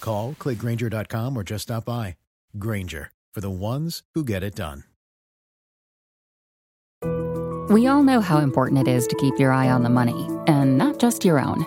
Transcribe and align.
Call, 0.00 0.34
clickgrainger.com, 0.38 1.36
or 1.36 1.42
just 1.42 1.64
stop 1.64 1.84
by. 1.84 2.16
Grainger, 2.58 3.10
for 3.34 3.40
the 3.40 3.50
ones 3.50 4.02
who 4.14 4.24
get 4.24 4.42
it 4.42 4.54
done. 4.54 4.84
We 7.68 7.86
all 7.86 8.02
know 8.02 8.20
how 8.20 8.38
important 8.38 8.86
it 8.86 8.90
is 8.90 9.06
to 9.06 9.16
keep 9.16 9.38
your 9.38 9.50
eye 9.50 9.68
on 9.68 9.82
the 9.82 9.90
money, 9.90 10.28
and 10.46 10.78
not 10.78 10.98
just 10.98 11.24
your 11.24 11.40
own. 11.40 11.66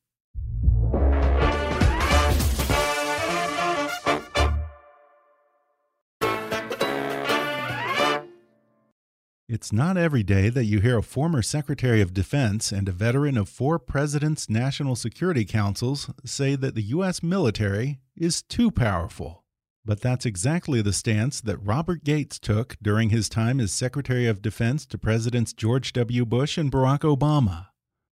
It's 9.53 9.73
not 9.73 9.97
every 9.97 10.23
day 10.23 10.47
that 10.47 10.63
you 10.63 10.79
hear 10.79 10.99
a 10.99 11.03
former 11.03 11.41
Secretary 11.41 11.99
of 11.99 12.13
Defense 12.13 12.71
and 12.71 12.87
a 12.87 12.93
veteran 12.93 13.35
of 13.35 13.49
four 13.49 13.79
presidents' 13.79 14.49
national 14.49 14.95
security 14.95 15.43
councils 15.43 16.09
say 16.23 16.55
that 16.55 16.73
the 16.73 16.83
U.S. 16.83 17.21
military 17.21 17.99
is 18.15 18.41
too 18.41 18.71
powerful. 18.71 19.43
But 19.83 19.99
that's 19.99 20.25
exactly 20.25 20.81
the 20.81 20.93
stance 20.93 21.41
that 21.41 21.57
Robert 21.57 22.05
Gates 22.05 22.39
took 22.39 22.77
during 22.81 23.09
his 23.09 23.27
time 23.27 23.59
as 23.59 23.73
Secretary 23.73 24.25
of 24.25 24.41
Defense 24.41 24.85
to 24.85 24.97
Presidents 24.97 25.51
George 25.51 25.91
W. 25.91 26.25
Bush 26.25 26.57
and 26.57 26.71
Barack 26.71 26.99
Obama. 26.99 27.65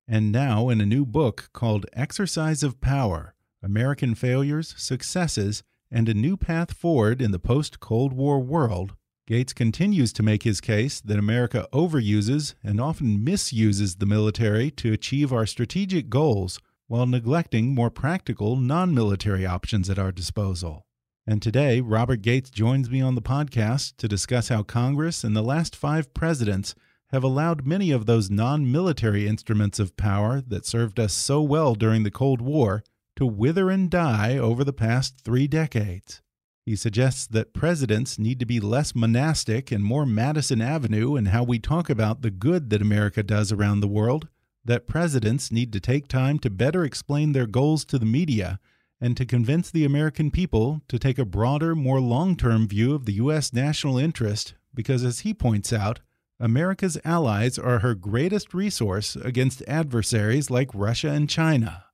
And 0.07 0.31
now, 0.31 0.69
in 0.69 0.81
a 0.81 0.87
new 0.87 1.05
book 1.05 1.51
called 1.53 1.85
Exercise 1.93 2.63
of 2.63 2.81
Power 2.81 3.35
American 3.61 4.15
Failures, 4.15 4.73
Successes, 4.75 5.61
and 5.91 6.09
a 6.09 6.15
New 6.15 6.35
Path 6.35 6.73
Forward 6.73 7.21
in 7.21 7.29
the 7.29 7.37
Post 7.37 7.79
Cold 7.79 8.11
War 8.11 8.39
World, 8.39 8.95
Gates 9.27 9.51
continues 9.51 10.13
to 10.13 10.23
make 10.23 10.43
his 10.43 10.61
case 10.61 11.01
that 11.01 11.19
America 11.19 11.67
overuses 11.73 12.55
and 12.63 12.79
often 12.79 13.25
misuses 13.25 13.97
the 13.97 14.05
military 14.05 14.71
to 14.71 14.93
achieve 14.93 15.33
our 15.33 15.45
strategic 15.45 16.09
goals 16.09 16.61
while 16.87 17.05
neglecting 17.05 17.75
more 17.75 17.89
practical 17.89 18.55
non 18.55 18.95
military 18.95 19.45
options 19.45 19.89
at 19.89 19.99
our 19.99 20.13
disposal. 20.13 20.85
And 21.27 21.41
today, 21.41 21.81
Robert 21.81 22.21
Gates 22.21 22.49
joins 22.49 22.89
me 22.89 23.01
on 23.01 23.15
the 23.15 23.21
podcast 23.21 23.97
to 23.97 24.07
discuss 24.07 24.47
how 24.47 24.63
Congress 24.63 25.25
and 25.25 25.35
the 25.35 25.41
last 25.41 25.75
five 25.75 26.13
presidents 26.13 26.73
have 27.09 27.25
allowed 27.25 27.67
many 27.67 27.91
of 27.91 28.05
those 28.05 28.29
non 28.29 28.71
military 28.71 29.27
instruments 29.27 29.77
of 29.77 29.97
power 29.97 30.39
that 30.39 30.65
served 30.65 31.01
us 31.01 31.11
so 31.11 31.41
well 31.41 31.75
during 31.75 32.03
the 32.03 32.11
Cold 32.11 32.39
War 32.39 32.81
to 33.17 33.25
wither 33.25 33.69
and 33.69 33.89
die 33.89 34.37
over 34.37 34.63
the 34.63 34.71
past 34.71 35.19
three 35.19 35.49
decades. 35.49 36.21
He 36.67 36.75
suggests 36.75 37.25
that 37.27 37.53
presidents 37.53 38.19
need 38.19 38.41
to 38.41 38.45
be 38.45 38.59
less 38.59 38.93
monastic 38.93 39.71
and 39.71 39.81
more 39.81 40.05
Madison 40.05 40.61
Avenue 40.61 41.15
in 41.15 41.27
how 41.27 41.43
we 41.43 41.59
talk 41.59 41.89
about 41.89 42.23
the 42.23 42.29
good 42.29 42.69
that 42.71 42.81
America 42.81 43.23
does 43.23 43.53
around 43.53 43.79
the 43.79 43.87
world, 43.87 44.27
that 44.65 44.85
presidents 44.85 45.49
need 45.49 45.71
to 45.71 45.79
take 45.79 46.09
time 46.09 46.39
to 46.39 46.49
better 46.49 46.83
explain 46.83 47.31
their 47.31 47.47
goals 47.47 47.85
to 47.85 47.97
the 47.97 48.05
media, 48.05 48.59
and 48.99 49.15
to 49.15 49.25
convince 49.25 49.71
the 49.71 49.85
American 49.85 50.29
people 50.29 50.81
to 50.89 50.99
take 50.99 51.17
a 51.17 51.23
broader, 51.23 51.73
more 51.73 52.01
long 52.01 52.35
term 52.35 52.67
view 52.67 52.93
of 52.93 53.05
the 53.05 53.13
U.S. 53.13 53.53
national 53.53 53.97
interest, 53.97 54.53
because 54.73 55.05
as 55.05 55.19
he 55.19 55.33
points 55.33 55.71
out, 55.71 56.01
America's 56.37 56.97
allies 57.05 57.57
are 57.57 57.79
her 57.79 57.95
greatest 57.95 58.53
resource 58.53 59.15
against 59.15 59.63
adversaries 59.69 60.51
like 60.51 60.69
Russia 60.73 61.11
and 61.11 61.29
China. 61.29 61.85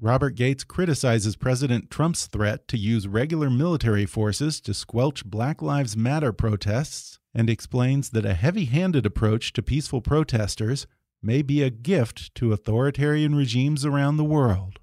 Robert 0.00 0.34
Gates 0.34 0.64
criticizes 0.64 1.36
President 1.36 1.88
Trump's 1.88 2.26
threat 2.26 2.66
to 2.68 2.76
use 2.76 3.06
regular 3.06 3.48
military 3.48 4.06
forces 4.06 4.60
to 4.62 4.74
squelch 4.74 5.24
Black 5.24 5.62
Lives 5.62 5.96
Matter 5.96 6.32
protests 6.32 7.20
and 7.32 7.48
explains 7.48 8.10
that 8.10 8.26
a 8.26 8.34
heavy 8.34 8.64
handed 8.64 9.06
approach 9.06 9.52
to 9.52 9.62
peaceful 9.62 10.00
protesters 10.00 10.86
may 11.22 11.42
be 11.42 11.62
a 11.62 11.70
gift 11.70 12.34
to 12.34 12.52
authoritarian 12.52 13.34
regimes 13.34 13.84
around 13.84 14.16
the 14.16 14.24
world. 14.24 14.80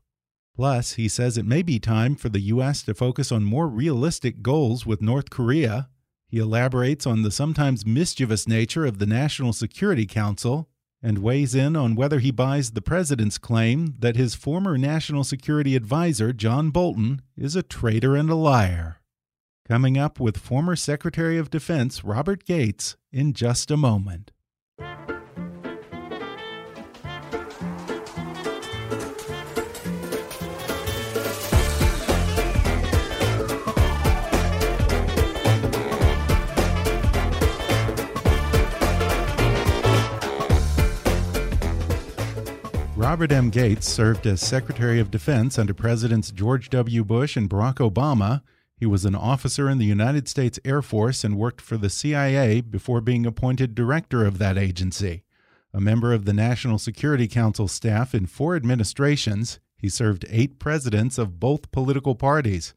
Plus, 0.55 0.93
he 0.93 1.07
says 1.07 1.37
it 1.37 1.45
may 1.45 1.61
be 1.61 1.79
time 1.79 2.15
for 2.15 2.29
the 2.29 2.41
U.S. 2.41 2.81
to 2.83 2.93
focus 2.93 3.31
on 3.31 3.43
more 3.43 3.67
realistic 3.67 4.41
goals 4.41 4.85
with 4.85 5.01
North 5.01 5.29
Korea. 5.29 5.89
He 6.27 6.39
elaborates 6.39 7.05
on 7.05 7.21
the 7.21 7.31
sometimes 7.31 7.85
mischievous 7.85 8.47
nature 8.47 8.85
of 8.85 8.99
the 8.99 9.05
National 9.05 9.53
Security 9.53 10.05
Council 10.05 10.69
and 11.03 11.19
weighs 11.19 11.55
in 11.55 11.75
on 11.75 11.95
whether 11.95 12.19
he 12.19 12.31
buys 12.31 12.71
the 12.71 12.81
president's 12.81 13.37
claim 13.37 13.95
that 13.99 14.15
his 14.15 14.35
former 14.35 14.77
national 14.77 15.23
security 15.23 15.75
advisor, 15.75 16.31
John 16.33 16.69
Bolton, 16.69 17.21
is 17.35 17.55
a 17.55 17.63
traitor 17.63 18.15
and 18.15 18.29
a 18.29 18.35
liar. 18.35 19.01
Coming 19.67 19.97
up 19.97 20.19
with 20.19 20.37
former 20.37 20.75
Secretary 20.75 21.37
of 21.37 21.49
Defense 21.49 22.03
Robert 22.03 22.45
Gates 22.45 22.97
in 23.11 23.33
just 23.33 23.71
a 23.71 23.77
moment. 23.77 24.31
Robert 43.11 43.33
M. 43.33 43.49
Gates 43.49 43.89
served 43.89 44.25
as 44.25 44.39
Secretary 44.39 44.97
of 44.97 45.11
Defense 45.11 45.59
under 45.59 45.73
Presidents 45.73 46.31
George 46.31 46.69
W. 46.69 47.03
Bush 47.03 47.35
and 47.35 47.49
Barack 47.49 47.75
Obama. 47.79 48.41
He 48.77 48.85
was 48.85 49.03
an 49.03 49.15
officer 49.15 49.69
in 49.69 49.79
the 49.79 49.85
United 49.85 50.29
States 50.29 50.61
Air 50.63 50.81
Force 50.81 51.25
and 51.25 51.37
worked 51.37 51.59
for 51.59 51.75
the 51.75 51.89
CIA 51.89 52.61
before 52.61 53.01
being 53.01 53.25
appointed 53.25 53.75
director 53.75 54.25
of 54.25 54.37
that 54.37 54.57
agency. 54.57 55.23
A 55.73 55.81
member 55.81 56.13
of 56.13 56.23
the 56.23 56.31
National 56.31 56.77
Security 56.77 57.27
Council 57.27 57.67
staff 57.67 58.15
in 58.15 58.27
four 58.27 58.55
administrations, 58.55 59.59
he 59.75 59.89
served 59.89 60.23
eight 60.29 60.57
presidents 60.57 61.17
of 61.17 61.37
both 61.37 61.69
political 61.73 62.15
parties. 62.15 62.73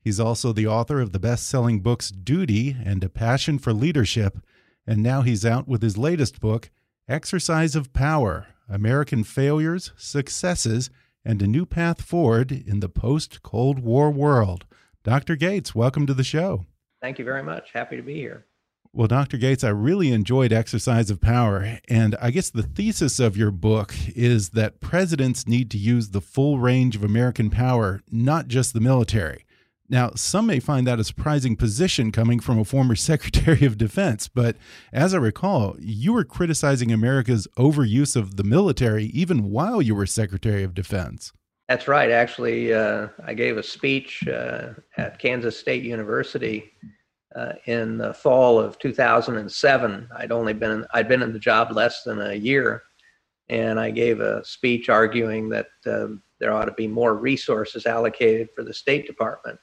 He's 0.00 0.20
also 0.20 0.52
the 0.52 0.68
author 0.68 1.00
of 1.00 1.10
the 1.10 1.18
best 1.18 1.48
selling 1.48 1.80
books 1.80 2.10
Duty 2.10 2.76
and 2.84 3.02
A 3.02 3.08
Passion 3.08 3.58
for 3.58 3.72
Leadership, 3.72 4.38
and 4.86 5.02
now 5.02 5.22
he's 5.22 5.44
out 5.44 5.66
with 5.66 5.82
his 5.82 5.98
latest 5.98 6.38
book, 6.38 6.70
Exercise 7.08 7.74
of 7.74 7.92
Power 7.92 8.46
American 8.68 9.24
Failures, 9.24 9.92
Successes, 9.96 10.90
and 11.24 11.40
a 11.42 11.46
New 11.46 11.66
Path 11.66 12.02
Forward 12.02 12.50
in 12.52 12.80
the 12.80 12.88
Post 12.88 13.42
Cold 13.42 13.78
War 13.78 14.10
World. 14.10 14.64
Dr. 15.04 15.36
Gates, 15.36 15.74
welcome 15.74 16.06
to 16.06 16.14
the 16.14 16.24
show. 16.24 16.66
Thank 17.00 17.18
you 17.18 17.24
very 17.24 17.42
much. 17.42 17.70
Happy 17.72 17.96
to 17.96 18.02
be 18.02 18.14
here. 18.14 18.46
Well, 18.94 19.08
Dr. 19.08 19.38
Gates, 19.38 19.64
I 19.64 19.70
really 19.70 20.12
enjoyed 20.12 20.52
Exercise 20.52 21.10
of 21.10 21.20
Power. 21.20 21.78
And 21.88 22.14
I 22.20 22.30
guess 22.30 22.50
the 22.50 22.62
thesis 22.62 23.18
of 23.18 23.38
your 23.38 23.50
book 23.50 23.94
is 24.14 24.50
that 24.50 24.80
presidents 24.80 25.48
need 25.48 25.70
to 25.70 25.78
use 25.78 26.10
the 26.10 26.20
full 26.20 26.58
range 26.58 26.94
of 26.94 27.02
American 27.02 27.48
power, 27.48 28.02
not 28.10 28.48
just 28.48 28.74
the 28.74 28.80
military. 28.80 29.46
Now, 29.92 30.12
some 30.16 30.46
may 30.46 30.58
find 30.58 30.86
that 30.86 30.98
a 30.98 31.04
surprising 31.04 31.54
position 31.54 32.12
coming 32.12 32.40
from 32.40 32.58
a 32.58 32.64
former 32.64 32.94
Secretary 33.12 33.66
of 33.66 33.76
Defense, 33.76 34.26
but 34.26 34.56
as 34.90 35.12
I 35.12 35.18
recall, 35.18 35.76
you 35.78 36.14
were 36.14 36.24
criticizing 36.24 36.90
America's 36.90 37.46
overuse 37.58 38.16
of 38.16 38.36
the 38.36 38.42
military 38.42 39.04
even 39.06 39.50
while 39.50 39.82
you 39.82 39.94
were 39.94 40.06
Secretary 40.06 40.62
of 40.62 40.72
Defense. 40.72 41.34
That's 41.68 41.88
right. 41.88 42.10
Actually, 42.10 42.72
uh, 42.72 43.08
I 43.22 43.34
gave 43.34 43.58
a 43.58 43.62
speech 43.62 44.26
uh, 44.26 44.70
at 44.96 45.18
Kansas 45.18 45.58
State 45.58 45.82
University 45.82 46.72
uh, 47.36 47.52
in 47.66 47.98
the 47.98 48.14
fall 48.14 48.58
of 48.58 48.78
2007. 48.78 50.08
I'd 50.16 50.32
only 50.32 50.54
been 50.54 50.86
I'd 50.94 51.08
been 51.08 51.22
in 51.22 51.34
the 51.34 51.38
job 51.38 51.70
less 51.70 52.02
than 52.02 52.18
a 52.18 52.32
year, 52.32 52.82
and 53.50 53.78
I 53.78 53.90
gave 53.90 54.20
a 54.20 54.42
speech 54.42 54.88
arguing 54.88 55.50
that 55.50 55.68
um, 55.86 56.22
there 56.40 56.52
ought 56.54 56.64
to 56.64 56.72
be 56.72 56.88
more 56.88 57.14
resources 57.14 57.84
allocated 57.84 58.48
for 58.54 58.64
the 58.64 58.72
State 58.72 59.06
Department 59.06 59.58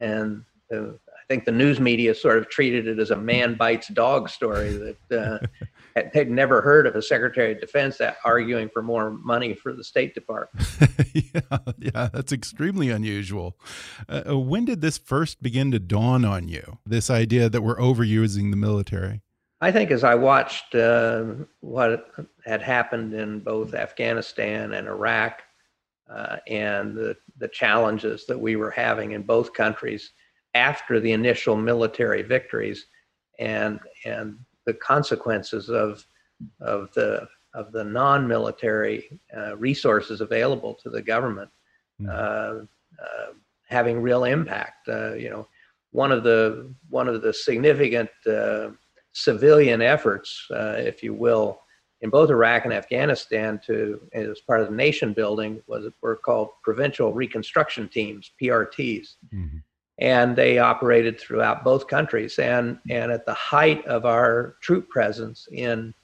and 0.00 0.44
uh, 0.74 0.88
I 1.26 1.28
think 1.28 1.44
the 1.44 1.52
news 1.52 1.80
media 1.80 2.14
sort 2.14 2.38
of 2.38 2.48
treated 2.48 2.86
it 2.86 2.98
as 3.00 3.10
a 3.10 3.16
man 3.16 3.54
bites 3.54 3.88
dog 3.88 4.28
story 4.28 4.94
that 5.08 5.18
uh, 5.20 6.04
they'd 6.14 6.30
never 6.30 6.60
heard 6.60 6.86
of 6.86 6.94
a 6.94 7.02
Secretary 7.02 7.52
of 7.52 7.60
Defense 7.60 7.98
that 7.98 8.18
arguing 8.24 8.68
for 8.68 8.80
more 8.80 9.10
money 9.10 9.54
for 9.54 9.72
the 9.72 9.82
State 9.82 10.14
Department. 10.14 10.66
yeah, 11.12 11.58
yeah, 11.78 12.08
that's 12.12 12.32
extremely 12.32 12.90
unusual. 12.90 13.58
Uh, 14.08 14.22
uh, 14.30 14.38
when 14.38 14.64
did 14.64 14.80
this 14.80 14.98
first 14.98 15.42
begin 15.42 15.72
to 15.72 15.80
dawn 15.80 16.24
on 16.24 16.46
you? 16.46 16.78
This 16.86 17.10
idea 17.10 17.48
that 17.48 17.62
we're 17.62 17.78
overusing 17.78 18.50
the 18.50 18.56
military. 18.56 19.22
I 19.60 19.72
think 19.72 19.90
as 19.90 20.04
I 20.04 20.14
watched 20.14 20.74
uh, 20.74 21.24
what 21.60 22.08
had 22.44 22.62
happened 22.62 23.14
in 23.14 23.40
both 23.40 23.74
Afghanistan 23.74 24.74
and 24.74 24.86
Iraq, 24.86 25.42
uh, 26.08 26.36
and 26.46 26.94
the, 26.94 27.16
the 27.38 27.48
challenges 27.48 28.26
that 28.26 28.40
we 28.40 28.56
were 28.56 28.70
having 28.70 29.12
in 29.12 29.22
both 29.22 29.52
countries 29.52 30.12
after 30.54 31.00
the 31.00 31.12
initial 31.12 31.56
military 31.56 32.22
victories 32.22 32.86
and 33.38 33.78
and 34.04 34.38
the 34.64 34.74
consequences 34.74 35.68
of 35.68 36.04
of 36.60 36.92
the 36.94 37.26
of 37.54 37.72
the 37.72 37.84
non-military 37.84 39.20
uh, 39.36 39.56
resources 39.56 40.20
available 40.20 40.74
to 40.74 40.90
the 40.90 41.00
government 41.00 41.50
mm. 42.00 42.08
uh, 42.08 42.64
uh, 43.02 43.32
having 43.68 44.00
real 44.00 44.24
impact. 44.24 44.88
Uh, 44.88 45.14
you 45.14 45.30
know, 45.30 45.48
one 45.90 46.12
of 46.12 46.22
the 46.22 46.72
one 46.88 47.08
of 47.08 47.22
the 47.22 47.32
significant 47.32 48.10
uh, 48.26 48.68
civilian 49.12 49.80
efforts, 49.80 50.46
uh, 50.50 50.74
if 50.76 51.02
you 51.02 51.14
will, 51.14 51.60
in 52.02 52.10
both 52.10 52.30
Iraq 52.30 52.64
and 52.64 52.74
Afghanistan, 52.74 53.60
to 53.66 54.00
as 54.12 54.40
part 54.40 54.60
of 54.60 54.68
the 54.68 54.74
nation 54.74 55.12
building, 55.12 55.62
was 55.66 55.90
were 56.02 56.16
called 56.16 56.50
provincial 56.62 57.12
reconstruction 57.12 57.88
teams 57.88 58.32
(PRTs). 58.40 59.14
Mm-hmm 59.34 59.58
and 59.98 60.36
they 60.36 60.58
operated 60.58 61.18
throughout 61.18 61.64
both 61.64 61.88
countries. 61.88 62.38
And, 62.38 62.78
and 62.90 63.10
at 63.10 63.24
the 63.24 63.34
height 63.34 63.84
of 63.86 64.04
our 64.04 64.56
troop 64.60 64.88
presence 64.88 65.48
in 65.50 65.94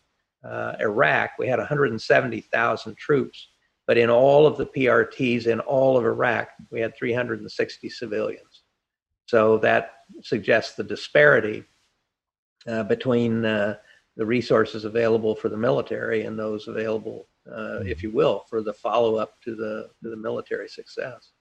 uh, 0.44 0.77
Iraq, 0.81 1.33
we 1.39 1.47
had 1.47 1.59
170,000 1.59 2.97
troops. 2.97 3.49
But 3.87 3.99
in 3.99 4.09
all 4.09 4.47
of 4.47 4.56
the 4.56 4.67
PRTs 4.67 5.47
in 5.47 5.61
all 5.61 5.99
of 5.99 6.05
Iraq, 6.05 6.49
we 6.71 6.81
had 6.81 6.97
360 6.97 7.89
civilians. 7.91 8.62
So 9.27 9.59
that 9.59 9.93
suggests 10.23 10.75
the 10.75 10.85
disparity 10.85 11.65
uh, 12.67 12.85
between 12.85 13.44
uh, 13.44 13.77
the 14.17 14.26
resources 14.26 14.85
available 14.85 15.35
for 15.35 15.49
the 15.49 15.56
military 15.56 16.25
and 16.25 16.38
those 16.38 16.69
available, 16.69 17.29
uh, 17.50 17.81
if 17.81 18.03
you 18.03 18.11
will, 18.11 18.44
for 18.49 18.62
the 18.62 18.73
follow 18.73 19.17
up 19.17 19.41
to 19.43 19.55
the, 19.55 19.88
to 20.03 20.11
the 20.11 20.17
military 20.17 20.69
success. 20.69 21.32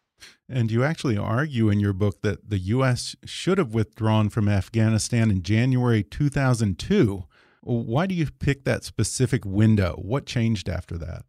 And 0.47 0.71
you 0.71 0.83
actually 0.83 1.17
argue 1.17 1.69
in 1.69 1.79
your 1.79 1.93
book 1.93 2.21
that 2.21 2.49
the 2.49 2.59
U.S. 2.59 3.15
should 3.25 3.57
have 3.57 3.73
withdrawn 3.73 4.29
from 4.29 4.47
Afghanistan 4.47 5.31
in 5.31 5.41
January 5.41 6.03
2002. 6.03 7.25
Why 7.61 8.05
do 8.05 8.15
you 8.15 8.27
pick 8.39 8.63
that 8.65 8.83
specific 8.83 9.45
window? 9.45 9.95
What 10.01 10.25
changed 10.25 10.69
after 10.69 10.97
that? 10.97 11.25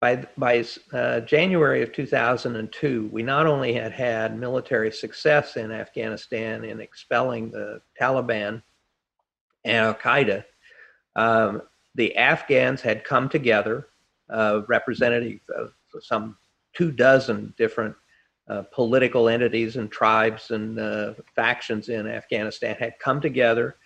By, 0.00 0.26
by 0.36 0.64
uh, 0.92 1.20
January 1.20 1.82
of 1.82 1.92
2002, 1.92 3.08
we 3.10 3.22
not 3.22 3.46
only 3.46 3.72
had 3.72 3.92
had 3.92 4.38
military 4.38 4.92
success 4.92 5.56
in 5.56 5.72
Afghanistan 5.72 6.64
in 6.64 6.80
expelling 6.80 7.50
the 7.50 7.80
Taliban 7.98 8.62
and 9.64 9.86
Al 9.86 9.94
Qaeda, 9.94 10.44
um, 11.16 11.62
the 11.94 12.16
Afghans 12.16 12.80
had 12.80 13.04
come 13.04 13.28
together, 13.28 13.88
uh, 14.30 14.62
representative 14.68 15.40
of 15.56 15.72
some 16.00 16.36
two 16.74 16.90
dozen 16.90 17.54
different 17.56 17.94
uh, 18.48 18.62
political 18.72 19.28
entities 19.28 19.76
and 19.76 19.90
tribes 19.90 20.50
and 20.50 20.78
uh, 20.78 21.14
factions 21.34 21.88
in 21.88 22.06
Afghanistan 22.06 22.76
had 22.78 22.98
come 22.98 23.20
together, 23.20 23.76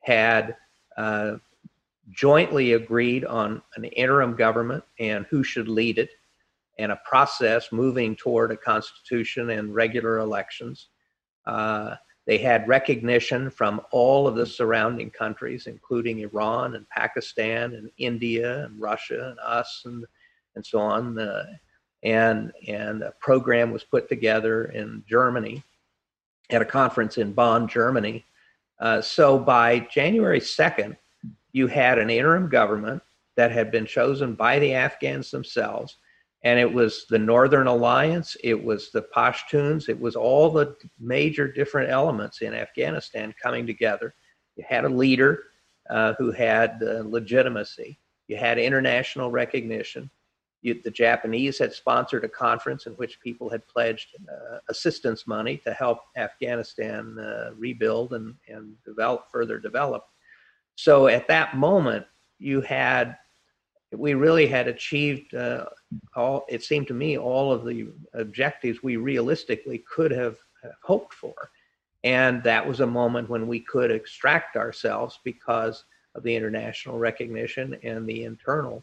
had 0.00 0.56
uh, 0.96 1.36
jointly 2.10 2.72
agreed 2.72 3.24
on 3.24 3.60
an 3.76 3.84
interim 3.84 4.34
government 4.34 4.82
and 4.98 5.26
who 5.28 5.42
should 5.42 5.68
lead 5.68 5.98
it, 5.98 6.10
and 6.78 6.92
a 6.92 7.00
process 7.04 7.70
moving 7.72 8.16
toward 8.16 8.50
a 8.50 8.56
constitution 8.56 9.50
and 9.50 9.74
regular 9.74 10.18
elections. 10.18 10.88
They 12.28 12.36
had 12.36 12.68
recognition 12.68 13.48
from 13.48 13.80
all 13.90 14.28
of 14.28 14.36
the 14.36 14.44
surrounding 14.44 15.08
countries, 15.10 15.66
including 15.66 16.18
Iran 16.18 16.74
and 16.74 16.86
Pakistan 16.90 17.72
and 17.72 17.90
India 17.96 18.66
and 18.66 18.78
Russia 18.78 19.30
and 19.30 19.38
us 19.40 19.82
and, 19.86 20.04
and 20.54 20.64
so 20.64 20.78
on 20.78 21.18
uh, 21.18 21.46
and 22.02 22.52
and 22.68 23.02
a 23.02 23.12
program 23.18 23.72
was 23.72 23.82
put 23.82 24.10
together 24.10 24.66
in 24.66 25.02
Germany 25.08 25.64
at 26.50 26.60
a 26.60 26.66
conference 26.66 27.16
in 27.16 27.32
Bonn, 27.32 27.66
Germany. 27.66 28.26
Uh, 28.78 29.00
so 29.00 29.38
by 29.38 29.80
January 29.80 30.40
2nd, 30.40 30.98
you 31.52 31.66
had 31.66 31.98
an 31.98 32.10
interim 32.10 32.50
government 32.50 33.02
that 33.36 33.52
had 33.52 33.70
been 33.70 33.86
chosen 33.86 34.34
by 34.34 34.58
the 34.58 34.74
Afghans 34.74 35.30
themselves. 35.30 35.96
And 36.44 36.58
it 36.60 36.72
was 36.72 37.06
the 37.10 37.18
Northern 37.18 37.66
Alliance, 37.66 38.36
it 38.44 38.62
was 38.62 38.90
the 38.90 39.06
Pashtuns, 39.14 39.88
it 39.88 39.98
was 39.98 40.14
all 40.14 40.50
the 40.50 40.76
major 41.00 41.50
different 41.50 41.90
elements 41.90 42.42
in 42.42 42.54
Afghanistan 42.54 43.34
coming 43.42 43.66
together. 43.66 44.14
You 44.54 44.64
had 44.68 44.84
a 44.84 44.88
leader 44.88 45.44
uh, 45.90 46.14
who 46.16 46.30
had 46.30 46.80
uh, 46.82 47.02
legitimacy, 47.04 47.98
you 48.28 48.36
had 48.36 48.58
international 48.58 49.32
recognition, 49.32 50.10
you, 50.62 50.80
the 50.82 50.90
Japanese 50.90 51.58
had 51.58 51.72
sponsored 51.72 52.24
a 52.24 52.28
conference 52.28 52.86
in 52.86 52.92
which 52.94 53.20
people 53.20 53.48
had 53.48 53.66
pledged 53.68 54.16
uh, 54.28 54.58
assistance 54.68 55.26
money 55.26 55.56
to 55.58 55.72
help 55.72 56.00
Afghanistan 56.16 57.16
uh, 57.18 57.50
rebuild 57.56 58.12
and, 58.12 58.34
and 58.48 58.74
develop 58.84 59.26
further 59.30 59.58
develop. 59.58 60.04
So 60.74 61.06
at 61.08 61.28
that 61.28 61.56
moment, 61.56 62.06
you 62.38 62.60
had 62.60 63.16
we 63.92 64.14
really 64.14 64.46
had 64.46 64.68
achieved 64.68 65.34
uh, 65.34 65.64
all. 66.14 66.44
It 66.48 66.62
seemed 66.62 66.86
to 66.88 66.94
me 66.94 67.18
all 67.18 67.52
of 67.52 67.64
the 67.64 67.88
objectives 68.14 68.82
we 68.82 68.96
realistically 68.96 69.84
could 69.90 70.10
have, 70.10 70.36
hoped 70.82 71.14
for, 71.14 71.34
and 72.02 72.42
that 72.42 72.66
was 72.66 72.80
a 72.80 72.86
moment 72.86 73.28
when 73.28 73.46
we 73.46 73.60
could 73.60 73.90
extract 73.90 74.56
ourselves 74.56 75.20
because 75.22 75.84
of 76.14 76.22
the 76.24 76.34
international 76.34 76.98
recognition 76.98 77.78
and 77.82 78.06
the 78.06 78.24
internal 78.24 78.82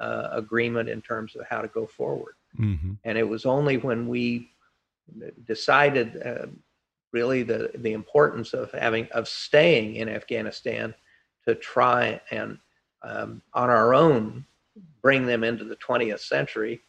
uh, 0.00 0.28
agreement 0.32 0.88
in 0.88 1.00
terms 1.00 1.36
of 1.36 1.46
how 1.46 1.62
to 1.62 1.68
go 1.68 1.86
forward. 1.86 2.34
Mm-hmm. 2.58 2.94
And 3.04 3.16
it 3.16 3.28
was 3.28 3.46
only 3.46 3.76
when 3.76 4.08
we 4.08 4.50
decided 5.46 6.22
uh, 6.24 6.46
really 7.12 7.42
the 7.42 7.70
the 7.76 7.92
importance 7.92 8.52
of 8.52 8.70
having 8.72 9.06
of 9.12 9.28
staying 9.28 9.96
in 9.96 10.08
Afghanistan 10.08 10.94
to 11.46 11.54
try 11.54 12.20
and 12.30 12.58
um, 13.02 13.42
on 13.54 13.70
our 13.70 13.94
own 13.94 14.44
bring 15.02 15.26
them 15.26 15.44
into 15.44 15.64
the 15.64 15.76
20th 15.76 16.20
century 16.20 16.80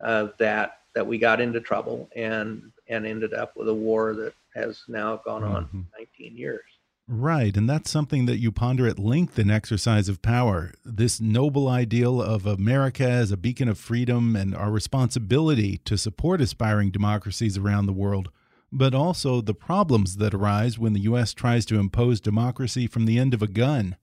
uh, 0.00 0.28
that 0.38 0.78
that 0.94 1.06
we 1.06 1.18
got 1.18 1.40
into 1.40 1.60
trouble 1.60 2.08
and 2.16 2.72
and 2.88 3.06
ended 3.06 3.34
up 3.34 3.56
with 3.56 3.68
a 3.68 3.74
war 3.74 4.14
that 4.14 4.32
has 4.54 4.82
now 4.88 5.16
gone 5.16 5.44
on 5.44 5.64
mm-hmm. 5.66 5.82
19 5.98 6.36
years. 6.36 6.62
Right, 7.08 7.56
and 7.56 7.70
that's 7.70 7.90
something 7.90 8.26
that 8.26 8.38
you 8.38 8.50
ponder 8.50 8.88
at 8.88 8.98
length 8.98 9.38
in 9.38 9.48
Exercise 9.48 10.08
of 10.08 10.22
Power. 10.22 10.72
This 10.84 11.20
noble 11.20 11.68
ideal 11.68 12.20
of 12.20 12.46
America 12.46 13.08
as 13.08 13.30
a 13.30 13.36
beacon 13.36 13.68
of 13.68 13.78
freedom 13.78 14.34
and 14.34 14.56
our 14.56 14.72
responsibility 14.72 15.78
to 15.84 15.96
support 15.96 16.40
aspiring 16.40 16.90
democracies 16.90 17.56
around 17.56 17.86
the 17.86 17.92
world, 17.92 18.30
but 18.72 18.92
also 18.92 19.40
the 19.40 19.54
problems 19.54 20.16
that 20.16 20.34
arise 20.34 20.80
when 20.80 20.94
the 20.94 21.00
U.S. 21.00 21.32
tries 21.32 21.64
to 21.66 21.78
impose 21.78 22.20
democracy 22.20 22.88
from 22.88 23.06
the 23.06 23.20
end 23.20 23.34
of 23.34 23.42
a 23.42 23.46
gun. 23.46 23.96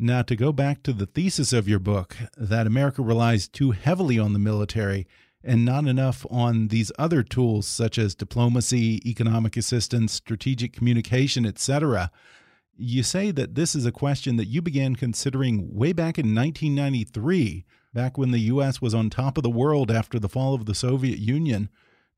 Now, 0.00 0.22
to 0.22 0.36
go 0.36 0.52
back 0.52 0.82
to 0.84 0.92
the 0.92 1.06
thesis 1.06 1.52
of 1.52 1.68
your 1.68 1.80
book, 1.80 2.16
that 2.36 2.66
America 2.66 3.02
relies 3.02 3.48
too 3.48 3.72
heavily 3.72 4.18
on 4.18 4.32
the 4.32 4.38
military 4.38 5.06
and 5.42 5.64
not 5.64 5.86
enough 5.86 6.24
on 6.30 6.68
these 6.68 6.92
other 6.98 7.22
tools 7.22 7.66
such 7.66 7.98
as 7.98 8.14
diplomacy, 8.14 9.00
economic 9.04 9.56
assistance, 9.56 10.12
strategic 10.12 10.72
communication, 10.72 11.44
etc 11.44 12.10
you 12.78 13.02
say 13.02 13.32
that 13.32 13.56
this 13.56 13.74
is 13.74 13.84
a 13.84 13.92
question 13.92 14.36
that 14.36 14.46
you 14.46 14.62
began 14.62 14.94
considering 14.94 15.74
way 15.74 15.92
back 15.92 16.16
in 16.16 16.34
1993, 16.34 17.64
back 17.92 18.16
when 18.16 18.30
the 18.30 18.40
U.S. 18.40 18.80
was 18.80 18.94
on 18.94 19.10
top 19.10 19.36
of 19.36 19.42
the 19.42 19.50
world 19.50 19.90
after 19.90 20.20
the 20.20 20.28
fall 20.28 20.54
of 20.54 20.64
the 20.64 20.74
Soviet 20.74 21.18
Union. 21.18 21.68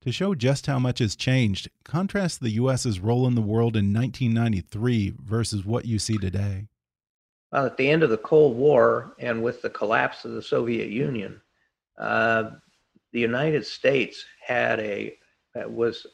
To 0.02 0.12
show 0.12 0.34
just 0.34 0.66
how 0.66 0.78
much 0.78 0.99
has 0.99 1.16
changed, 1.16 1.68
contrast 1.84 2.40
the 2.40 2.50
U.S.'s 2.50 3.00
role 3.00 3.26
in 3.26 3.34
the 3.34 3.42
world 3.42 3.76
in 3.76 3.92
1993 3.92 5.14
versus 5.22 5.64
what 5.64 5.87
you 5.87 5.99
see 5.99 6.18
today. 6.18 6.68
Well, 7.52 7.66
at 7.66 7.76
the 7.76 7.90
end 7.90 8.02
of 8.02 8.11
the 8.11 8.19
Cold 8.19 8.57
War 8.57 9.14
and 9.19 9.42
with 9.42 9.62
the 9.62 9.71
collapse 9.71 10.25
of 10.25 10.33
the 10.33 10.42
Soviet 10.42 10.88
Union, 10.88 11.40
uh, 11.99 12.50
the 13.12 13.21
United 13.21 13.66
States 13.66 14.25
had 14.45 14.78
a 14.80 15.16
was 15.66 16.07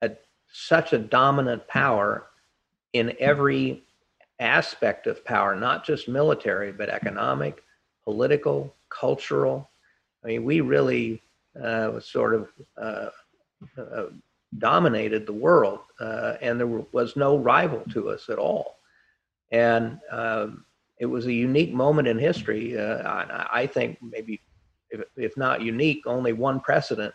a, 0.00 0.10
such 0.50 0.94
a 0.94 0.98
dominant 0.98 1.66
power 1.68 2.26
in 2.94 3.14
every 3.20 3.84
aspect 4.40 5.06
of 5.06 5.24
power, 5.24 5.54
not 5.54 5.84
just 5.84 6.08
military, 6.08 6.72
but 6.72 6.88
economic, 6.88 7.62
political, 8.04 8.74
cultural. 8.88 9.70
I 10.24 10.28
mean, 10.28 10.44
we 10.44 10.62
really 10.62 11.22
uh, 11.62 12.00
sort 12.00 12.34
of 12.34 12.48
uh, 12.80 13.10
uh, 13.78 14.04
dominated 14.58 15.26
the 15.26 15.32
world, 15.32 15.80
uh, 16.00 16.34
and 16.40 16.58
there 16.58 16.66
was 16.66 17.16
no 17.16 17.36
rival 17.36 17.82
to 17.92 18.08
us 18.08 18.30
at 18.30 18.38
all. 18.38 18.78
And 19.52 20.00
um, 20.10 20.64
it 21.00 21.06
was 21.06 21.26
a 21.26 21.32
unique 21.32 21.72
moment 21.72 22.06
in 22.06 22.18
history. 22.18 22.78
Uh, 22.78 23.02
I, 23.08 23.48
I, 23.62 23.66
think 23.66 23.98
maybe, 24.02 24.40
if, 24.90 25.00
if, 25.16 25.36
not 25.36 25.62
unique, 25.62 26.06
only 26.06 26.34
one 26.34 26.60
precedent 26.60 27.14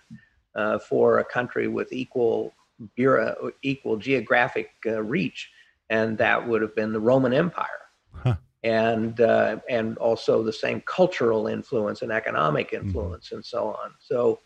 uh, 0.55 0.79
for 0.79 1.19
a 1.19 1.25
country 1.25 1.67
with 1.67 1.93
equal 1.93 2.51
bureau, 2.95 3.51
equal 3.61 3.97
geographic 3.97 4.71
uh, 4.87 5.03
reach, 5.03 5.51
and 5.91 6.17
that 6.17 6.45
would 6.45 6.63
have 6.63 6.75
been 6.75 6.91
the 6.91 6.99
Roman 6.99 7.31
Empire. 7.31 7.67
Huh. 8.11 8.35
And 8.63 9.21
uh, 9.21 9.57
and 9.69 9.95
also 9.99 10.41
the 10.41 10.51
same 10.51 10.81
cultural 10.87 11.45
influence 11.45 12.01
and 12.01 12.11
economic 12.11 12.71
mm-hmm. 12.71 12.87
influence 12.87 13.27
mm-hmm. 13.27 13.35
and 13.35 13.45
so 13.45 13.67
on. 13.67 13.91
So 13.99 14.39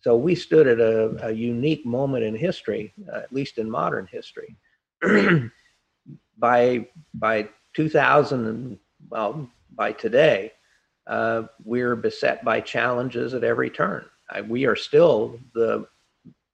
so 0.00 0.16
we 0.16 0.36
stood 0.36 0.68
at 0.68 0.78
a, 0.78 1.26
a 1.26 1.32
unique 1.32 1.84
moment 1.84 2.22
in 2.22 2.36
history, 2.36 2.94
uh, 3.12 3.18
at 3.18 3.32
least 3.32 3.58
in 3.58 3.68
modern 3.68 4.06
history. 4.06 4.56
by 6.38 6.86
by 7.14 7.48
2000 7.76 8.46
and 8.46 8.78
well 9.10 9.48
by 9.74 9.92
today, 9.92 10.50
uh, 11.06 11.42
we're 11.62 11.94
beset 11.94 12.42
by 12.42 12.58
challenges 12.58 13.34
at 13.34 13.44
every 13.44 13.68
turn. 13.68 14.04
I, 14.30 14.40
we 14.40 14.64
are 14.64 14.74
still 14.74 15.38
the 15.54 15.86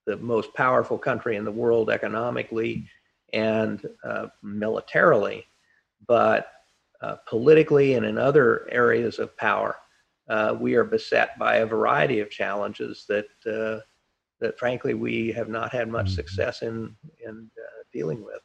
the 0.05 0.17
most 0.17 0.53
powerful 0.53 0.97
country 0.97 1.37
in 1.37 1.45
the 1.45 1.51
world 1.51 1.89
economically 1.89 2.85
and 3.31 3.87
uh, 4.03 4.27
militarily, 4.41 5.45
but 6.07 6.51
uh, 7.01 7.15
politically 7.25 7.93
and 7.93 8.05
in 8.05 8.17
other 8.17 8.67
areas 8.69 9.17
of 9.17 9.35
power, 9.37 9.77
uh, 10.27 10.57
we 10.59 10.75
are 10.75 10.83
beset 10.83 11.39
by 11.39 11.57
a 11.57 11.65
variety 11.65 12.19
of 12.19 12.29
challenges 12.29 13.05
that 13.07 13.27
uh, 13.47 13.81
that 14.41 14.59
frankly 14.59 14.93
we 14.93 15.31
have 15.31 15.47
not 15.47 15.71
had 15.71 15.87
much 15.87 16.07
mm-hmm. 16.07 16.15
success 16.15 16.63
in 16.63 16.93
in 17.25 17.49
uh, 17.57 17.83
dealing 17.93 18.21
with. 18.25 18.41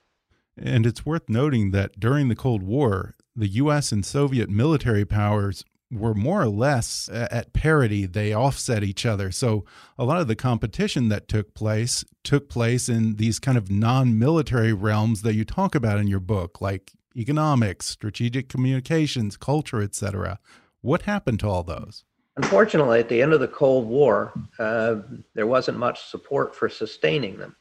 And 0.61 0.87
it's 0.87 1.07
worth 1.07 1.29
noting 1.29 1.71
that 1.73 1.99
during 1.99 2.29
the 2.29 2.37
Cold 2.37 2.63
War, 2.63 3.15
the 3.35 3.49
U.S. 3.49 3.93
and 3.93 4.05
Soviet 4.05 4.51
military 4.51 5.05
powers 5.05 5.65
were 5.91 6.15
more 6.15 6.43
or 6.43 6.49
less 6.49 7.09
at 7.11 7.53
parity. 7.53 8.05
They 8.05 8.35
offset 8.35 8.83
each 8.85 9.07
other. 9.07 9.31
So 9.31 9.65
a 9.97 10.05
lot 10.05 10.21
of 10.21 10.29
the 10.29 10.37
competition 10.37 11.09
that 11.09 11.29
took 11.29 11.55
place 11.55 12.05
took 12.25 12.49
place 12.49 12.89
in 12.89 13.17
these 13.17 13.39
kind 13.39 13.57
of 13.57 13.71
non-military 13.71 14.73
realms 14.73 15.23
that 15.23 15.35
you 15.35 15.45
talk 15.45 15.75
about 15.75 15.99
in 15.99 16.07
your 16.07 16.21
book, 16.21 16.61
like 16.61 16.93
economics, 17.17 17.87
strategic 17.87 18.49
communications, 18.49 19.37
culture, 19.37 19.81
etc. 19.81 20.39
What 20.83 21.03
happened 21.03 21.41
to 21.41 21.49
all 21.49 21.63
those? 21.63 22.05
Unfortunately, 22.37 23.01
at 23.01 23.09
the 23.09 23.21
end 23.21 23.33
of 23.33 23.41
the 23.41 23.49
Cold 23.49 23.89
War, 23.89 24.33
uh, 24.61 24.97
there 25.35 25.47
wasn't 25.47 25.79
much 25.79 26.05
support 26.05 26.55
for 26.55 26.69
sustaining 26.69 27.37
them. 27.37 27.57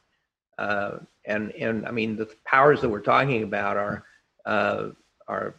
Uh, 0.58 0.98
and, 1.24 1.52
and 1.52 1.86
I 1.86 1.90
mean, 1.90 2.16
the 2.16 2.28
powers 2.44 2.80
that 2.80 2.88
we're 2.88 3.00
talking 3.00 3.42
about 3.42 3.76
are, 3.76 4.04
uh, 4.44 4.88
are 5.28 5.54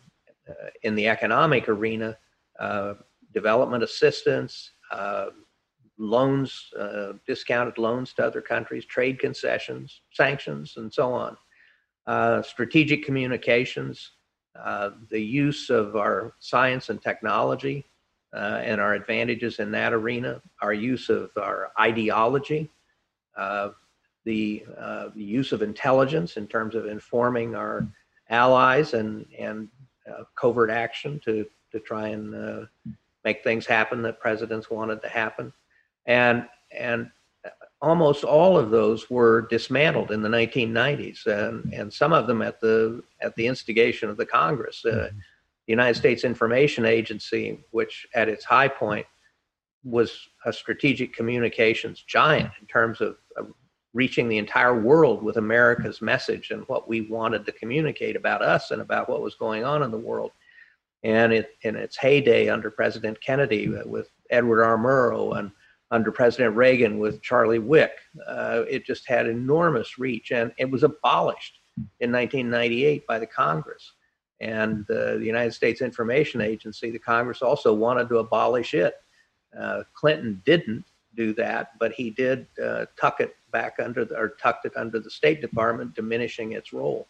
uh, 0.49 0.69
in 0.83 0.95
the 0.95 1.07
economic 1.07 1.69
arena, 1.69 2.17
uh, 2.59 2.95
development 3.33 3.83
assistance, 3.83 4.71
uh, 4.91 5.27
loans, 5.97 6.71
discounted 7.27 7.77
loans 7.77 8.13
to 8.13 8.25
other 8.25 8.41
countries, 8.41 8.85
trade 8.85 9.19
concessions, 9.19 10.01
sanctions, 10.11 10.75
and 10.77 10.93
so 10.93 11.13
on. 11.13 12.43
strategic 12.43 13.03
communications, 13.03 14.11
uh, 14.63 14.91
the 15.09 15.21
use 15.21 15.69
of 15.69 15.95
our 15.95 16.33
science 16.39 16.89
and 16.89 17.01
technology 17.01 17.85
uh, 18.35 18.61
and 18.63 18.81
our 18.81 18.93
advantages 18.93 19.59
in 19.59 19.71
that 19.71 19.93
arena, 19.93 20.41
our 20.61 20.73
use 20.73 21.09
of 21.09 21.29
our 21.37 21.71
ideology, 21.79 22.69
uh, 23.37 23.69
the, 24.25 24.65
uh, 24.77 25.09
the, 25.15 25.23
use 25.23 25.51
of 25.51 25.61
intelligence 25.61 26.37
in 26.37 26.45
terms 26.47 26.75
of 26.75 26.85
informing 26.85 27.55
our 27.55 27.87
allies 28.29 28.93
and, 28.93 29.25
and 29.37 29.69
uh, 30.09 30.23
covert 30.35 30.69
action 30.69 31.19
to, 31.23 31.45
to 31.71 31.79
try 31.79 32.09
and 32.09 32.67
make 33.23 33.43
things 33.43 33.65
happen 33.65 34.01
that 34.01 34.19
presidents 34.19 34.69
wanted 34.69 35.01
to 35.01 35.09
happen. 35.09 35.53
And, 36.05 36.47
and 36.77 37.11
almost 37.81 38.23
all 38.23 38.57
of 38.57 38.69
those 38.69 39.09
were 39.09 39.47
dismantled 39.49 40.11
in 40.11 40.21
the 40.21 40.29
1990s, 40.29 41.25
and, 41.25 41.73
and 41.73 41.91
some 41.91 42.13
of 42.13 42.27
them 42.27 42.41
at 42.41 42.59
the 42.59 43.01
at 43.21 43.35
the 43.35 43.47
instigation 43.47 44.09
of 44.09 44.17
the 44.17 44.25
Congress. 44.25 44.83
Uh, 44.85 44.89
mm-hmm. 44.89 45.17
the 45.17 45.71
United 45.71 45.95
States 45.95 46.23
Information 46.23 46.85
Agency, 46.85 47.59
which 47.71 48.07
at 48.13 48.29
its 48.29 48.43
high 48.43 48.67
point 48.67 49.05
was 49.83 50.27
a 50.45 50.51
strategic 50.51 51.13
communications 51.13 52.03
giant 52.05 52.51
in 52.59 52.67
terms 52.67 52.99
of 52.99 53.15
reaching 53.93 54.29
the 54.29 54.37
entire 54.37 54.79
world 54.79 55.23
with 55.23 55.37
America's 55.37 56.01
message 56.01 56.51
and 56.51 56.63
what 56.67 56.87
we 56.87 57.01
wanted 57.01 57.45
to 57.45 57.51
communicate 57.51 58.15
about 58.15 58.41
us 58.41 58.71
and 58.71 58.81
about 58.81 59.09
what 59.09 59.21
was 59.21 59.35
going 59.35 59.63
on 59.63 59.83
in 59.83 59.91
the 59.91 59.97
world. 59.97 60.31
And 61.03 61.31
it, 61.33 61.57
in 61.63 61.75
its 61.75 61.97
heyday 61.97 62.49
under 62.49 62.69
President 62.69 63.19
Kennedy, 63.21 63.69
with 63.85 64.09
Edward 64.29 64.63
R. 64.63 64.77
Murrow 64.77 65.39
and 65.39 65.51
under 65.91 66.11
President 66.11 66.55
Reagan 66.55 66.99
with 66.99 67.21
Charlie 67.21 67.59
Wick. 67.59 67.91
Uh, 68.27 68.63
it 68.69 68.85
just 68.85 69.07
had 69.07 69.27
enormous 69.27 69.97
reach, 69.97 70.31
and 70.31 70.51
it 70.57 70.69
was 70.69 70.83
abolished 70.83 71.59
in 71.99 72.11
1998 72.11 73.07
by 73.07 73.17
the 73.17 73.25
Congress. 73.25 73.93
And 74.41 74.89
uh, 74.89 75.15
the 75.15 75.25
United 75.25 75.53
States 75.53 75.81
Information 75.81 76.41
Agency, 76.41 76.91
the 76.91 76.99
Congress 76.99 77.41
also 77.41 77.73
wanted 77.73 78.07
to 78.09 78.19
abolish 78.19 78.73
it. 78.73 78.95
Uh, 79.57 79.83
Clinton 79.93 80.41
didn't 80.45 80.85
do 81.15 81.33
that, 81.33 81.71
but 81.79 81.91
he 81.91 82.11
did 82.11 82.47
uh, 82.63 82.85
tuck 82.99 83.19
it 83.19 83.35
back 83.51 83.75
under 83.83 84.05
the, 84.05 84.17
or 84.17 84.29
tucked 84.41 84.65
it 84.65 84.73
under 84.75 84.99
the 84.99 85.09
State 85.09 85.41
Department, 85.41 85.95
diminishing 85.95 86.53
its 86.53 86.73
role. 86.73 87.07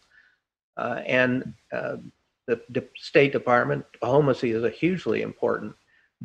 Uh, 0.76 1.02
and 1.06 1.54
uh, 1.72 1.96
the, 2.46 2.88
State 2.96 3.32
Department, 3.32 3.84
diplomacy 3.92 4.50
is 4.50 4.64
a 4.64 4.70
hugely 4.70 5.22
important 5.22 5.74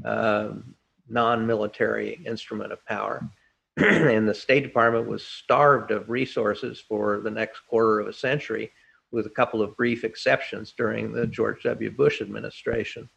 um, 0.04 0.76
non-military 1.10 2.22
instrument 2.26 2.72
of 2.72 2.84
power. 2.86 3.28
and 3.78 4.28
the 4.28 4.34
State 4.34 4.64
Department 4.64 5.08
was 5.08 5.26
starved 5.26 5.92
of 5.92 6.10
resources 6.10 6.80
for 6.80 7.20
the 7.20 7.32
next 7.32 7.62
quarter 7.68 8.00
of 8.00 8.08
a 8.08 8.14
century, 8.14 8.72
with 9.12 9.26
a 9.26 9.32
couple 9.32 9.62
of 9.62 9.78
brief 9.78 10.04
exceptions 10.04 10.74
during 10.78 11.12
the 11.12 11.28
George 11.28 11.64
W. 11.64 11.92
Bush 11.92 12.22
administration. 12.22 13.10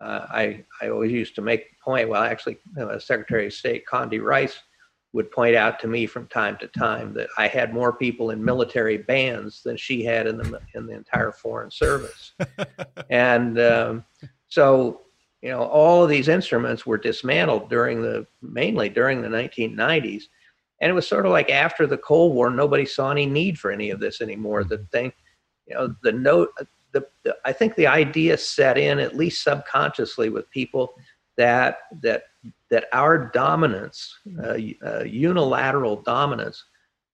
Uh, 0.00 0.26
I, 0.30 0.64
I 0.80 0.88
always 0.88 1.12
used 1.12 1.34
to 1.34 1.42
make 1.42 1.70
the 1.70 1.76
point, 1.84 2.08
well, 2.08 2.22
actually, 2.22 2.58
Secretary 2.98 3.46
of 3.46 3.52
State 3.52 3.84
Condi 3.90 4.20
Rice 4.20 4.58
would 5.12 5.30
point 5.30 5.56
out 5.56 5.80
to 5.80 5.88
me 5.88 6.06
from 6.06 6.26
time 6.28 6.56
to 6.58 6.68
time 6.68 7.12
that 7.14 7.28
I 7.36 7.48
had 7.48 7.74
more 7.74 7.92
people 7.92 8.30
in 8.30 8.44
military 8.44 8.98
bands 8.98 9.62
than 9.62 9.76
she 9.76 10.04
had 10.04 10.26
in 10.26 10.36
the 10.36 10.60
in 10.74 10.86
the 10.86 10.94
entire 10.94 11.32
Foreign 11.32 11.70
Service, 11.70 12.32
and 13.10 13.58
um, 13.58 14.04
so 14.48 15.00
you 15.42 15.50
know, 15.50 15.62
all 15.62 16.04
of 16.04 16.10
these 16.10 16.28
instruments 16.28 16.84
were 16.84 16.98
dismantled 16.98 17.70
during 17.70 18.02
the 18.02 18.26
mainly 18.42 18.88
during 18.88 19.22
the 19.22 19.28
1990s. 19.28 20.24
And 20.80 20.90
it 20.90 20.94
was 20.94 21.06
sort 21.06 21.26
of 21.26 21.32
like 21.32 21.50
after 21.50 21.86
the 21.86 21.98
Cold 21.98 22.34
War, 22.34 22.50
nobody 22.50 22.86
saw 22.86 23.10
any 23.10 23.26
need 23.26 23.58
for 23.58 23.70
any 23.70 23.90
of 23.90 24.00
this 24.00 24.20
anymore. 24.20 24.64
The 24.64 24.78
thing, 24.92 25.12
you 25.66 25.74
know, 25.74 25.94
the 26.02 26.12
note, 26.12 26.50
the, 26.92 27.06
the 27.22 27.36
I 27.44 27.52
think 27.52 27.74
the 27.74 27.86
idea 27.86 28.36
set 28.36 28.76
in 28.76 28.98
at 28.98 29.16
least 29.16 29.42
subconsciously 29.42 30.28
with 30.28 30.50
people 30.50 30.94
that 31.36 31.78
that 32.02 32.24
that 32.70 32.86
our 32.92 33.18
dominance, 33.18 34.18
uh, 34.42 34.56
uh, 34.84 35.04
unilateral 35.04 36.02
dominance, 36.02 36.64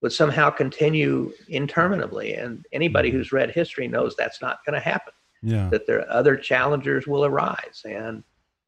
would 0.03 0.13
somehow 0.13 0.51
continue 0.51 1.33
interminably. 1.49 2.35
And 2.35 2.65
anybody 2.73 3.11
who's 3.11 3.33
read 3.33 3.51
history 3.51 3.89
knows 3.89 4.15
that's 4.15 4.43
not 4.43 4.59
going 4.65 4.75
to 4.75 4.81
happen 4.81 5.13
yeah. 5.43 5.69
that 5.71 5.87
there 5.87 6.01
are 6.01 6.11
other 6.11 6.37
challengers 6.37 7.07
will 7.07 7.25
arise 7.25 7.83
and 7.85 8.23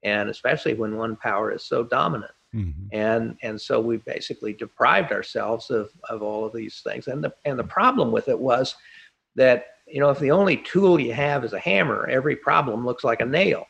and 0.05 0.31
especially 0.31 0.75
when 0.75 0.97
one 0.97 1.17
power 1.17 1.50
is 1.53 1.65
so 1.65 1.83
dominant 1.83 2.33
mm-hmm. 2.55 2.87
and 2.93 3.37
and 3.43 3.61
so 3.61 3.81
we 3.81 3.97
basically 3.99 4.53
deprived 4.53 5.12
ourselves 5.12 5.71
of 5.71 5.91
of 6.09 6.23
all 6.23 6.45
of 6.45 6.53
these 6.53 6.81
things 6.83 7.09
and 7.09 7.23
the 7.23 7.33
and 7.45 7.59
the 7.59 7.65
problem 7.65 8.12
with 8.12 8.29
it 8.29 8.38
was 8.38 8.77
that 9.35 9.67
you 9.87 10.00
know 10.00 10.11
if 10.11 10.19
the 10.21 10.31
only 10.31 10.59
tool 10.59 11.00
you 11.00 11.12
have 11.12 11.45
is 11.45 11.53
a 11.53 11.59
hammer 11.59 12.07
every 12.09 12.37
problem 12.37 12.85
looks 12.85 13.05
like 13.05 13.21
a 13.21 13.27
nail 13.27 13.67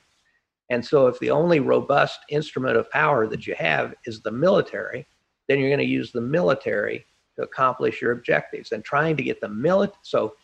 and 0.71 0.85
so 0.85 1.07
if 1.07 1.19
the 1.19 1.31
only 1.31 1.61
robust 1.61 2.21
instrument 2.29 2.77
of 2.77 2.91
power 2.91 3.27
that 3.27 3.47
you 3.47 3.55
have 3.55 3.95
is 4.07 4.21
the 4.23 4.31
military 4.31 5.07
then 5.49 5.59
you're 5.59 5.71
going 5.71 5.79
to 5.79 5.85
use 5.85 6.13
the 6.13 6.21
military 6.21 7.05
to 7.37 7.43
accomplish 7.43 8.03
your 8.03 8.13
objectives 8.13 8.73
and 8.73 8.85
trying 8.85 9.17
to 9.17 9.23
get 9.23 9.41
the 9.41 9.49
military 9.49 9.99
so 10.03 10.35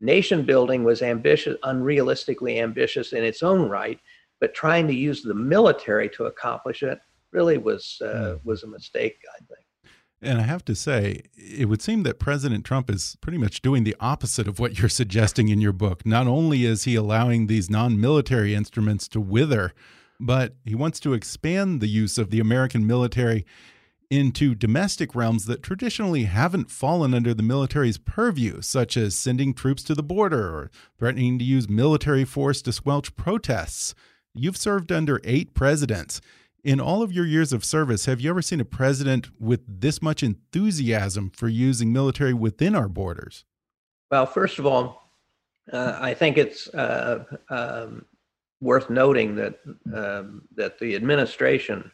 Nation 0.00 0.44
building 0.44 0.84
was 0.84 1.02
ambitious, 1.02 1.56
unrealistically 1.64 2.62
ambitious 2.62 3.12
in 3.12 3.24
its 3.24 3.42
own 3.42 3.68
right, 3.68 3.98
but 4.40 4.54
trying 4.54 4.86
to 4.86 4.94
use 4.94 5.22
the 5.22 5.34
military 5.34 6.08
to 6.10 6.26
accomplish 6.26 6.82
it 6.82 7.00
really 7.32 7.58
was 7.58 8.00
uh, 8.02 8.36
hmm. 8.36 8.48
was 8.48 8.62
a 8.62 8.66
mistake, 8.66 9.18
I 9.34 9.38
think. 9.38 9.66
And 10.20 10.38
I 10.38 10.42
have 10.42 10.64
to 10.64 10.74
say, 10.74 11.22
it 11.36 11.68
would 11.68 11.80
seem 11.80 12.02
that 12.02 12.18
President 12.18 12.64
Trump 12.64 12.90
is 12.90 13.16
pretty 13.20 13.38
much 13.38 13.62
doing 13.62 13.84
the 13.84 13.96
opposite 14.00 14.48
of 14.48 14.58
what 14.58 14.78
you're 14.78 14.88
suggesting 14.88 15.48
in 15.48 15.60
your 15.60 15.72
book. 15.72 16.04
Not 16.04 16.26
only 16.26 16.64
is 16.64 16.84
he 16.84 16.94
allowing 16.94 17.46
these 17.46 17.70
non 17.70 18.00
military 18.00 18.54
instruments 18.54 19.08
to 19.08 19.20
wither, 19.20 19.72
but 20.20 20.54
he 20.64 20.74
wants 20.74 20.98
to 21.00 21.12
expand 21.12 21.80
the 21.80 21.86
use 21.86 22.18
of 22.18 22.30
the 22.30 22.40
American 22.40 22.86
military 22.86 23.46
into 24.10 24.54
domestic 24.54 25.14
realms 25.14 25.44
that 25.44 25.62
traditionally 25.62 26.24
haven't 26.24 26.70
fallen 26.70 27.12
under 27.12 27.34
the 27.34 27.42
military's 27.42 27.98
purview, 27.98 28.62
such 28.62 28.96
as 28.96 29.14
sending 29.14 29.52
troops 29.52 29.82
to 29.82 29.94
the 29.94 30.02
border 30.02 30.48
or 30.48 30.70
threatening 30.98 31.38
to 31.38 31.44
use 31.44 31.68
military 31.68 32.24
force 32.24 32.62
to 32.62 32.72
squelch 32.72 33.14
protests. 33.16 33.94
You've 34.34 34.56
served 34.56 34.90
under 34.90 35.20
eight 35.24 35.52
presidents. 35.52 36.20
In 36.68 36.80
all 36.80 37.00
of 37.00 37.14
your 37.14 37.24
years 37.24 37.54
of 37.54 37.64
service, 37.64 38.04
have 38.04 38.20
you 38.20 38.28
ever 38.28 38.42
seen 38.42 38.60
a 38.60 38.64
president 38.66 39.30
with 39.40 39.62
this 39.66 40.02
much 40.02 40.22
enthusiasm 40.22 41.30
for 41.30 41.48
using 41.48 41.94
military 41.94 42.34
within 42.34 42.74
our 42.74 42.90
borders? 42.90 43.46
Well, 44.10 44.26
first 44.26 44.58
of 44.58 44.66
all, 44.66 45.10
uh, 45.72 45.96
I 45.98 46.12
think 46.12 46.36
it's 46.36 46.68
uh, 46.74 47.24
um, 47.48 48.04
worth 48.60 48.90
noting 48.90 49.34
that 49.36 49.58
um, 49.94 50.42
that 50.56 50.78
the 50.78 50.94
administration, 50.94 51.90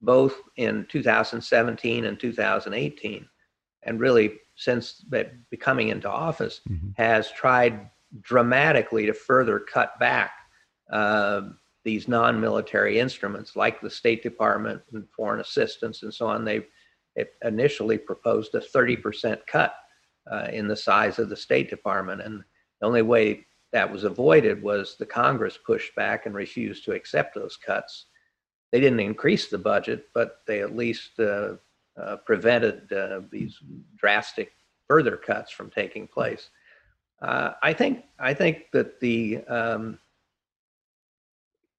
both 0.00 0.40
in 0.56 0.86
2017 0.88 2.06
and 2.06 2.18
2018, 2.18 3.28
and 3.82 4.00
really 4.00 4.38
since 4.54 5.04
becoming 5.50 5.88
into 5.88 6.08
office, 6.10 6.62
mm-hmm. 6.66 6.88
has 6.96 7.30
tried 7.32 7.90
dramatically 8.22 9.04
to 9.04 9.12
further 9.12 9.58
cut 9.58 9.98
back 10.00 10.32
uh, 10.90 11.42
these 11.86 12.08
non-military 12.08 12.98
instruments, 12.98 13.54
like 13.54 13.80
the 13.80 13.88
State 13.88 14.20
Department 14.20 14.82
and 14.92 15.08
foreign 15.08 15.40
assistance 15.40 16.02
and 16.02 16.12
so 16.12 16.26
on. 16.26 16.44
They 16.44 16.66
initially 17.44 17.96
proposed 17.96 18.56
a 18.56 18.60
30% 18.60 19.38
cut 19.46 19.72
uh, 20.28 20.48
in 20.52 20.66
the 20.66 20.74
size 20.74 21.20
of 21.20 21.28
the 21.28 21.36
State 21.36 21.70
Department, 21.70 22.22
and 22.22 22.42
the 22.80 22.86
only 22.86 23.02
way 23.02 23.46
that 23.72 23.90
was 23.90 24.02
avoided 24.02 24.60
was 24.60 24.96
the 24.98 25.06
Congress 25.06 25.60
pushed 25.64 25.94
back 25.94 26.26
and 26.26 26.34
refused 26.34 26.84
to 26.84 26.92
accept 26.92 27.36
those 27.36 27.56
cuts. 27.56 28.06
They 28.72 28.80
didn't 28.80 28.98
increase 28.98 29.46
the 29.46 29.58
budget, 29.58 30.06
but 30.12 30.40
they 30.48 30.62
at 30.62 30.74
least 30.74 31.20
uh, 31.20 31.52
uh, 31.96 32.16
prevented 32.26 32.92
uh, 32.92 33.20
these 33.30 33.60
drastic 33.96 34.50
further 34.88 35.16
cuts 35.16 35.52
from 35.52 35.70
taking 35.70 36.08
place. 36.08 36.50
Uh, 37.22 37.52
I 37.62 37.72
think 37.72 38.06
I 38.18 38.34
think 38.34 38.72
that 38.72 38.98
the 38.98 39.44
um, 39.44 39.98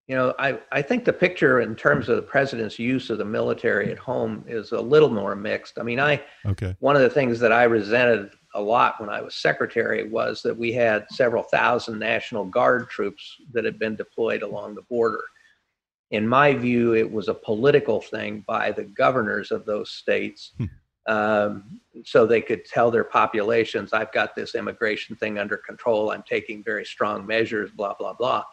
you 0.07 0.15
know 0.15 0.33
I, 0.39 0.59
I 0.71 0.81
think 0.81 1.05
the 1.05 1.13
picture 1.13 1.61
in 1.61 1.75
terms 1.75 2.09
of 2.09 2.15
the 2.15 2.21
president's 2.21 2.79
use 2.79 3.09
of 3.09 3.17
the 3.17 3.25
military 3.25 3.91
at 3.91 3.97
home 3.97 4.43
is 4.47 4.71
a 4.71 4.81
little 4.81 5.09
more 5.09 5.35
mixed. 5.35 5.77
I 5.79 5.83
mean, 5.83 5.99
I 5.99 6.23
okay. 6.45 6.75
one 6.79 6.95
of 6.95 7.01
the 7.01 7.09
things 7.09 7.39
that 7.39 7.51
I 7.51 7.63
resented 7.63 8.31
a 8.55 8.61
lot 8.61 8.99
when 8.99 9.09
I 9.09 9.21
was 9.21 9.35
secretary 9.35 10.07
was 10.07 10.41
that 10.41 10.57
we 10.57 10.71
had 10.73 11.05
several 11.11 11.43
thousand 11.43 11.99
National 11.99 12.45
Guard 12.45 12.89
troops 12.89 13.35
that 13.53 13.65
had 13.65 13.77
been 13.77 13.95
deployed 13.95 14.41
along 14.41 14.75
the 14.75 14.81
border. 14.83 15.21
In 16.09 16.27
my 16.27 16.53
view, 16.53 16.95
it 16.95 17.09
was 17.09 17.27
a 17.27 17.33
political 17.33 18.01
thing 18.01 18.43
by 18.47 18.71
the 18.71 18.85
governors 18.85 19.51
of 19.51 19.65
those 19.65 19.91
states. 19.91 20.53
Hmm. 20.57 20.65
Um, 21.07 21.79
so 22.03 22.25
they 22.25 22.41
could 22.41 22.65
tell 22.65 22.91
their 22.91 23.03
populations, 23.03 23.93
I've 23.93 24.11
got 24.11 24.35
this 24.35 24.55
immigration 24.55 25.15
thing 25.15 25.37
under 25.37 25.57
control. 25.57 26.11
I'm 26.11 26.23
taking 26.23 26.63
very 26.63 26.83
strong 26.83 27.25
measures, 27.25 27.71
blah, 27.71 27.93
blah, 27.93 28.13
blah. 28.13 28.43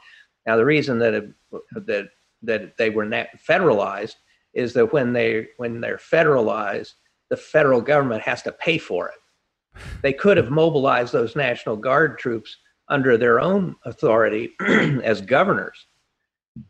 Now, 0.47 0.57
the 0.57 0.65
reason 0.65 0.99
that, 0.99 1.15
it, 1.15 1.31
that, 1.73 2.09
that 2.43 2.77
they 2.77 2.91
were 2.91 3.07
federalized 3.49 4.15
is 4.53 4.73
that 4.75 4.93
when, 4.93 5.13
they, 5.13 5.49
when 5.57 5.81
they're 5.81 5.97
federalized, 5.97 6.95
the 7.31 7.37
federal 7.37 7.81
government 7.81 8.23
has 8.23 8.43
to 8.43 8.53
pay 8.53 8.79
for 8.79 9.09
it. 9.09 9.81
They 10.03 10.13
could 10.13 10.37
have 10.37 10.51
mobilized 10.51 11.13
those 11.13 11.35
National 11.35 11.77
Guard 11.77 12.19
troops 12.19 12.57
under 12.89 13.17
their 13.17 13.41
own 13.41 13.77
authority 13.85 14.53
as 14.61 15.21
governors. 15.21 15.87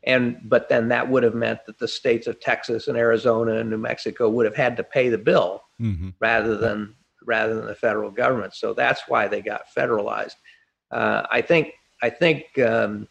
And 0.05 0.41
but 0.45 0.69
then 0.69 0.89
that 0.89 1.11
would 1.11 1.23
have 1.23 1.35
meant 1.35 1.61
that 1.67 1.79
the 1.79 1.89
states 1.89 2.27
of 2.27 2.41
Texas 2.41 2.89
and 2.89 2.97
Arizona 2.97 3.57
and 3.57 3.69
New 3.69 3.77
Mexico 3.77 4.31
would 4.31 4.47
have 4.47 4.57
had 4.57 4.77
to 4.79 4.85
pay 4.85 5.11
the 5.11 5.19
bill 5.19 5.63
mm-hmm. 5.79 6.11
rather 6.21 6.57
than 6.57 6.95
rather 7.27 7.55
than 7.55 7.67
the 7.67 7.75
federal 7.75 8.11
government. 8.11 8.55
So 8.55 8.73
that's 8.73 9.03
why 9.09 9.29
they 9.29 9.43
got 9.43 9.63
federalized. 9.77 10.37
Uh, 10.91 11.27
I 11.31 11.43
think 11.43 11.73
I 12.03 12.09
think 12.09 12.59
um, 12.59 13.09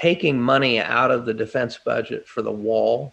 taking 0.00 0.40
money 0.40 0.80
out 0.80 1.10
of 1.10 1.26
the 1.26 1.34
defense 1.34 1.78
budget 1.84 2.26
for 2.26 2.40
the 2.40 2.50
wall 2.50 3.12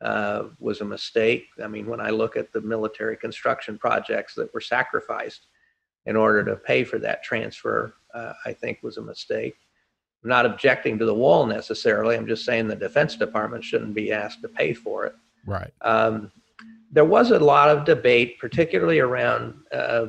uh, 0.00 0.44
was 0.58 0.80
a 0.80 0.84
mistake. 0.84 1.46
I 1.62 1.68
mean, 1.68 1.86
when 1.86 2.00
I 2.00 2.10
look 2.10 2.36
at 2.36 2.52
the 2.52 2.60
military 2.60 3.16
construction 3.16 3.78
projects 3.78 4.34
that 4.34 4.52
were 4.52 4.60
sacrificed 4.60 5.46
in 6.06 6.16
order 6.16 6.44
to 6.44 6.56
pay 6.56 6.82
for 6.82 6.98
that 6.98 7.22
transfer, 7.22 7.94
uh, 8.14 8.32
I 8.44 8.52
think 8.52 8.82
was 8.82 8.96
a 8.96 9.02
mistake. 9.02 9.54
I'm 10.22 10.30
not 10.30 10.44
objecting 10.44 10.98
to 10.98 11.04
the 11.04 11.14
wall 11.14 11.46
necessarily. 11.46 12.16
I'm 12.16 12.26
just 12.26 12.44
saying 12.44 12.66
the 12.66 12.74
Defense 12.74 13.14
Department 13.16 13.62
shouldn't 13.62 13.94
be 13.94 14.10
asked 14.10 14.42
to 14.42 14.48
pay 14.48 14.74
for 14.74 15.06
it. 15.06 15.14
Right. 15.46 15.72
Um, 15.82 16.32
there 16.90 17.04
was 17.04 17.30
a 17.30 17.38
lot 17.38 17.70
of 17.70 17.84
debate, 17.84 18.40
particularly 18.40 18.98
around 18.98 19.54
uh, 19.72 20.06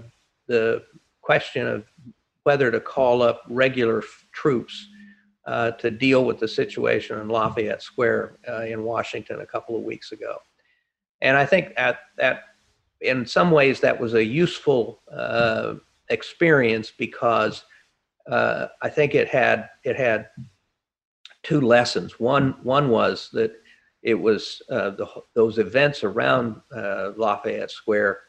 the 0.47 0.84
question 1.21 1.67
of 1.67 1.86
whether 2.43 2.71
to 2.71 2.80
call 2.80 3.21
up 3.21 3.43
regular 3.47 4.00
f- 4.00 4.26
troops 4.32 4.88
uh, 5.45 5.71
to 5.71 5.91
deal 5.91 6.25
with 6.25 6.39
the 6.39 6.47
situation 6.47 7.19
in 7.19 7.29
Lafayette 7.29 7.81
Square 7.81 8.38
uh, 8.49 8.62
in 8.62 8.84
Washington 8.84 9.41
a 9.41 9.45
couple 9.45 9.75
of 9.75 9.84
weeks 9.84 10.12
ago. 10.12 10.38
And 11.21 11.38
I 11.38 11.45
think 11.45 11.73
at 11.77 11.99
that 12.17 12.43
in 13.01 13.25
some 13.25 13.51
ways 13.51 13.79
that 13.81 13.99
was 13.99 14.13
a 14.13 14.23
useful 14.23 15.01
uh, 15.12 15.75
experience 16.10 16.91
because 16.91 17.65
uh, 18.29 18.67
I 18.81 18.89
think 18.89 19.13
it 19.13 19.27
had 19.27 19.69
it 19.84 19.95
had 19.95 20.29
two 21.43 21.62
lessons. 21.62 22.19
One 22.19 22.55
one 22.63 22.89
was 22.89 23.29
that 23.34 23.53
it 24.01 24.15
was 24.15 24.62
uh, 24.69 24.91
the, 24.91 25.08
those 25.34 25.58
events 25.58 26.03
around 26.03 26.62
Lafayette 26.71 27.71
Square 27.71 28.19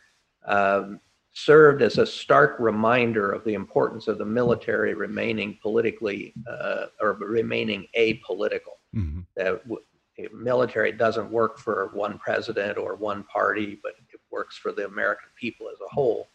um, 0.47 1.01
served 1.37 1.83
as 1.83 1.99
a 1.99 2.07
stark 2.07 2.57
reminder 2.59 3.31
of 3.31 3.45
the 3.45 3.53
importance 3.53 4.09
of 4.09 4.17
the 4.17 4.25
military 4.25 4.95
remaining 4.95 5.59
politically 5.61 6.33
uh, 6.51 6.87
or 6.99 7.13
remaining 7.13 7.87
apolitical. 7.95 8.79
Mm-hmm. 8.95 9.21
That 9.37 9.63
w- 9.69 9.83
military 10.33 10.93
doesn't 10.93 11.31
work 11.31 11.59
for 11.59 11.91
one 11.93 12.17
president 12.17 12.79
or 12.79 12.97
one 12.97 13.23
party, 13.25 13.79
but 13.83 13.93
it 14.15 14.21
works 14.31 14.57
for 14.57 14.73
the 14.73 14.87
American 14.87 15.29
people 15.39 15.69
as 15.69 15.77
a 15.85 15.95
whole. 15.95 16.29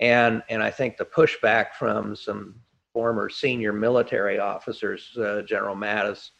And, 0.00 0.42
and 0.48 0.62
I 0.62 0.70
think 0.70 0.96
the 0.96 1.04
pushback 1.04 1.74
from 1.78 2.16
some 2.16 2.54
former 2.94 3.28
senior 3.28 3.74
military 3.74 4.38
officers, 4.38 5.14
uh, 5.18 5.42
General 5.42 5.76
Mattis, 5.76 6.30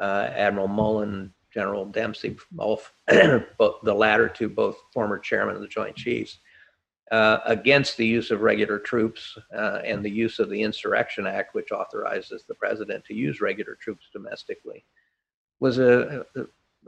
uh, 0.00 0.28
Admiral 0.34 0.66
Mullen, 0.66 1.32
General 1.52 1.84
Dempsey, 1.84 2.36
both, 2.50 2.92
the 3.06 3.44
latter 3.84 4.28
two, 4.28 4.48
both 4.48 4.76
former 4.92 5.20
chairman 5.20 5.54
of 5.54 5.62
the 5.62 5.68
Joint 5.68 5.94
Chiefs, 5.94 6.40
uh, 7.10 7.38
against 7.44 7.96
the 7.96 8.06
use 8.06 8.30
of 8.30 8.40
regular 8.40 8.78
troops 8.78 9.36
uh, 9.54 9.80
and 9.84 10.04
the 10.04 10.10
use 10.10 10.38
of 10.38 10.48
the 10.48 10.62
Insurrection 10.62 11.26
Act, 11.26 11.54
which 11.54 11.70
authorizes 11.70 12.44
the 12.48 12.54
president 12.54 13.04
to 13.04 13.14
use 13.14 13.40
regular 13.40 13.74
troops 13.74 14.06
domestically, 14.12 14.84
was 15.60 15.78
a, 15.78 16.24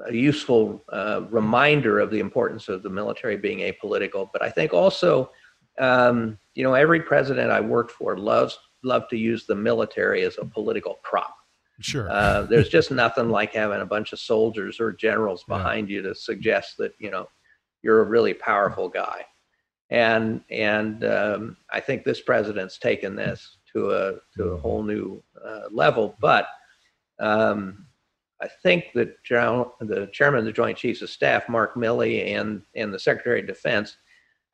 a 0.06 0.12
useful 0.12 0.82
uh, 0.90 1.22
reminder 1.30 2.00
of 2.00 2.10
the 2.10 2.20
importance 2.20 2.68
of 2.68 2.82
the 2.82 2.90
military 2.90 3.36
being 3.36 3.58
apolitical. 3.58 4.28
But 4.32 4.42
I 4.42 4.50
think 4.50 4.72
also, 4.72 5.30
um, 5.78 6.38
you 6.54 6.62
know, 6.62 6.74
every 6.74 7.00
president 7.00 7.50
I 7.50 7.60
worked 7.60 7.92
for 7.92 8.16
loves 8.16 8.58
loved 8.82 9.10
to 9.10 9.16
use 9.16 9.46
the 9.46 9.54
military 9.54 10.22
as 10.22 10.38
a 10.38 10.44
political 10.44 11.00
prop. 11.02 11.34
Sure. 11.80 12.08
Uh, 12.10 12.42
there's 12.42 12.68
just 12.68 12.90
nothing 12.90 13.28
like 13.28 13.52
having 13.52 13.82
a 13.82 13.86
bunch 13.86 14.12
of 14.12 14.18
soldiers 14.18 14.80
or 14.80 14.92
generals 14.92 15.44
behind 15.44 15.90
yeah. 15.90 15.96
you 15.96 16.02
to 16.02 16.14
suggest 16.14 16.78
that 16.78 16.94
you 16.98 17.10
know 17.10 17.28
you're 17.82 18.00
a 18.00 18.04
really 18.04 18.32
powerful 18.32 18.88
guy. 18.88 19.24
And 19.90 20.40
and 20.50 21.04
um, 21.04 21.56
I 21.70 21.80
think 21.80 22.02
this 22.02 22.20
president's 22.20 22.78
taken 22.78 23.14
this 23.14 23.58
to 23.72 23.92
a 23.92 24.14
to 24.36 24.50
a 24.50 24.56
whole 24.56 24.82
new 24.82 25.22
uh, 25.44 25.68
level. 25.70 26.16
But 26.20 26.48
um, 27.18 27.86
I 28.40 28.48
think 28.62 28.92
that 28.94 29.16
the 29.22 30.10
chairman 30.12 30.40
of 30.40 30.44
the 30.44 30.52
Joint 30.52 30.76
Chiefs 30.76 31.02
of 31.02 31.10
Staff, 31.10 31.48
Mark 31.48 31.74
Milley, 31.74 32.36
and, 32.36 32.62
and 32.74 32.92
the 32.92 32.98
Secretary 32.98 33.40
of 33.40 33.46
Defense 33.46 33.96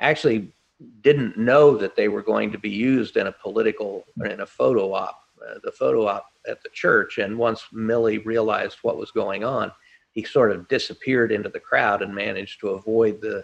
actually 0.00 0.52
didn't 1.00 1.36
know 1.36 1.76
that 1.76 1.96
they 1.96 2.08
were 2.08 2.22
going 2.22 2.52
to 2.52 2.58
be 2.58 2.70
used 2.70 3.16
in 3.16 3.26
a 3.26 3.32
political, 3.32 4.04
in 4.24 4.40
a 4.40 4.46
photo 4.46 4.92
op, 4.92 5.18
uh, 5.48 5.58
the 5.64 5.72
photo 5.72 6.06
op 6.06 6.26
at 6.48 6.62
the 6.62 6.68
church. 6.72 7.18
And 7.18 7.36
once 7.36 7.64
Milley 7.72 8.24
realized 8.24 8.78
what 8.82 8.98
was 8.98 9.10
going 9.10 9.42
on, 9.42 9.72
he 10.12 10.22
sort 10.22 10.52
of 10.52 10.68
disappeared 10.68 11.32
into 11.32 11.48
the 11.48 11.60
crowd 11.60 12.02
and 12.02 12.14
managed 12.14 12.60
to 12.60 12.70
avoid 12.70 13.20
the, 13.20 13.42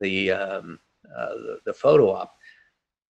the, 0.00 0.30
um, 0.30 0.78
the, 1.16 1.58
the 1.66 1.72
photo 1.72 2.10
op. 2.10 2.34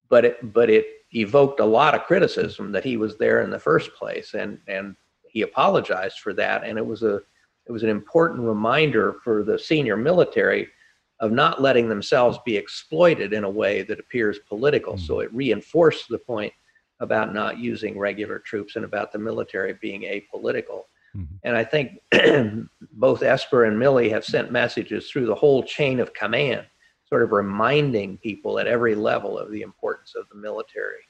But 0.09 0.25
it, 0.25 0.53
but 0.53 0.71
it 0.71 0.87
evoked 1.13 1.61
a 1.61 1.65
lot 1.65 1.95
of 1.95 2.05
criticism 2.05 2.73
that 2.73 2.85
he 2.85 2.97
was 2.97 3.17
there 3.17 3.43
in 3.43 3.51
the 3.51 3.59
first 3.59 3.95
place. 3.95 4.35
And, 4.35 4.59
and 4.69 4.97
he 5.29 5.43
apologized 5.43 6.21
for 6.21 6.33
that, 6.35 6.65
and 6.65 6.79
it 6.79 6.87
was 6.87 7.03
a 7.03 7.21
it 7.67 7.73
was 7.73 7.83
an 7.83 7.89
important 7.89 8.41
reminder 8.41 9.17
for 9.25 9.43
the 9.43 9.59
senior 9.59 9.97
military 9.97 10.69
of 11.21 11.33
not 11.33 11.63
letting 11.63 11.89
themselves 11.89 12.39
be 12.45 12.57
exploited 12.57 13.33
in 13.33 13.45
a 13.45 13.51
way 13.51 13.83
that 13.83 13.99
appears 13.99 14.39
political. 14.49 14.99
So 14.99 15.21
it 15.21 15.33
reinforced 15.33 16.09
the 16.09 16.19
point 16.19 16.53
about 17.01 17.33
not 17.33 17.59
using 17.59 17.99
regular 17.99 18.39
troops 18.39 18.77
and 18.77 18.85
about 18.85 19.13
the 19.13 19.19
military 19.19 19.75
being 19.81 20.03
apolitical. 20.03 20.83
Mm-hmm. 21.17 21.37
And 21.45 21.57
I 21.57 21.65
think 21.65 22.01
both 22.93 23.23
Esper 23.23 23.65
and 23.65 23.81
Milley 23.81 24.11
have 24.11 24.25
sent 24.25 24.53
messages 24.53 25.09
through 25.09 25.27
the 25.27 25.35
whole 25.35 25.63
chain 25.63 26.01
of 26.01 26.13
command, 26.13 26.67
sort 27.07 27.23
of 27.23 27.33
reminding 27.33 28.19
people 28.19 28.59
at 28.59 28.67
every 28.67 28.95
level 28.95 29.39
of 29.39 29.51
the 29.51 29.63
importance 29.63 30.15
of 30.15 30.29
the 30.31 30.37
military 30.37 31.03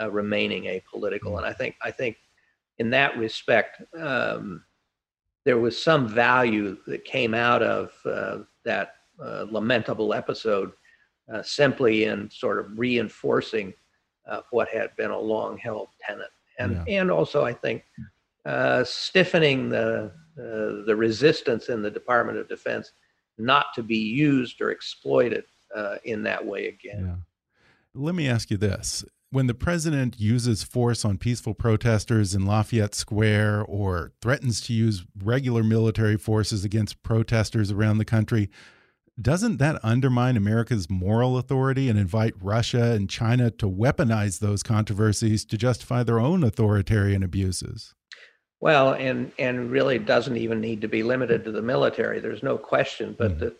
uh, 0.00 0.10
remaining 0.10 0.64
apolitical. 0.64 1.36
And 1.36 1.46
I 1.46 1.52
think 1.52 1.76
I 1.82 1.90
think 1.90 2.16
in 2.78 2.90
that 2.90 3.16
respect, 3.16 3.82
um, 3.98 4.64
there 5.44 5.58
was 5.58 5.80
some 5.80 6.08
value 6.08 6.76
that 6.86 7.04
came 7.04 7.34
out 7.34 7.62
of 7.62 7.92
uh, 8.04 8.38
that 8.64 8.94
uh, 9.22 9.46
lamentable 9.50 10.14
episode, 10.14 10.72
uh, 11.32 11.42
simply 11.42 12.04
in 12.04 12.30
sort 12.30 12.58
of 12.58 12.78
reinforcing 12.78 13.72
uh, 14.28 14.40
what 14.50 14.68
had 14.68 14.94
been 14.96 15.10
a 15.10 15.18
long-held 15.18 15.88
tenet, 16.00 16.30
and 16.58 16.82
yeah. 16.86 17.00
and 17.00 17.10
also 17.10 17.44
I 17.44 17.52
think 17.52 17.84
uh, 18.46 18.82
stiffening 18.84 19.68
the 19.68 20.12
uh, 20.38 20.84
the 20.86 20.94
resistance 20.96 21.68
in 21.68 21.82
the 21.82 21.90
Department 21.90 22.38
of 22.38 22.48
Defense 22.48 22.92
not 23.38 23.66
to 23.74 23.82
be 23.82 23.96
used 23.96 24.60
or 24.60 24.70
exploited 24.70 25.44
uh, 25.74 25.96
in 26.04 26.22
that 26.22 26.44
way 26.44 26.68
again. 26.68 27.06
Yeah. 27.06 27.14
Let 27.94 28.14
me 28.14 28.28
ask 28.28 28.50
you 28.50 28.56
this. 28.56 29.04
When 29.30 29.46
the 29.48 29.54
president 29.54 30.20
uses 30.20 30.62
force 30.62 31.04
on 31.04 31.18
peaceful 31.18 31.54
protesters 31.54 32.34
in 32.34 32.46
Lafayette 32.46 32.94
Square 32.94 33.64
or 33.64 34.12
threatens 34.20 34.60
to 34.62 34.72
use 34.72 35.04
regular 35.22 35.64
military 35.64 36.16
forces 36.16 36.64
against 36.64 37.02
protesters 37.02 37.72
around 37.72 37.98
the 37.98 38.04
country, 38.04 38.48
doesn't 39.20 39.58
that 39.58 39.80
undermine 39.84 40.36
America's 40.36 40.90
moral 40.90 41.36
authority 41.36 41.88
and 41.88 41.98
invite 41.98 42.34
Russia 42.40 42.92
and 42.92 43.08
China 43.08 43.50
to 43.52 43.68
weaponize 43.68 44.40
those 44.40 44.62
controversies 44.62 45.44
to 45.46 45.56
justify 45.56 46.02
their 46.02 46.20
own 46.20 46.42
authoritarian 46.42 47.22
abuses? 47.22 47.94
Well, 48.64 48.94
and 48.94 49.30
and 49.38 49.70
really 49.70 49.98
doesn't 49.98 50.38
even 50.38 50.58
need 50.58 50.80
to 50.80 50.88
be 50.88 51.02
limited 51.02 51.44
to 51.44 51.52
the 51.52 51.60
military. 51.60 52.18
There's 52.18 52.42
no 52.42 52.56
question, 52.56 53.14
but 53.18 53.36
mm. 53.36 53.52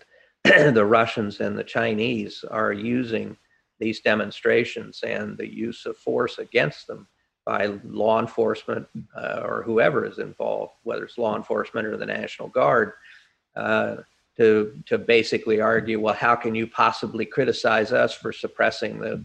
that 0.45 0.73
the 0.75 0.87
Russians 0.87 1.41
and 1.41 1.59
the 1.59 1.63
Chinese 1.63 2.43
are 2.51 2.73
using 2.73 3.37
these 3.79 4.01
demonstrations 4.01 5.03
and 5.07 5.37
the 5.37 5.47
use 5.47 5.85
of 5.85 5.99
force 5.99 6.39
against 6.39 6.87
them 6.87 7.07
by 7.45 7.67
law 7.85 8.19
enforcement 8.19 8.87
uh, 9.15 9.43
or 9.45 9.63
whoever 9.63 10.07
is 10.07 10.21
involved, 10.21 10.73
whether 10.85 11.05
it's 11.05 11.19
law 11.19 11.37
enforcement 11.37 11.87
or 11.87 11.99
the 11.99 12.07
National 12.07 12.49
Guard, 12.49 12.93
uh, 13.57 13.97
to 14.39 14.73
to 14.87 14.97
basically 14.97 15.61
argue, 15.61 16.01
well, 16.01 16.15
how 16.15 16.35
can 16.35 16.55
you 16.55 16.67
possibly 16.67 17.27
criticize 17.27 17.93
us 17.93 18.15
for 18.15 18.33
suppressing 18.33 19.01
the 19.01 19.23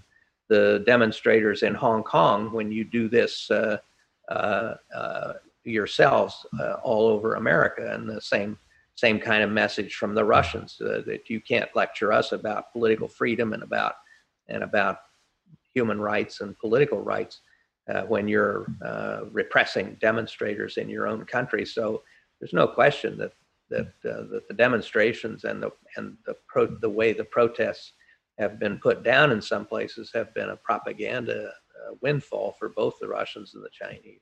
the 0.49 0.83
demonstrators 0.85 1.63
in 1.63 1.73
Hong 1.73 2.03
Kong 2.03 2.51
when 2.51 2.69
you 2.69 2.83
do 2.83 3.07
this 3.07 3.49
uh, 3.49 3.77
uh, 4.27 4.73
uh 4.93 5.33
yourselves 5.63 6.45
uh, 6.59 6.75
all 6.83 7.07
over 7.07 7.35
America, 7.35 7.91
and 7.93 8.09
the 8.09 8.21
same 8.21 8.57
same 8.95 9.19
kind 9.19 9.43
of 9.43 9.49
message 9.49 9.95
from 9.95 10.13
the 10.13 10.25
Russians 10.25 10.79
uh, 10.81 11.01
that 11.05 11.29
you 11.29 11.39
can't 11.39 11.73
lecture 11.73 12.11
us 12.11 12.33
about 12.33 12.73
political 12.73 13.07
freedom 13.07 13.53
and 13.53 13.63
about 13.63 13.93
and 14.49 14.61
about 14.63 14.97
human 15.73 16.01
rights 16.01 16.41
and 16.41 16.57
political 16.59 16.99
rights 17.01 17.39
uh, 17.89 18.01
when 18.03 18.27
you're 18.27 18.67
uh, 18.85 19.21
repressing 19.31 19.97
demonstrators 20.01 20.77
in 20.77 20.89
your 20.89 21.07
own 21.07 21.23
country. 21.25 21.65
So 21.65 22.03
there's 22.39 22.53
no 22.53 22.67
question 22.67 23.17
that 23.17 23.31
that 23.69 23.87
uh, 24.05 24.23
that 24.31 24.47
the 24.47 24.53
demonstrations 24.53 25.43
and 25.43 25.63
the 25.63 25.71
and 25.95 26.17
the 26.25 26.35
pro, 26.47 26.65
the 26.65 26.89
way 26.89 27.13
the 27.13 27.23
protests 27.23 27.93
have 28.37 28.59
been 28.59 28.79
put 28.79 29.03
down 29.03 29.31
in 29.31 29.41
some 29.41 29.65
places 29.65 30.11
have 30.13 30.33
been 30.33 30.49
a 30.49 30.55
propaganda 30.57 31.47
uh, 31.47 31.95
windfall 32.01 32.55
for 32.57 32.69
both 32.69 32.95
the 32.99 33.07
Russians 33.07 33.53
and 33.53 33.63
the 33.63 33.69
Chinese. 33.71 34.21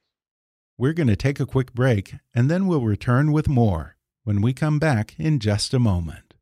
We're 0.80 0.94
going 0.94 1.08
to 1.08 1.16
take 1.16 1.40
a 1.40 1.48
quick 1.48 1.74
break 1.74 2.14
and 2.36 2.52
then 2.52 2.68
we'll 2.68 2.82
return 2.82 3.32
with 3.32 3.48
more 3.48 3.96
when 4.26 4.42
we 4.42 4.54
come 4.54 4.78
back 4.78 5.16
in 5.18 5.40
just 5.40 5.74
a 5.74 5.80
moment. 5.80 6.36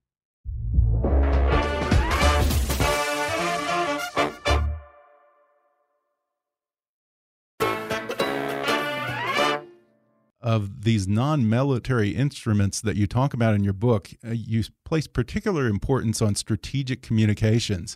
Of 10.41 10.84
these 10.84 11.08
non 11.08 11.50
military 11.50 12.10
instruments 12.10 12.82
that 12.82 12.98
you 12.98 13.08
talk 13.08 13.34
about 13.34 13.56
in 13.56 13.63
your 13.63 13.71
book, 13.71 14.10
uh, 14.21 14.32
you 14.32 14.63
place 14.84 15.08
particular 15.08 15.67
importance 15.67 16.21
on 16.21 16.36
strategic 16.36 17.02
communications. 17.02 17.95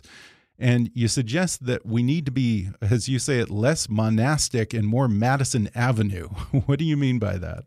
And 0.60 0.90
you 0.92 1.08
suggest 1.08 1.64
that 1.64 1.86
we 1.86 2.02
need 2.02 2.26
to 2.26 2.30
be, 2.30 2.68
as 2.82 3.08
you 3.08 3.18
say 3.18 3.38
it, 3.38 3.48
less 3.48 3.88
monastic 3.88 4.74
and 4.74 4.86
more 4.86 5.08
Madison 5.08 5.70
Avenue. 5.74 6.28
what 6.66 6.78
do 6.78 6.84
you 6.84 6.98
mean 6.98 7.18
by 7.18 7.38
that? 7.38 7.64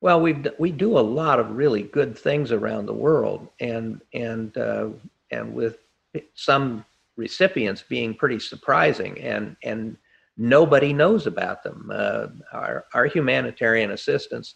Well, 0.00 0.20
we 0.20 0.44
we 0.58 0.70
do 0.70 0.96
a 0.96 1.00
lot 1.00 1.40
of 1.40 1.56
really 1.56 1.82
good 1.82 2.16
things 2.16 2.52
around 2.52 2.86
the 2.86 2.94
world, 2.94 3.48
and 3.58 4.00
and 4.14 4.56
uh, 4.56 4.90
and 5.32 5.52
with 5.52 5.78
some 6.34 6.84
recipients 7.16 7.82
being 7.82 8.14
pretty 8.14 8.38
surprising, 8.38 9.18
and 9.20 9.56
and 9.64 9.96
nobody 10.36 10.92
knows 10.92 11.26
about 11.26 11.64
them. 11.64 11.90
Uh, 11.92 12.28
our 12.52 12.84
our 12.94 13.06
humanitarian 13.06 13.90
assistance 13.90 14.54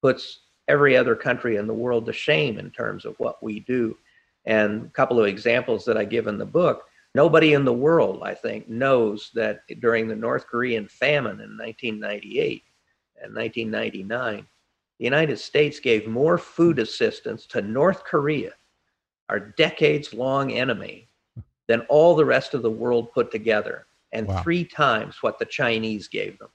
puts 0.00 0.40
every 0.68 0.96
other 0.96 1.16
country 1.16 1.56
in 1.56 1.66
the 1.66 1.74
world 1.74 2.06
to 2.06 2.12
shame 2.12 2.58
in 2.58 2.70
terms 2.70 3.04
of 3.04 3.18
what 3.18 3.42
we 3.42 3.60
do. 3.60 3.96
And 4.44 4.86
a 4.86 4.88
couple 4.90 5.18
of 5.18 5.26
examples 5.26 5.84
that 5.86 5.96
I 5.96 6.04
give 6.04 6.28
in 6.28 6.38
the 6.38 6.46
book 6.46 6.84
Nobody 7.14 7.52
in 7.52 7.64
the 7.64 7.72
world, 7.72 8.22
I 8.22 8.34
think, 8.34 8.68
knows 8.68 9.30
that 9.34 9.60
during 9.80 10.08
the 10.08 10.16
North 10.16 10.46
Korean 10.46 10.88
famine 10.88 11.40
in 11.40 11.58
1998 11.58 12.64
and 13.22 13.34
1999, 13.34 14.46
the 14.98 15.04
United 15.04 15.38
States 15.38 15.78
gave 15.78 16.06
more 16.06 16.38
food 16.38 16.78
assistance 16.78 17.44
to 17.46 17.60
North 17.60 18.04
Korea, 18.04 18.52
our 19.28 19.40
decades 19.40 20.14
long 20.14 20.52
enemy, 20.52 21.08
than 21.68 21.80
all 21.82 22.14
the 22.14 22.24
rest 22.24 22.54
of 22.54 22.62
the 22.62 22.70
world 22.70 23.12
put 23.12 23.30
together, 23.30 23.86
and 24.12 24.26
wow. 24.26 24.42
three 24.42 24.64
times 24.64 25.22
what 25.22 25.38
the 25.38 25.44
Chinese 25.44 26.08
gave 26.08 26.38
them. 26.38 26.48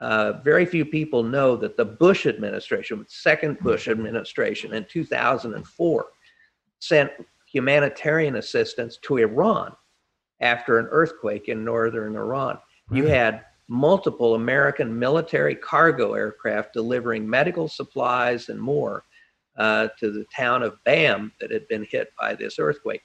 Uh, 0.00 0.32
very 0.44 0.66
few 0.66 0.84
people 0.84 1.22
know 1.22 1.56
that 1.56 1.76
the 1.76 1.84
Bush 1.84 2.26
administration, 2.26 3.04
second 3.08 3.58
Bush 3.60 3.88
administration 3.88 4.74
in 4.74 4.84
2004, 4.84 6.06
sent 6.80 7.12
humanitarian 7.52 8.36
assistance 8.36 8.98
to 9.02 9.18
Iran 9.18 9.72
after 10.40 10.78
an 10.78 10.86
earthquake 10.90 11.48
in 11.48 11.64
northern 11.64 12.16
Iran. 12.16 12.58
You 12.90 13.06
had 13.06 13.44
multiple 13.68 14.34
American 14.34 14.98
military 14.98 15.54
cargo 15.54 16.14
aircraft 16.14 16.72
delivering 16.72 17.28
medical 17.28 17.68
supplies 17.68 18.48
and 18.48 18.60
more 18.60 19.04
uh, 19.56 19.88
to 20.00 20.10
the 20.10 20.24
town 20.34 20.62
of 20.62 20.82
Bam 20.84 21.32
that 21.40 21.50
had 21.50 21.68
been 21.68 21.86
hit 21.88 22.08
by 22.18 22.34
this 22.34 22.58
earthquake. 22.58 23.02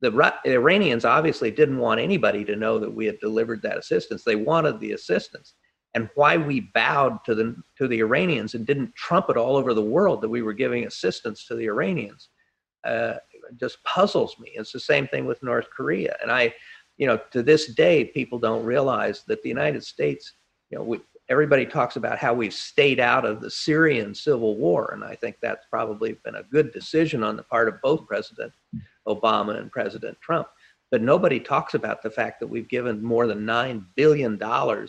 The, 0.00 0.10
the 0.44 0.52
Iranians 0.52 1.04
obviously 1.04 1.50
didn't 1.50 1.78
want 1.78 2.00
anybody 2.00 2.44
to 2.44 2.56
know 2.56 2.78
that 2.78 2.92
we 2.92 3.06
had 3.06 3.20
delivered 3.20 3.62
that 3.62 3.78
assistance. 3.78 4.24
They 4.24 4.36
wanted 4.36 4.80
the 4.80 4.92
assistance. 4.92 5.54
And 5.94 6.10
why 6.16 6.36
we 6.36 6.60
bowed 6.74 7.24
to 7.24 7.36
the 7.36 7.54
to 7.78 7.86
the 7.86 8.00
Iranians 8.00 8.54
and 8.54 8.66
didn't 8.66 8.96
trumpet 8.96 9.36
all 9.36 9.56
over 9.56 9.72
the 9.72 9.80
world 9.80 10.22
that 10.22 10.28
we 10.28 10.42
were 10.42 10.52
giving 10.52 10.86
assistance 10.86 11.46
to 11.46 11.54
the 11.54 11.66
Iranians 11.66 12.30
uh, 12.84 13.14
just 13.56 13.82
puzzles 13.84 14.36
me. 14.38 14.52
It's 14.54 14.72
the 14.72 14.80
same 14.80 15.06
thing 15.08 15.26
with 15.26 15.42
North 15.42 15.68
Korea. 15.74 16.16
And 16.22 16.30
I, 16.30 16.54
you 16.96 17.06
know, 17.06 17.18
to 17.32 17.42
this 17.42 17.74
day, 17.74 18.04
people 18.04 18.38
don't 18.38 18.64
realize 18.64 19.24
that 19.26 19.42
the 19.42 19.48
United 19.48 19.84
States, 19.84 20.34
you 20.70 20.78
know, 20.78 20.84
we, 20.84 21.00
everybody 21.28 21.64
talks 21.64 21.96
about 21.96 22.18
how 22.18 22.34
we've 22.34 22.54
stayed 22.54 23.00
out 23.00 23.24
of 23.24 23.40
the 23.40 23.50
Syrian 23.50 24.14
civil 24.14 24.56
war. 24.56 24.90
And 24.92 25.02
I 25.02 25.14
think 25.14 25.36
that's 25.40 25.66
probably 25.70 26.18
been 26.24 26.36
a 26.36 26.42
good 26.42 26.72
decision 26.72 27.22
on 27.22 27.36
the 27.36 27.42
part 27.44 27.68
of 27.68 27.80
both 27.82 28.06
President 28.06 28.52
Obama 29.08 29.58
and 29.58 29.70
President 29.70 30.18
Trump. 30.20 30.48
But 30.90 31.02
nobody 31.02 31.40
talks 31.40 31.74
about 31.74 32.02
the 32.02 32.10
fact 32.10 32.40
that 32.40 32.46
we've 32.46 32.68
given 32.68 33.02
more 33.02 33.26
than 33.26 33.40
$9 33.40 33.84
billion 33.96 34.38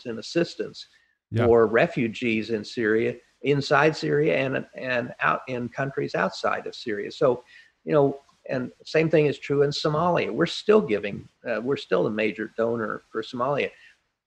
in 0.05 0.19
assistance 0.19 0.87
yeah. 1.31 1.45
for 1.45 1.67
refugees 1.67 2.49
in 2.49 2.63
Syria, 2.63 3.15
inside 3.41 3.95
Syria, 3.95 4.37
and, 4.37 4.65
and 4.75 5.13
out 5.21 5.41
in 5.47 5.69
countries 5.69 6.13
outside 6.15 6.67
of 6.67 6.75
Syria. 6.75 7.11
So, 7.11 7.43
you 7.85 7.93
know, 7.93 8.19
and 8.49 8.71
same 8.83 9.09
thing 9.09 9.25
is 9.25 9.39
true 9.39 9.63
in 9.63 9.71
Somalia. 9.71 10.31
We're 10.31 10.45
still 10.45 10.81
giving, 10.81 11.27
uh, 11.47 11.61
we're 11.61 11.77
still 11.77 12.07
a 12.07 12.11
major 12.11 12.53
donor 12.57 13.03
for 13.11 13.23
Somalia. 13.23 13.71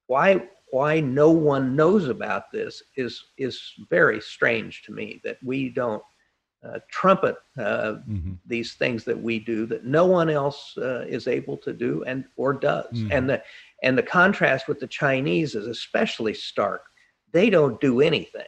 Why, 0.07 0.49
why 0.71 1.01
no 1.01 1.31
one 1.31 1.77
knows 1.77 2.09
about 2.09 2.51
this 2.53 2.83
is, 2.97 3.23
is 3.37 3.61
very 3.91 4.21
strange 4.21 4.83
to 4.83 4.93
me 4.93 5.21
that 5.25 5.39
we 5.43 5.69
don't 5.69 6.03
uh, 6.67 6.81
trumpet 6.91 7.37
uh, 7.57 7.97
mm-hmm. 8.09 8.33
these 8.45 8.75
things 8.75 9.05
that 9.05 9.21
we 9.21 9.39
do 9.39 9.65
that 9.67 9.85
no 9.85 10.07
one 10.07 10.29
else 10.29 10.77
uh, 10.79 11.05
is 11.09 11.29
able 11.29 11.57
to 11.57 11.73
do 11.73 12.03
and 12.05 12.25
or 12.37 12.53
does. 12.53 12.93
Mm-hmm. 12.93 13.13
And 13.13 13.31
the, 13.31 13.43
and 13.85 13.97
the 13.97 14.03
contrast 14.03 14.67
with 14.67 14.81
the 14.81 14.89
Chinese 14.89 15.55
is 15.55 15.69
especially 15.69 16.35
stark. 16.35 16.83
They 17.33 17.51
don't 17.51 17.81
do 17.81 18.01
anything 18.01 18.47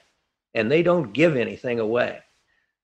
and 0.54 0.70
they 0.70 0.83
don't 0.83 1.12
give 1.12 1.37
anything 1.37 1.78
away. 1.78 2.18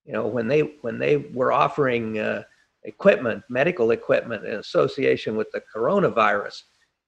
You 0.05 0.13
know, 0.13 0.27
when 0.27 0.47
they, 0.47 0.61
when 0.81 0.97
they 0.97 1.17
were 1.17 1.51
offering, 1.51 2.17
uh, 2.17 2.43
equipment, 2.87 3.43
medical 3.49 3.91
equipment 3.91 4.45
in 4.45 4.55
association 4.55 5.35
with 5.35 5.51
the 5.51 5.61
coronavirus. 5.73 6.63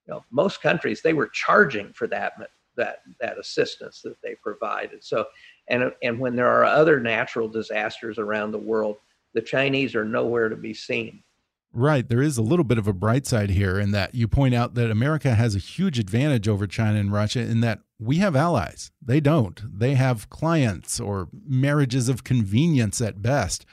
You 0.05 0.13
know, 0.13 0.25
most 0.31 0.61
countries 0.61 1.01
they 1.01 1.13
were 1.13 1.29
charging 1.29 1.93
for 1.93 2.07
that 2.07 2.33
that 2.75 3.01
that 3.19 3.39
assistance 3.39 4.01
that 4.03 4.21
they 4.23 4.35
provided. 4.43 5.03
So, 5.03 5.25
and 5.69 5.91
and 6.03 6.19
when 6.19 6.35
there 6.35 6.49
are 6.49 6.65
other 6.65 6.99
natural 6.99 7.47
disasters 7.47 8.19
around 8.19 8.51
the 8.51 8.59
world, 8.59 8.97
the 9.33 9.41
Chinese 9.41 9.95
are 9.95 10.05
nowhere 10.05 10.49
to 10.49 10.55
be 10.55 10.73
seen. 10.73 11.23
Right. 11.71 12.07
There 12.07 12.21
is 12.21 12.37
a 12.39 12.41
little 12.41 12.65
bit 12.65 12.79
of 12.79 12.87
a 12.87 12.93
bright 12.93 13.27
side 13.27 13.51
here 13.51 13.79
in 13.79 13.91
that 13.91 14.15
you 14.15 14.27
point 14.27 14.55
out 14.55 14.73
that 14.73 14.89
America 14.89 15.35
has 15.35 15.55
a 15.55 15.59
huge 15.59 15.99
advantage 15.99 16.47
over 16.47 16.65
China 16.65 16.99
and 16.99 17.13
Russia 17.13 17.41
in 17.41 17.61
that 17.61 17.81
we 17.99 18.17
have 18.17 18.35
allies. 18.35 18.91
They 18.99 19.19
don't. 19.19 19.61
They 19.79 19.93
have 19.93 20.31
clients 20.31 20.99
or 20.99 21.29
marriages 21.45 22.09
of 22.09 22.23
convenience 22.23 23.01
at 23.01 23.21
best. 23.21 23.67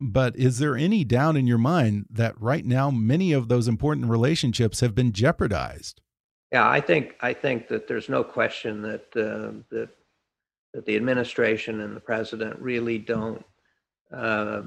But 0.00 0.36
is 0.36 0.58
there 0.58 0.76
any 0.76 1.04
doubt 1.04 1.36
in 1.36 1.46
your 1.46 1.58
mind 1.58 2.06
that 2.10 2.40
right 2.40 2.64
now 2.64 2.90
many 2.90 3.32
of 3.32 3.48
those 3.48 3.66
important 3.66 4.06
relationships 4.06 4.80
have 4.80 4.94
been 4.94 5.12
jeopardized? 5.12 6.00
Yeah, 6.52 6.68
I 6.68 6.80
think 6.80 7.16
I 7.20 7.32
think 7.32 7.68
that 7.68 7.88
there's 7.88 8.08
no 8.08 8.24
question 8.24 8.80
that 8.82 9.04
uh, 9.16 9.58
that 9.70 9.90
that 10.72 10.86
the 10.86 10.96
administration 10.96 11.80
and 11.80 11.96
the 11.96 12.00
president 12.00 12.58
really 12.60 12.98
don't 12.98 13.44
uh, 14.12 14.62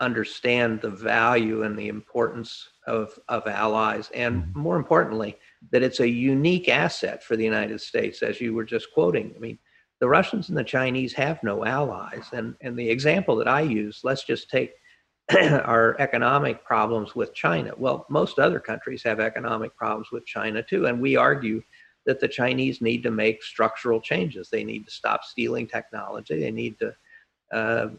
understand 0.00 0.80
the 0.80 0.90
value 0.90 1.62
and 1.62 1.78
the 1.78 1.88
importance 1.88 2.68
of 2.86 3.18
of 3.28 3.46
allies, 3.46 4.10
and 4.14 4.42
mm-hmm. 4.42 4.58
more 4.58 4.76
importantly, 4.76 5.38
that 5.70 5.82
it's 5.82 6.00
a 6.00 6.08
unique 6.08 6.68
asset 6.68 7.22
for 7.22 7.36
the 7.36 7.44
United 7.44 7.80
States, 7.80 8.22
as 8.22 8.40
you 8.40 8.54
were 8.54 8.64
just 8.64 8.92
quoting. 8.92 9.32
I 9.36 9.38
mean, 9.38 9.58
the 10.02 10.08
Russians 10.08 10.48
and 10.48 10.58
the 10.58 10.64
Chinese 10.64 11.12
have 11.12 11.40
no 11.44 11.64
allies, 11.64 12.24
and 12.32 12.56
and 12.60 12.76
the 12.76 12.90
example 12.90 13.36
that 13.36 13.46
I 13.46 13.60
use, 13.60 14.00
let's 14.02 14.24
just 14.24 14.50
take 14.50 14.72
our 15.32 15.94
economic 16.00 16.64
problems 16.64 17.14
with 17.14 17.32
China. 17.34 17.70
Well, 17.76 18.04
most 18.10 18.40
other 18.40 18.58
countries 18.58 19.04
have 19.04 19.20
economic 19.20 19.76
problems 19.76 20.08
with 20.10 20.26
China 20.26 20.60
too, 20.60 20.86
and 20.86 21.00
we 21.00 21.14
argue 21.14 21.62
that 22.04 22.18
the 22.18 22.26
Chinese 22.26 22.80
need 22.80 23.04
to 23.04 23.12
make 23.12 23.44
structural 23.44 24.00
changes. 24.00 24.50
They 24.50 24.64
need 24.64 24.86
to 24.86 24.90
stop 24.90 25.22
stealing 25.22 25.68
technology. 25.68 26.40
They 26.40 26.50
need 26.50 26.80
to 26.80 26.96
uh, 27.56 27.90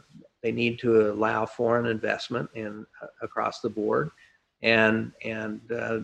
they 0.41 0.51
need 0.51 0.79
to 0.79 1.09
allow 1.09 1.45
foreign 1.45 1.85
investment 1.85 2.49
in 2.53 2.85
uh, 3.01 3.07
across 3.21 3.61
the 3.61 3.69
board, 3.69 4.09
and 4.61 5.13
and 5.23 5.61
uh, 5.71 5.99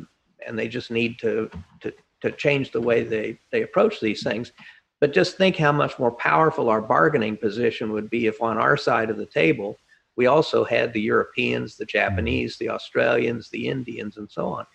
and 0.47 0.57
they 0.57 0.69
just 0.69 0.91
need 0.91 1.19
to, 1.19 1.49
to 1.81 1.91
to 2.21 2.31
change 2.31 2.71
the 2.71 2.79
way 2.79 3.03
they 3.03 3.37
they 3.51 3.63
approach 3.63 3.99
these 3.99 4.23
things. 4.23 4.53
But 5.01 5.13
just 5.13 5.37
think 5.37 5.55
how 5.55 5.71
much 5.71 5.97
more 5.97 6.11
powerful 6.11 6.69
our 6.69 6.81
bargaining 6.81 7.37
position 7.37 7.93
would 7.93 8.09
be 8.09 8.27
if 8.27 8.41
on 8.41 8.57
our 8.57 8.75
side 8.75 9.09
of 9.09 9.17
the 9.17 9.25
table 9.25 9.77
we 10.17 10.27
also 10.27 10.65
had 10.65 10.91
the 10.91 10.99
Europeans, 11.01 11.77
the 11.77 11.85
Japanese, 11.85 12.57
the 12.57 12.69
Australians, 12.69 13.49
the 13.49 13.69
Indians, 13.69 14.17
and 14.17 14.29
so 14.29 14.47
on, 14.47 14.65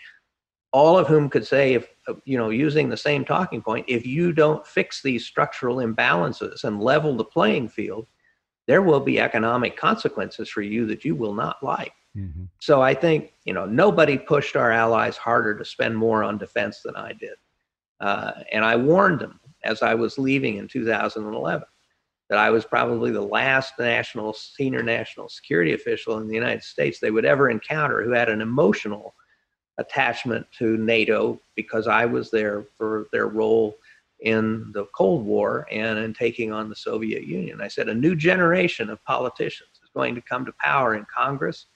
all 0.73 0.99
of 0.99 1.07
whom 1.07 1.29
could 1.29 1.47
say, 1.47 1.75
if 1.75 1.87
you 2.25 2.39
know, 2.39 2.49
using 2.49 2.89
the 2.89 2.97
same 2.97 3.27
talking 3.27 3.61
point, 3.61 3.85
if 3.87 4.07
you 4.07 4.33
don't 4.33 4.67
fix 4.67 5.03
these 5.03 5.27
structural 5.27 5.77
imbalances 5.77 6.65
and 6.65 6.83
level 6.83 7.15
the 7.15 7.25
playing 7.25 7.69
field, 7.69 8.07
there 8.67 8.81
will 8.81 9.01
be 9.01 9.21
economic 9.21 9.77
consequences 9.77 10.49
for 10.49 10.63
you 10.63 10.87
that 10.87 11.05
you 11.05 11.15
will 11.15 11.35
not 11.35 11.63
like. 11.63 11.93
Mm-hmm. 12.17 12.45
So 12.61 12.81
I 12.81 12.95
think 12.95 13.35
you 13.45 13.53
know 13.53 13.67
nobody 13.67 14.17
pushed 14.17 14.57
our 14.57 14.73
allies 14.73 15.19
harder 15.19 15.59
to 15.59 15.65
spend 15.65 15.95
more 15.95 16.25
on 16.25 16.39
defense 16.39 16.81
than 16.83 16.97
I 16.97 17.13
did, 17.13 17.37
uh, 18.01 18.33
and 18.51 18.65
I 18.65 18.77
warned 18.77 19.21
them 19.21 19.41
as 19.65 19.83
I 19.83 19.95
was 19.95 20.19
leaving 20.19 20.57
in 20.57 20.69
2011 20.69 21.67
that 22.31 22.39
I 22.39 22.51
was 22.51 22.65
probably 22.65 23.11
the 23.11 23.21
last 23.21 23.75
national 23.79 24.33
senior 24.33 24.83
national 24.83 25.29
security 25.29 25.75
official 25.75 26.19
in 26.19 26.29
the 26.29 26.35
United 26.35 26.63
States 26.63 26.99
they 26.99 27.11
would 27.11 27.25
ever 27.25 27.51
encounter 27.51 28.03
who 28.03 28.13
had 28.13 28.29
an 28.29 28.41
emotional 28.41 29.15
attachment 29.79 30.47
to 30.59 30.77
NATO 30.77 31.41
because 31.57 31.87
I 31.87 32.07
was 32.07 32.31
there 32.31 32.65
for 32.77 33.07
their 33.13 33.29
role 33.29 33.77
in 34.21 34.71
the 34.73 34.87
Cold 34.95 35.27
War 35.27 35.67
and 35.71 35.99
in 35.99 36.15
taking 36.15 36.53
on 36.53 36.69
the 36.69 36.77
Soviet 36.77 37.25
Union. 37.25 37.61
I 37.61 37.69
said 37.69 37.89
a 37.89 37.95
new 37.95 38.15
generation 38.15 38.89
of 38.89 39.05
politicians 39.05 39.71
is 39.83 39.91
going 39.95 40.15
to 40.15 40.23
come 40.23 40.47
to 40.47 40.53
power 40.61 40.95
in 40.95 41.05
Congress 41.15 41.67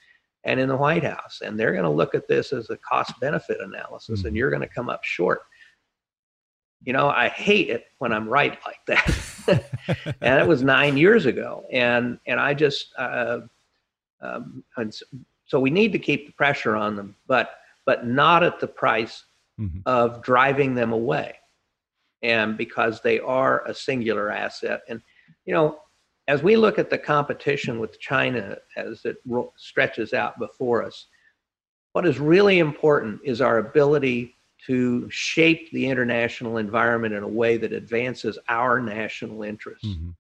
and 0.45 0.59
in 0.59 0.69
the 0.69 0.77
White 0.77 1.05
House, 1.05 1.41
and 1.45 1.59
they're 1.59 1.73
going 1.73 1.85
to 1.85 1.91
look 1.91 2.15
at 2.15 2.29
this 2.29 2.53
as 2.53 2.71
a 2.71 2.77
cost 2.79 3.13
benefit 3.21 3.61
analysis, 3.61 4.21
mm-hmm. 4.21 4.29
and 4.29 4.37
you're 4.37 4.51
going 4.51 4.63
to 4.63 4.69
come 4.69 4.89
up 4.89 5.05
short 5.05 5.43
you 6.85 6.93
know, 6.93 7.09
I 7.09 7.29
hate 7.29 7.71
it 7.71 7.87
when 7.99 8.13
I'm 8.13 8.29
right 8.29 8.59
like 8.65 8.81
that. 8.87 9.65
and 10.21 10.41
it 10.41 10.47
was 10.47 10.63
nine 10.63 10.97
years 10.97 11.27
ago, 11.27 11.65
and 11.73 12.19
and 12.27 12.39
I 12.39 12.55
just 12.55 12.93
uh, 12.99 13.41
um, 14.21 14.63
and 14.77 14.95
so 15.47 15.59
we 15.61 15.71
need 15.71 15.93
to 15.93 15.99
keep 15.99 16.27
the 16.27 16.33
pressure 16.33 16.77
on 16.77 16.97
them, 16.97 17.15
but 17.27 17.57
but 17.87 18.07
not 18.07 18.43
at 18.43 18.61
the 18.61 18.67
price 18.67 19.25
mm-hmm. 19.59 19.79
of 19.87 20.23
driving 20.23 20.75
them 20.75 20.93
away, 20.93 21.37
and 22.23 22.57
because 22.57 23.01
they 23.01 23.19
are 23.21 23.67
a 23.67 23.75
singular 23.75 24.31
asset. 24.31 24.83
And 24.89 25.01
you 25.47 25.55
know, 25.55 25.79
as 26.29 26.43
we 26.43 26.57
look 26.57 26.79
at 26.79 26.91
the 26.91 26.99
competition 26.99 27.79
with 27.79 27.99
China 27.99 28.59
as 28.77 29.05
it 29.05 29.17
ro- 29.27 29.53
stretches 29.57 30.13
out 30.13 30.39
before 30.39 30.83
us, 30.83 31.07
what 31.93 32.07
is 32.07 32.21
really 32.21 32.59
important 32.59 33.21
is 33.25 33.41
our 33.41 33.59
ability 33.59 34.37
to 34.67 35.09
shape 35.11 35.71
the 35.73 35.87
international 35.87 36.59
environment 36.59 37.15
in 37.15 37.23
a 37.23 37.29
way 37.29 37.57
that 37.57 37.73
advances 37.73 38.39
our 38.49 38.81
national 38.81 39.43
interests. 39.43 39.87
Mm-hmm. 39.87 40.11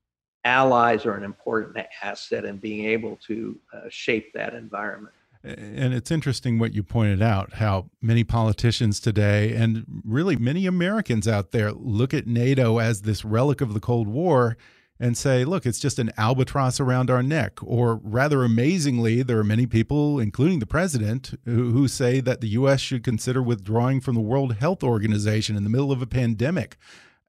Allies 0.44 1.05
are 1.05 1.14
an 1.14 1.24
important 1.24 1.85
asset 2.03 2.44
in 2.44 2.57
being 2.57 2.87
able 2.87 3.18
to 3.27 3.59
uh, 3.72 3.81
shape 3.88 4.33
that 4.35 4.55
environment. 4.55 5.14
And 5.44 5.94
it's 5.94 6.11
interesting 6.11 6.59
what 6.59 6.74
you 6.74 6.83
pointed 6.83 7.22
out 7.22 7.55
how 7.55 7.90
many 8.03 8.24
politicians 8.24 8.98
today, 8.98 9.55
and 9.55 9.85
really 10.05 10.37
many 10.37 10.66
Americans 10.66 11.29
out 11.29 11.53
there, 11.53 11.70
look 11.72 12.12
at 12.12 12.27
NATO 12.27 12.79
as 12.79 13.03
this 13.03 13.24
relic 13.24 13.61
of 13.61 13.72
the 13.72 13.81
Cold 13.81 14.09
War 14.09 14.57
and 15.01 15.17
say, 15.17 15.45
look, 15.45 15.65
it's 15.65 15.79
just 15.79 15.99
an 15.99 16.11
albatross 16.17 16.81
around 16.81 17.11
our 17.11 17.23
neck. 17.23 17.59
Or 17.63 18.01
rather 18.03 18.43
amazingly, 18.43 19.23
there 19.23 19.39
are 19.39 19.45
many 19.45 19.67
people, 19.67 20.19
including 20.19 20.59
the 20.59 20.67
president, 20.67 21.39
who, 21.45 21.71
who, 21.71 21.87
say 21.87 22.21
that 22.21 22.41
the 22.41 22.49
U.S. 22.49 22.81
should 22.81 23.05
consider 23.05 23.43
withdrawing 23.43 24.01
from 24.01 24.15
the 24.15 24.21
World 24.21 24.57
Health 24.57 24.83
Organization 24.83 25.57
in 25.57 25.65
the 25.65 25.71
middle 25.71 25.93
of 25.93 26.03
a 26.03 26.07
pandemic. 26.07 26.77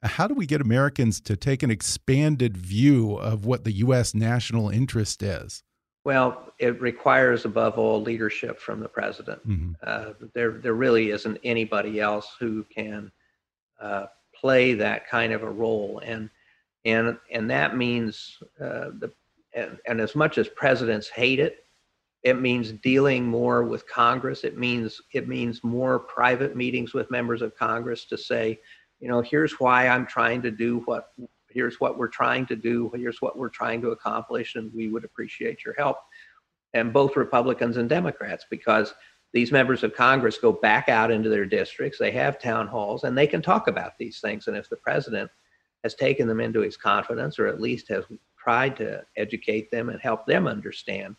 How 0.02 0.28
do 0.28 0.34
we 0.34 0.46
get 0.46 0.62
Americans 0.62 1.20
to 1.22 1.36
take 1.36 1.62
an 1.62 1.70
expanded 1.70 2.58
view 2.58 3.16
of 3.16 3.46
what 3.46 3.66
the 3.66 3.74
U.S. 3.74 4.16
national 4.16 4.70
interest 4.70 5.22
is? 5.22 5.64
Well, 6.06 6.54
it 6.58 6.82
requires, 6.82 7.46
above 7.46 7.78
all, 7.78 8.02
leadership 8.02 8.60
from 8.60 8.80
the 8.80 8.88
president. 8.88 9.46
Mm 9.46 9.60
-hmm. 9.60 9.88
uh, 9.88 10.14
there, 10.34 10.52
there 10.62 10.74
really 10.74 11.12
isn't 11.12 11.38
anybody 11.44 12.00
else 12.00 12.28
who 12.40 12.64
can 12.64 13.12
uh, 13.82 14.06
play 14.42 14.76
that 14.76 15.08
kind 15.10 15.34
of 15.34 15.44
a 15.44 15.52
role. 15.52 16.02
And 16.06 16.30
and 16.86 17.18
and 17.32 17.50
that 17.50 17.76
means 17.76 18.38
uh, 18.62 18.92
the 19.00 19.12
and, 19.54 19.78
and 19.88 20.00
as 20.00 20.16
much 20.16 20.38
as 20.38 20.48
presidents 20.48 21.10
hate 21.10 21.40
it, 21.40 21.66
it 22.24 22.40
means 22.40 22.72
dealing 22.72 23.26
more 23.26 23.64
with 23.64 23.88
Congress. 23.88 24.44
It 24.44 24.58
means 24.58 25.02
it 25.14 25.28
means 25.28 25.64
more 25.64 26.00
private 26.00 26.56
meetings 26.56 26.94
with 26.94 27.12
members 27.12 27.42
of 27.42 27.56
Congress 27.56 28.06
to 28.06 28.18
say, 28.18 28.60
you 29.00 29.08
know, 29.08 29.22
here's 29.22 29.54
why 29.60 29.88
I'm 29.88 30.06
trying 30.06 30.42
to 30.44 30.52
do 30.52 30.82
what 30.86 31.10
here's 31.50 31.80
what 31.80 31.98
we're 31.98 32.08
trying 32.08 32.46
to 32.48 32.56
do, 32.56 32.92
here's 32.96 33.22
what 33.22 33.38
we're 33.38 33.50
trying 33.50 33.82
to 33.82 33.90
accomplish, 33.90 34.56
and 34.56 34.72
we 34.74 34.88
would 34.90 35.04
appreciate 35.04 35.66
your 35.66 35.74
help. 35.76 35.98
And 36.74 36.94
both 36.94 37.16
Republicans 37.16 37.78
and 37.78 37.90
Democrats, 37.90 38.46
because 38.50 38.94
these 39.34 39.52
members 39.52 39.84
of 39.84 39.96
Congress 39.96 40.38
go 40.38 40.52
back 40.52 40.90
out 40.90 41.12
into 41.12 41.30
their 41.30 41.46
districts, 41.46 41.98
they 41.98 42.12
have 42.12 42.40
town 42.40 42.68
halls, 42.68 43.04
and 43.04 43.18
they 43.18 43.28
can 43.28 43.42
talk 43.42 43.68
about 43.68 43.98
these 43.98 44.20
things. 44.20 44.48
And 44.48 44.56
if 44.56 44.70
the 44.70 44.76
president 44.76 45.32
has 45.84 45.96
taken 45.96 46.28
them 46.28 46.40
into 46.40 46.62
his 46.62 46.78
confidence 46.78 47.40
or 47.40 47.48
at 47.48 47.62
least 47.62 47.88
has 47.90 48.04
tried 48.38 48.76
to 48.78 49.04
educate 49.18 49.72
them 49.72 49.90
and 49.90 50.00
help 50.00 50.26
them 50.26 50.48
understand. 50.48 51.16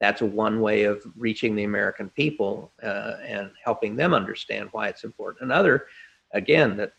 That's 0.00 0.22
one 0.22 0.60
way 0.60 0.84
of 0.84 1.02
reaching 1.16 1.54
the 1.54 1.64
American 1.64 2.10
people 2.10 2.72
uh, 2.82 3.14
and 3.24 3.50
helping 3.64 3.96
them 3.96 4.12
understand 4.12 4.68
why 4.72 4.88
it's 4.88 5.04
important. 5.04 5.44
Another, 5.44 5.86
again, 6.32 6.76
that 6.76 6.92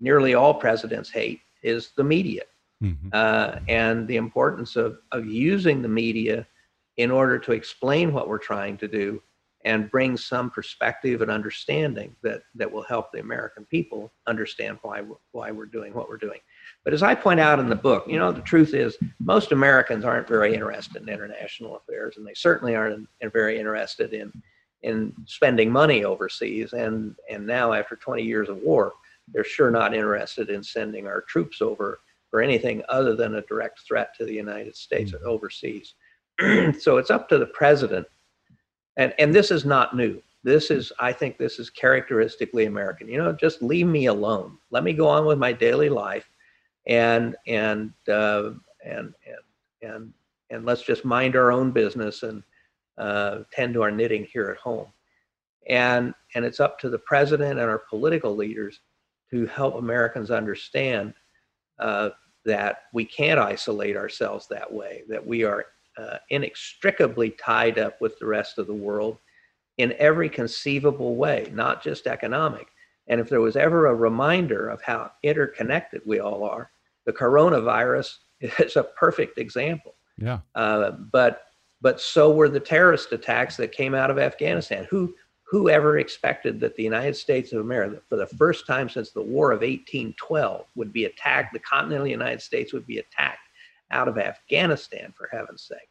nearly 0.00 0.34
all 0.34 0.54
presidents 0.54 1.10
hate 1.10 1.40
is 1.62 1.90
the 1.96 2.04
media 2.04 2.42
mm-hmm. 2.82 3.08
uh, 3.12 3.56
and 3.68 4.06
the 4.06 4.16
importance 4.16 4.76
of, 4.76 4.98
of 5.12 5.26
using 5.26 5.82
the 5.82 5.88
media 5.88 6.46
in 6.98 7.10
order 7.10 7.38
to 7.38 7.52
explain 7.52 8.12
what 8.12 8.28
we're 8.28 8.38
trying 8.38 8.76
to 8.76 8.88
do 8.88 9.22
and 9.64 9.90
bring 9.90 10.16
some 10.16 10.50
perspective 10.50 11.22
and 11.22 11.30
understanding 11.30 12.14
that, 12.22 12.42
that 12.54 12.70
will 12.70 12.82
help 12.82 13.12
the 13.12 13.20
American 13.20 13.64
people 13.64 14.12
understand 14.26 14.78
why 14.82 15.00
we're, 15.00 15.16
why 15.30 15.50
we're 15.50 15.66
doing 15.66 15.94
what 15.94 16.08
we're 16.08 16.16
doing. 16.16 16.40
But 16.84 16.94
as 16.94 17.02
I 17.02 17.14
point 17.14 17.38
out 17.38 17.60
in 17.60 17.68
the 17.68 17.76
book, 17.76 18.04
you 18.08 18.18
know, 18.18 18.32
the 18.32 18.40
truth 18.40 18.74
is 18.74 18.96
most 19.20 19.52
Americans 19.52 20.04
aren't 20.04 20.26
very 20.26 20.54
interested 20.54 21.02
in 21.02 21.08
international 21.08 21.76
affairs, 21.76 22.16
and 22.16 22.26
they 22.26 22.34
certainly 22.34 22.74
aren't 22.74 23.08
very 23.32 23.58
interested 23.58 24.12
in 24.12 24.32
in 24.82 25.12
spending 25.26 25.70
money 25.70 26.04
overseas. 26.04 26.72
And 26.72 27.14
and 27.30 27.46
now 27.46 27.72
after 27.72 27.94
20 27.94 28.22
years 28.22 28.48
of 28.48 28.58
war, 28.58 28.92
they're 29.32 29.44
sure 29.44 29.70
not 29.70 29.94
interested 29.94 30.50
in 30.50 30.62
sending 30.62 31.06
our 31.06 31.20
troops 31.22 31.62
over 31.62 32.00
for 32.30 32.40
anything 32.40 32.82
other 32.88 33.14
than 33.14 33.36
a 33.36 33.42
direct 33.42 33.80
threat 33.86 34.16
to 34.16 34.24
the 34.24 34.34
United 34.34 34.74
States 34.74 35.12
mm-hmm. 35.12 35.28
overseas. 35.28 35.94
so 36.80 36.96
it's 36.96 37.10
up 37.10 37.28
to 37.28 37.38
the 37.38 37.46
president, 37.46 38.06
and 38.96 39.14
and 39.18 39.34
this 39.34 39.50
is 39.50 39.64
not 39.64 39.96
new. 39.96 40.20
this 40.44 40.70
is 40.70 40.92
i 41.00 41.12
think 41.12 41.38
this 41.38 41.58
is 41.58 41.70
characteristically 41.70 42.66
american. 42.66 43.08
You 43.08 43.18
know 43.18 43.32
just 43.32 43.62
leave 43.62 43.86
me 43.86 44.06
alone. 44.06 44.58
Let 44.70 44.84
me 44.84 44.92
go 44.92 45.08
on 45.08 45.26
with 45.26 45.38
my 45.38 45.52
daily 45.52 45.88
life 45.88 46.28
and 46.86 47.36
and 47.46 47.92
uh, 48.08 48.50
and 48.84 49.14
and 49.26 49.42
and 49.82 50.12
and 50.50 50.66
let's 50.66 50.82
just 50.82 51.04
mind 51.04 51.36
our 51.36 51.52
own 51.52 51.70
business 51.70 52.22
and 52.22 52.42
uh, 52.98 53.40
tend 53.52 53.74
to 53.74 53.82
our 53.82 53.90
knitting 53.90 54.26
here 54.32 54.50
at 54.50 54.58
home. 54.58 54.86
And 55.68 56.12
and 56.34 56.44
it's 56.44 56.60
up 56.60 56.78
to 56.80 56.90
the 56.90 56.98
president 56.98 57.58
and 57.58 57.70
our 57.70 57.82
political 57.88 58.34
leaders 58.34 58.80
to 59.30 59.46
help 59.46 59.76
americans 59.76 60.30
understand 60.30 61.14
uh, 61.78 62.10
that 62.44 62.82
we 62.92 63.04
can't 63.04 63.40
isolate 63.40 63.96
ourselves 63.96 64.46
that 64.48 64.70
way 64.70 65.02
that 65.08 65.24
we 65.24 65.44
are 65.44 65.66
uh, 65.98 66.18
inextricably 66.30 67.30
tied 67.30 67.78
up 67.78 68.00
with 68.00 68.18
the 68.18 68.26
rest 68.26 68.58
of 68.58 68.66
the 68.66 68.74
world 68.74 69.18
in 69.78 69.94
every 69.98 70.28
conceivable 70.28 71.16
way, 71.16 71.50
not 71.52 71.82
just 71.82 72.06
economic. 72.06 72.68
And 73.08 73.20
if 73.20 73.28
there 73.28 73.40
was 73.40 73.56
ever 73.56 73.86
a 73.86 73.94
reminder 73.94 74.68
of 74.68 74.82
how 74.82 75.10
interconnected 75.22 76.02
we 76.06 76.20
all 76.20 76.44
are, 76.44 76.70
the 77.04 77.12
coronavirus 77.12 78.18
is 78.40 78.76
a 78.76 78.84
perfect 78.84 79.38
example. 79.38 79.94
Yeah. 80.18 80.40
Uh, 80.54 80.92
but 80.92 81.44
but 81.80 82.00
so 82.00 82.30
were 82.30 82.48
the 82.48 82.60
terrorist 82.60 83.10
attacks 83.10 83.56
that 83.56 83.72
came 83.72 83.94
out 83.94 84.10
of 84.10 84.18
Afghanistan. 84.18 84.86
Who 84.90 85.14
who 85.44 85.68
ever 85.68 85.98
expected 85.98 86.60
that 86.60 86.76
the 86.76 86.82
United 86.82 87.14
States 87.14 87.52
of 87.52 87.60
America, 87.60 88.00
for 88.08 88.16
the 88.16 88.26
first 88.26 88.66
time 88.66 88.88
since 88.88 89.10
the 89.10 89.20
War 89.20 89.50
of 89.50 89.60
1812, 89.60 90.66
would 90.76 90.92
be 90.92 91.04
attacked? 91.04 91.52
The 91.52 91.58
continental 91.58 92.06
United 92.06 92.40
States 92.40 92.72
would 92.72 92.86
be 92.86 92.98
attacked 92.98 93.48
out 93.92 94.08
of 94.08 94.18
Afghanistan, 94.18 95.12
for 95.16 95.28
heaven's 95.30 95.62
sake. 95.62 95.88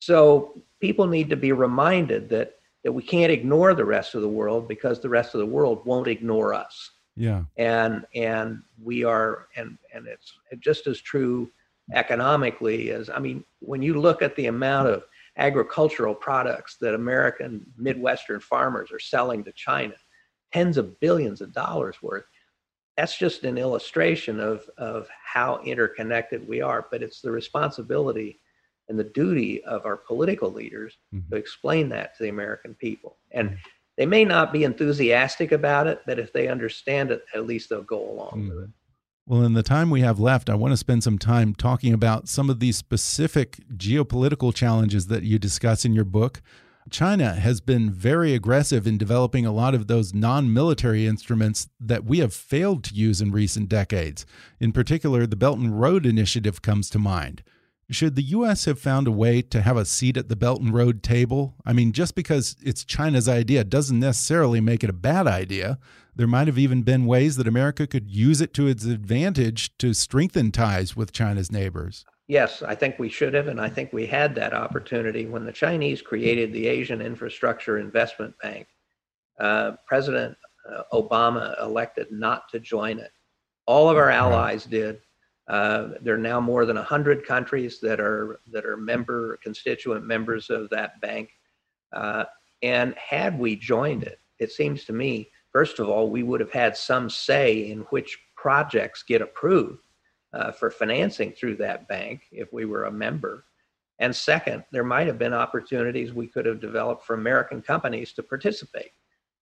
So 0.00 0.62
people 0.80 1.06
need 1.06 1.28
to 1.30 1.36
be 1.36 1.52
reminded 1.52 2.28
that 2.30 2.54
that 2.84 2.92
we 2.92 3.02
can't 3.02 3.32
ignore 3.32 3.74
the 3.74 3.84
rest 3.84 4.14
of 4.14 4.22
the 4.22 4.28
world 4.28 4.68
because 4.68 5.00
the 5.00 5.08
rest 5.08 5.34
of 5.34 5.40
the 5.40 5.46
world 5.46 5.84
won't 5.84 6.06
ignore 6.06 6.54
us. 6.54 6.90
Yeah. 7.16 7.42
And 7.56 8.06
and 8.14 8.62
we 8.82 9.04
are 9.04 9.48
and 9.56 9.76
and 9.92 10.06
it's 10.06 10.32
just 10.60 10.86
as 10.86 11.00
true 11.00 11.50
economically 11.94 12.90
as 12.90 13.10
I 13.10 13.18
mean 13.18 13.44
when 13.60 13.82
you 13.82 14.00
look 14.00 14.22
at 14.22 14.36
the 14.36 14.46
amount 14.46 14.88
of 14.88 15.04
agricultural 15.36 16.14
products 16.14 16.76
that 16.80 16.94
American 16.94 17.66
Midwestern 17.76 18.40
farmers 18.40 18.90
are 18.92 18.98
selling 18.98 19.42
to 19.44 19.52
China, 19.52 19.94
tens 20.52 20.76
of 20.76 20.98
billions 21.00 21.40
of 21.40 21.52
dollars 21.52 21.96
worth. 22.02 22.24
That's 22.98 23.16
just 23.16 23.44
an 23.44 23.58
illustration 23.58 24.40
of, 24.40 24.68
of 24.76 25.06
how 25.24 25.60
interconnected 25.64 26.48
we 26.48 26.60
are, 26.60 26.88
but 26.90 27.00
it's 27.00 27.20
the 27.20 27.30
responsibility 27.30 28.40
and 28.88 28.98
the 28.98 29.04
duty 29.04 29.62
of 29.62 29.86
our 29.86 29.96
political 29.96 30.52
leaders 30.52 30.96
mm-hmm. 31.14 31.30
to 31.30 31.36
explain 31.36 31.88
that 31.90 32.16
to 32.16 32.24
the 32.24 32.28
American 32.28 32.74
people. 32.74 33.18
And 33.30 33.50
mm-hmm. 33.50 33.58
they 33.96 34.06
may 34.06 34.24
not 34.24 34.52
be 34.52 34.64
enthusiastic 34.64 35.52
about 35.52 35.86
it, 35.86 36.00
but 36.06 36.18
if 36.18 36.32
they 36.32 36.48
understand 36.48 37.12
it, 37.12 37.22
at 37.36 37.46
least 37.46 37.70
they'll 37.70 37.82
go 37.82 38.02
along 38.02 38.30
mm-hmm. 38.30 38.48
with 38.48 38.64
it. 38.64 38.70
Well, 39.28 39.44
in 39.44 39.52
the 39.52 39.62
time 39.62 39.90
we 39.90 40.00
have 40.00 40.18
left, 40.18 40.50
I 40.50 40.56
want 40.56 40.72
to 40.72 40.76
spend 40.76 41.04
some 41.04 41.18
time 41.18 41.54
talking 41.54 41.92
about 41.92 42.28
some 42.28 42.50
of 42.50 42.58
these 42.58 42.76
specific 42.78 43.58
geopolitical 43.76 44.52
challenges 44.52 45.06
that 45.06 45.22
you 45.22 45.38
discuss 45.38 45.84
in 45.84 45.92
your 45.92 46.06
book. 46.06 46.42
China 46.90 47.34
has 47.34 47.60
been 47.60 47.90
very 47.90 48.34
aggressive 48.34 48.86
in 48.86 48.98
developing 48.98 49.46
a 49.46 49.52
lot 49.52 49.74
of 49.74 49.86
those 49.86 50.14
non 50.14 50.52
military 50.52 51.06
instruments 51.06 51.68
that 51.80 52.04
we 52.04 52.18
have 52.18 52.34
failed 52.34 52.84
to 52.84 52.94
use 52.94 53.20
in 53.20 53.30
recent 53.30 53.68
decades. 53.68 54.26
In 54.60 54.72
particular, 54.72 55.26
the 55.26 55.36
Belt 55.36 55.58
and 55.58 55.80
Road 55.80 56.06
Initiative 56.06 56.62
comes 56.62 56.90
to 56.90 56.98
mind. 56.98 57.42
Should 57.90 58.16
the 58.16 58.22
U.S. 58.22 58.66
have 58.66 58.78
found 58.78 59.06
a 59.06 59.12
way 59.12 59.40
to 59.40 59.62
have 59.62 59.78
a 59.78 59.86
seat 59.86 60.18
at 60.18 60.28
the 60.28 60.36
Belt 60.36 60.60
and 60.60 60.74
Road 60.74 61.02
table? 61.02 61.54
I 61.64 61.72
mean, 61.72 61.92
just 61.92 62.14
because 62.14 62.54
it's 62.62 62.84
China's 62.84 63.28
idea 63.28 63.64
doesn't 63.64 63.98
necessarily 63.98 64.60
make 64.60 64.84
it 64.84 64.90
a 64.90 64.94
bad 64.94 65.26
idea. 65.26 65.78
There 66.14 66.26
might 66.26 66.48
have 66.48 66.58
even 66.58 66.82
been 66.82 67.06
ways 67.06 67.36
that 67.36 67.48
America 67.48 67.86
could 67.86 68.10
use 68.10 68.42
it 68.42 68.52
to 68.54 68.66
its 68.66 68.84
advantage 68.84 69.76
to 69.78 69.94
strengthen 69.94 70.52
ties 70.52 70.96
with 70.96 71.12
China's 71.12 71.50
neighbors. 71.50 72.04
Yes, 72.28 72.62
I 72.62 72.74
think 72.74 72.98
we 72.98 73.08
should 73.08 73.32
have, 73.32 73.48
and 73.48 73.58
I 73.58 73.70
think 73.70 73.92
we 73.92 74.06
had 74.06 74.34
that 74.34 74.52
opportunity 74.52 75.24
when 75.24 75.46
the 75.46 75.52
Chinese 75.52 76.02
created 76.02 76.52
the 76.52 76.66
Asian 76.68 77.00
Infrastructure 77.00 77.78
Investment 77.78 78.34
Bank. 78.42 78.68
Uh, 79.40 79.72
President 79.86 80.36
uh, 80.70 80.82
Obama 80.92 81.60
elected 81.62 82.12
not 82.12 82.50
to 82.50 82.60
join 82.60 82.98
it. 82.98 83.12
All 83.66 83.88
of 83.88 83.96
our 83.96 84.10
allies 84.10 84.64
did 84.64 85.00
uh, 85.48 85.92
there 86.02 86.14
are 86.14 86.18
now 86.18 86.40
more 86.40 86.66
than 86.66 86.76
100 86.76 87.24
countries 87.24 87.80
that 87.80 88.00
are 88.00 88.40
that 88.52 88.66
are 88.66 88.76
member 88.76 89.38
constituent 89.42 90.04
members 90.04 90.50
of 90.50 90.68
that 90.70 91.00
bank. 91.00 91.30
Uh, 91.92 92.24
and 92.62 92.94
had 92.96 93.38
we 93.38 93.56
joined 93.56 94.02
it, 94.02 94.20
it 94.38 94.52
seems 94.52 94.84
to 94.84 94.92
me, 94.92 95.30
first 95.50 95.78
of 95.78 95.88
all, 95.88 96.10
we 96.10 96.22
would 96.22 96.40
have 96.40 96.52
had 96.52 96.76
some 96.76 97.08
say 97.08 97.70
in 97.70 97.80
which 97.90 98.18
projects 98.36 99.02
get 99.02 99.22
approved 99.22 99.80
uh, 100.32 100.52
for 100.52 100.70
financing 100.70 101.32
through 101.32 101.56
that 101.56 101.88
bank 101.88 102.22
if 102.30 102.52
we 102.52 102.64
were 102.64 102.84
a 102.84 102.92
member. 102.92 103.44
And 103.98 104.14
second, 104.14 104.64
there 104.70 104.84
might 104.84 105.06
have 105.06 105.18
been 105.18 105.34
opportunities 105.34 106.12
we 106.12 106.28
could 106.28 106.46
have 106.46 106.60
developed 106.60 107.04
for 107.04 107.14
American 107.14 107.60
companies 107.60 108.12
to 108.12 108.22
participate 108.22 108.92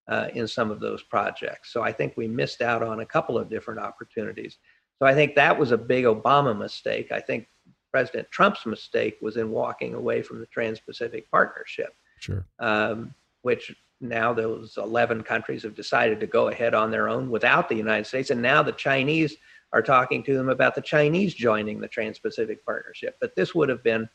uh, 0.09 0.29
in 0.35 0.47
some 0.47 0.71
of 0.71 0.81
those 0.81 1.03
projects. 1.03 1.73
So 1.73 1.83
I 1.83 1.93
think 1.93 2.15
we 2.17 2.27
missed 2.27 2.63
out 2.63 2.83
on 2.83 3.01
a 3.01 3.07
couple 3.07 3.37
of 3.37 3.51
different 3.51 3.81
opportunities. 3.81 4.59
So 4.99 5.07
I 5.07 5.15
think 5.15 5.35
that 5.35 5.59
was 5.59 5.73
a 5.73 5.79
big 5.79 6.05
Obama 6.05 6.57
mistake. 6.57 7.13
I 7.13 7.21
think 7.21 7.49
President 7.93 8.31
Trump's 8.31 8.65
mistake 8.65 9.19
was 9.21 9.37
in 9.37 9.51
walking 9.51 9.95
away 9.95 10.23
from 10.23 10.41
the 10.41 10.47
Trans 10.47 10.81
Pacific 10.81 11.31
Partnership. 11.31 11.95
Sure. 12.19 12.47
Um, 12.59 13.15
which 13.43 13.75
now 14.01 14.33
those 14.33 14.77
11 14.77 15.23
countries 15.23 15.63
have 15.63 15.75
decided 15.75 16.21
to 16.21 16.27
go 16.27 16.49
ahead 16.49 16.75
on 16.75 16.91
their 16.91 17.09
own 17.09 17.31
without 17.31 17.69
the 17.69 17.75
United 17.75 18.07
States. 18.07 18.31
And 18.31 18.43
now 18.43 18.63
the 18.63 18.73
Chinese 18.73 19.37
are 19.77 19.83
talking 19.83 20.23
to 20.23 20.35
them 20.35 20.49
about 20.49 20.75
the 20.75 20.81
Chinese 20.81 21.35
joining 21.35 21.79
the 21.79 21.87
Trans 21.87 22.19
Pacific 22.19 22.65
Partnership. 22.65 23.19
But 23.21 23.37
this 23.37 23.55
would 23.55 23.69
have 23.69 23.83
been 23.83 24.09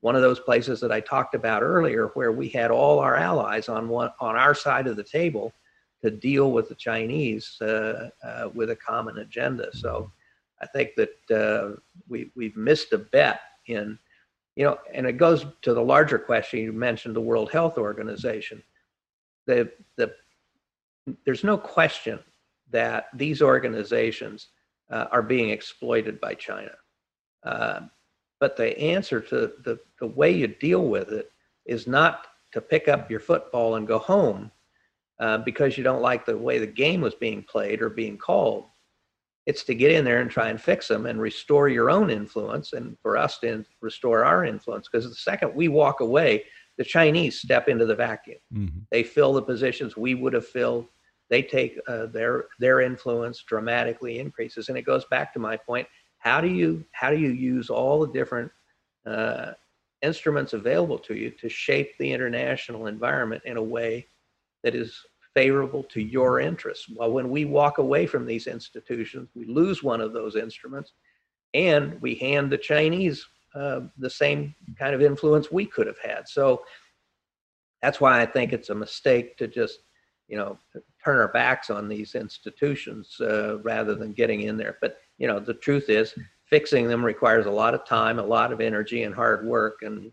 one 0.00 0.14
of 0.14 0.20
those 0.20 0.40
places 0.40 0.78
that 0.80 0.92
I 0.92 1.00
talked 1.00 1.34
about 1.34 1.62
earlier 1.62 2.08
where 2.08 2.32
we 2.32 2.50
had 2.50 2.70
all 2.70 2.98
our 2.98 3.16
allies 3.16 3.70
on 3.70 3.88
one 3.88 4.10
on 4.20 4.36
our 4.36 4.54
side 4.54 4.86
of 4.86 4.96
the 4.96 5.02
table 5.02 5.54
to 6.02 6.10
deal 6.10 6.52
with 6.52 6.68
the 6.68 6.74
Chinese 6.74 7.58
uh, 7.62 8.10
uh, 8.22 8.50
with 8.52 8.68
a 8.70 8.76
common 8.76 9.18
agenda. 9.18 9.74
So 9.74 10.12
I 10.60 10.66
think 10.66 10.90
that 10.96 11.30
uh, 11.30 11.80
we 12.10 12.30
we've 12.36 12.56
missed 12.58 12.92
a 12.92 12.98
bet 12.98 13.40
in, 13.68 13.98
you 14.54 14.66
know, 14.66 14.76
and 14.92 15.06
it 15.06 15.16
goes 15.16 15.46
to 15.62 15.72
the 15.72 15.82
larger 15.82 16.18
question 16.18 16.60
you 16.60 16.74
mentioned, 16.74 17.16
the 17.16 17.22
World 17.22 17.50
Health 17.50 17.78
Organization. 17.78 18.62
The 19.46 19.72
the 19.96 20.12
there's 21.24 21.42
no 21.42 21.56
question 21.56 22.18
that 22.70 23.06
these 23.14 23.40
organizations 23.40 24.48
uh, 24.90 25.06
are 25.10 25.22
being 25.22 25.50
exploited 25.50 26.20
by 26.20 26.34
China. 26.34 26.72
Uh, 27.44 27.80
but 28.40 28.56
the 28.56 28.78
answer 28.78 29.20
to 29.20 29.52
the, 29.64 29.78
the 30.00 30.06
way 30.06 30.30
you 30.30 30.46
deal 30.46 30.86
with 30.86 31.10
it 31.10 31.30
is 31.64 31.86
not 31.86 32.26
to 32.52 32.60
pick 32.60 32.88
up 32.88 33.10
your 33.10 33.20
football 33.20 33.76
and 33.76 33.86
go 33.86 33.98
home 33.98 34.50
uh, 35.18 35.38
because 35.38 35.76
you 35.76 35.84
don't 35.84 36.02
like 36.02 36.24
the 36.24 36.36
way 36.36 36.58
the 36.58 36.66
game 36.66 37.00
was 37.00 37.14
being 37.14 37.42
played 37.42 37.82
or 37.82 37.88
being 37.88 38.18
called. 38.18 38.66
It's 39.46 39.64
to 39.64 39.74
get 39.74 39.92
in 39.92 40.04
there 40.04 40.20
and 40.20 40.30
try 40.30 40.48
and 40.48 40.60
fix 40.60 40.88
them 40.88 41.06
and 41.06 41.20
restore 41.20 41.68
your 41.68 41.88
own 41.88 42.10
influence 42.10 42.72
and 42.72 42.98
for 43.00 43.16
us 43.16 43.38
to 43.38 43.64
restore 43.80 44.24
our 44.24 44.44
influence. 44.44 44.88
Because 44.90 45.08
the 45.08 45.14
second 45.14 45.54
we 45.54 45.68
walk 45.68 46.00
away, 46.00 46.44
the 46.78 46.84
Chinese 46.84 47.40
step 47.40 47.68
into 47.68 47.86
the 47.86 47.94
vacuum. 47.94 48.38
Mm-hmm. 48.52 48.80
They 48.90 49.02
fill 49.02 49.32
the 49.32 49.42
positions 49.42 49.96
we 49.96 50.14
would 50.14 50.32
have 50.32 50.46
filled. 50.46 50.86
They 51.28 51.42
take 51.42 51.78
uh, 51.88 52.06
their 52.06 52.46
their 52.58 52.80
influence 52.80 53.42
dramatically 53.42 54.18
increases, 54.18 54.68
and 54.68 54.78
it 54.78 54.82
goes 54.82 55.04
back 55.06 55.32
to 55.32 55.38
my 55.38 55.56
point: 55.56 55.88
how 56.18 56.40
do 56.40 56.48
you 56.48 56.84
how 56.92 57.10
do 57.10 57.18
you 57.18 57.30
use 57.30 57.70
all 57.70 58.00
the 58.00 58.12
different 58.12 58.50
uh, 59.06 59.52
instruments 60.02 60.52
available 60.52 60.98
to 60.98 61.14
you 61.14 61.30
to 61.30 61.48
shape 61.48 61.96
the 61.98 62.12
international 62.12 62.86
environment 62.86 63.42
in 63.44 63.56
a 63.56 63.62
way 63.62 64.06
that 64.62 64.74
is 64.74 65.00
favorable 65.34 65.82
to 65.84 66.00
your 66.00 66.40
interests. 66.40 66.88
Well, 66.88 67.12
when 67.12 67.28
we 67.28 67.44
walk 67.44 67.76
away 67.78 68.06
from 68.06 68.24
these 68.24 68.46
institutions, 68.46 69.28
we 69.34 69.44
lose 69.44 69.82
one 69.82 70.00
of 70.00 70.14
those 70.14 70.34
instruments 70.34 70.92
and 71.52 72.00
we 72.00 72.14
hand 72.14 72.50
the 72.50 72.58
Chinese 72.58 73.26
uh, 73.54 73.80
the 73.98 74.10
same 74.10 74.54
kind 74.78 74.94
of 74.94 75.02
influence 75.02 75.50
we 75.50 75.64
could 75.64 75.86
have 75.86 75.98
had. 75.98 76.28
So 76.28 76.62
that's 77.82 78.00
why 78.00 78.20
I 78.20 78.26
think 78.26 78.52
it's 78.52 78.70
a 78.70 78.74
mistake 78.74 79.36
to 79.38 79.46
just, 79.46 79.80
you 80.28 80.36
know, 80.36 80.58
turn 81.06 81.18
our 81.18 81.28
backs 81.28 81.70
on 81.70 81.88
these 81.88 82.16
institutions 82.16 83.16
uh, 83.20 83.58
rather 83.60 83.94
than 83.94 84.12
getting 84.12 84.40
in 84.42 84.56
there. 84.56 84.76
But, 84.80 84.98
you 85.18 85.28
know, 85.28 85.38
the 85.38 85.54
truth 85.54 85.88
is, 85.88 86.14
fixing 86.50 86.88
them 86.88 87.04
requires 87.04 87.46
a 87.46 87.50
lot 87.50 87.74
of 87.74 87.86
time, 87.86 88.18
a 88.18 88.26
lot 88.26 88.52
of 88.52 88.60
energy, 88.60 89.04
and 89.04 89.14
hard 89.14 89.46
work. 89.46 89.82
And 89.82 90.12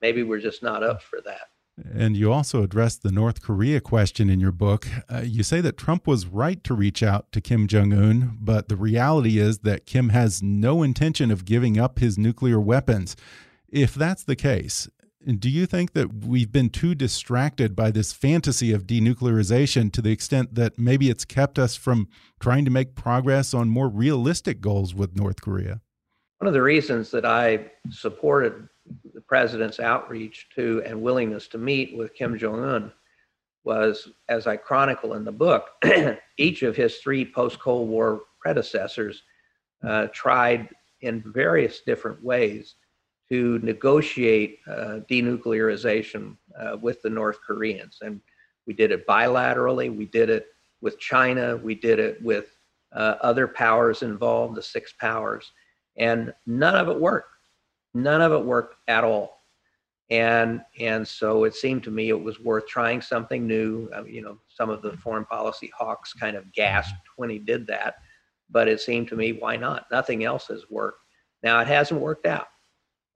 maybe 0.00 0.22
we're 0.22 0.40
just 0.40 0.62
not 0.62 0.82
up 0.82 1.02
for 1.02 1.20
that. 1.26 1.48
And 1.94 2.16
you 2.16 2.32
also 2.32 2.62
addressed 2.62 3.02
the 3.02 3.12
North 3.12 3.42
Korea 3.42 3.82
question 3.82 4.30
in 4.30 4.40
your 4.40 4.52
book. 4.52 4.88
Uh, 5.12 5.20
you 5.22 5.42
say 5.42 5.60
that 5.60 5.76
Trump 5.76 6.06
was 6.06 6.26
right 6.26 6.64
to 6.64 6.72
reach 6.72 7.02
out 7.02 7.30
to 7.32 7.42
Kim 7.42 7.66
Jong 7.66 7.92
un, 7.92 8.38
but 8.40 8.70
the 8.70 8.76
reality 8.76 9.38
is 9.38 9.58
that 9.58 9.84
Kim 9.84 10.08
has 10.08 10.42
no 10.42 10.82
intention 10.82 11.30
of 11.30 11.44
giving 11.44 11.78
up 11.78 11.98
his 11.98 12.16
nuclear 12.16 12.58
weapons. 12.58 13.14
If 13.68 13.94
that's 13.94 14.24
the 14.24 14.36
case, 14.36 14.88
Do 15.26 15.50
you 15.50 15.66
think 15.66 15.92
that 15.94 16.24
we've 16.24 16.52
been 16.52 16.70
too 16.70 16.94
distracted 16.94 17.74
by 17.74 17.90
this 17.90 18.12
fantasy 18.12 18.72
of 18.72 18.86
denuclearization 18.86 19.90
to 19.92 20.00
the 20.00 20.12
extent 20.12 20.54
that 20.54 20.78
maybe 20.78 21.10
it's 21.10 21.24
kept 21.24 21.58
us 21.58 21.74
from 21.74 22.06
trying 22.38 22.64
to 22.64 22.70
make 22.70 22.94
progress 22.94 23.52
on 23.52 23.68
more 23.68 23.88
realistic 23.88 24.60
goals 24.60 24.94
with 24.94 25.16
North 25.16 25.40
Korea? 25.40 25.80
One 26.38 26.46
of 26.46 26.54
the 26.54 26.62
reasons 26.62 27.10
that 27.10 27.24
I 27.26 27.72
supported 27.90 28.68
the 29.14 29.20
president's 29.20 29.80
outreach 29.80 30.46
to 30.54 30.80
and 30.86 31.02
willingness 31.02 31.48
to 31.48 31.58
meet 31.58 31.96
with 31.96 32.14
Kim 32.14 32.38
Jong 32.38 32.62
un 32.62 32.92
was, 33.64 34.08
as 34.28 34.46
I 34.46 34.56
chronicle 34.56 35.14
in 35.14 35.24
the 35.24 35.32
book, 35.32 35.70
each 36.38 36.62
of 36.62 36.76
his 36.76 36.98
three 36.98 37.24
post 37.24 37.58
Cold 37.58 37.88
War 37.88 38.22
predecessors 38.38 39.24
uh, 39.82 40.06
tried 40.12 40.68
in 41.00 41.20
various 41.26 41.80
different 41.80 42.22
ways 42.22 42.76
to 43.28 43.58
negotiate 43.58 44.60
uh, 44.68 45.00
denuclearization 45.10 46.36
uh, 46.58 46.76
with 46.80 47.02
the 47.02 47.10
North 47.10 47.38
Koreans. 47.46 47.98
And 48.02 48.20
we 48.66 48.74
did 48.74 48.92
it 48.92 49.06
bilaterally, 49.06 49.94
we 49.94 50.06
did 50.06 50.30
it 50.30 50.46
with 50.80 50.98
China, 50.98 51.56
we 51.56 51.74
did 51.74 51.98
it 51.98 52.22
with 52.22 52.56
uh, 52.92 53.16
other 53.20 53.48
powers 53.48 54.02
involved, 54.02 54.54
the 54.54 54.62
six 54.62 54.92
powers, 55.00 55.52
and 55.96 56.32
none 56.46 56.76
of 56.76 56.88
it 56.88 56.98
worked. 56.98 57.30
None 57.94 58.20
of 58.20 58.32
it 58.32 58.44
worked 58.44 58.76
at 58.88 59.04
all. 59.04 59.40
And 60.08 60.62
and 60.78 61.06
so 61.06 61.44
it 61.44 61.54
seemed 61.54 61.82
to 61.84 61.90
me 61.90 62.10
it 62.10 62.22
was 62.22 62.38
worth 62.38 62.68
trying 62.68 63.00
something 63.00 63.44
new. 63.44 63.88
I 63.92 64.02
mean, 64.02 64.14
you 64.14 64.22
know, 64.22 64.38
some 64.48 64.70
of 64.70 64.80
the 64.80 64.96
foreign 64.98 65.24
policy 65.24 65.72
hawks 65.76 66.12
kind 66.12 66.36
of 66.36 66.52
gasped 66.52 66.94
when 67.16 67.28
he 67.28 67.40
did 67.40 67.66
that, 67.66 67.96
but 68.48 68.68
it 68.68 68.80
seemed 68.80 69.08
to 69.08 69.16
me 69.16 69.32
why 69.32 69.56
not? 69.56 69.86
Nothing 69.90 70.22
else 70.22 70.46
has 70.46 70.70
worked. 70.70 71.00
Now 71.42 71.58
it 71.58 71.66
hasn't 71.66 72.00
worked 72.00 72.26
out 72.26 72.46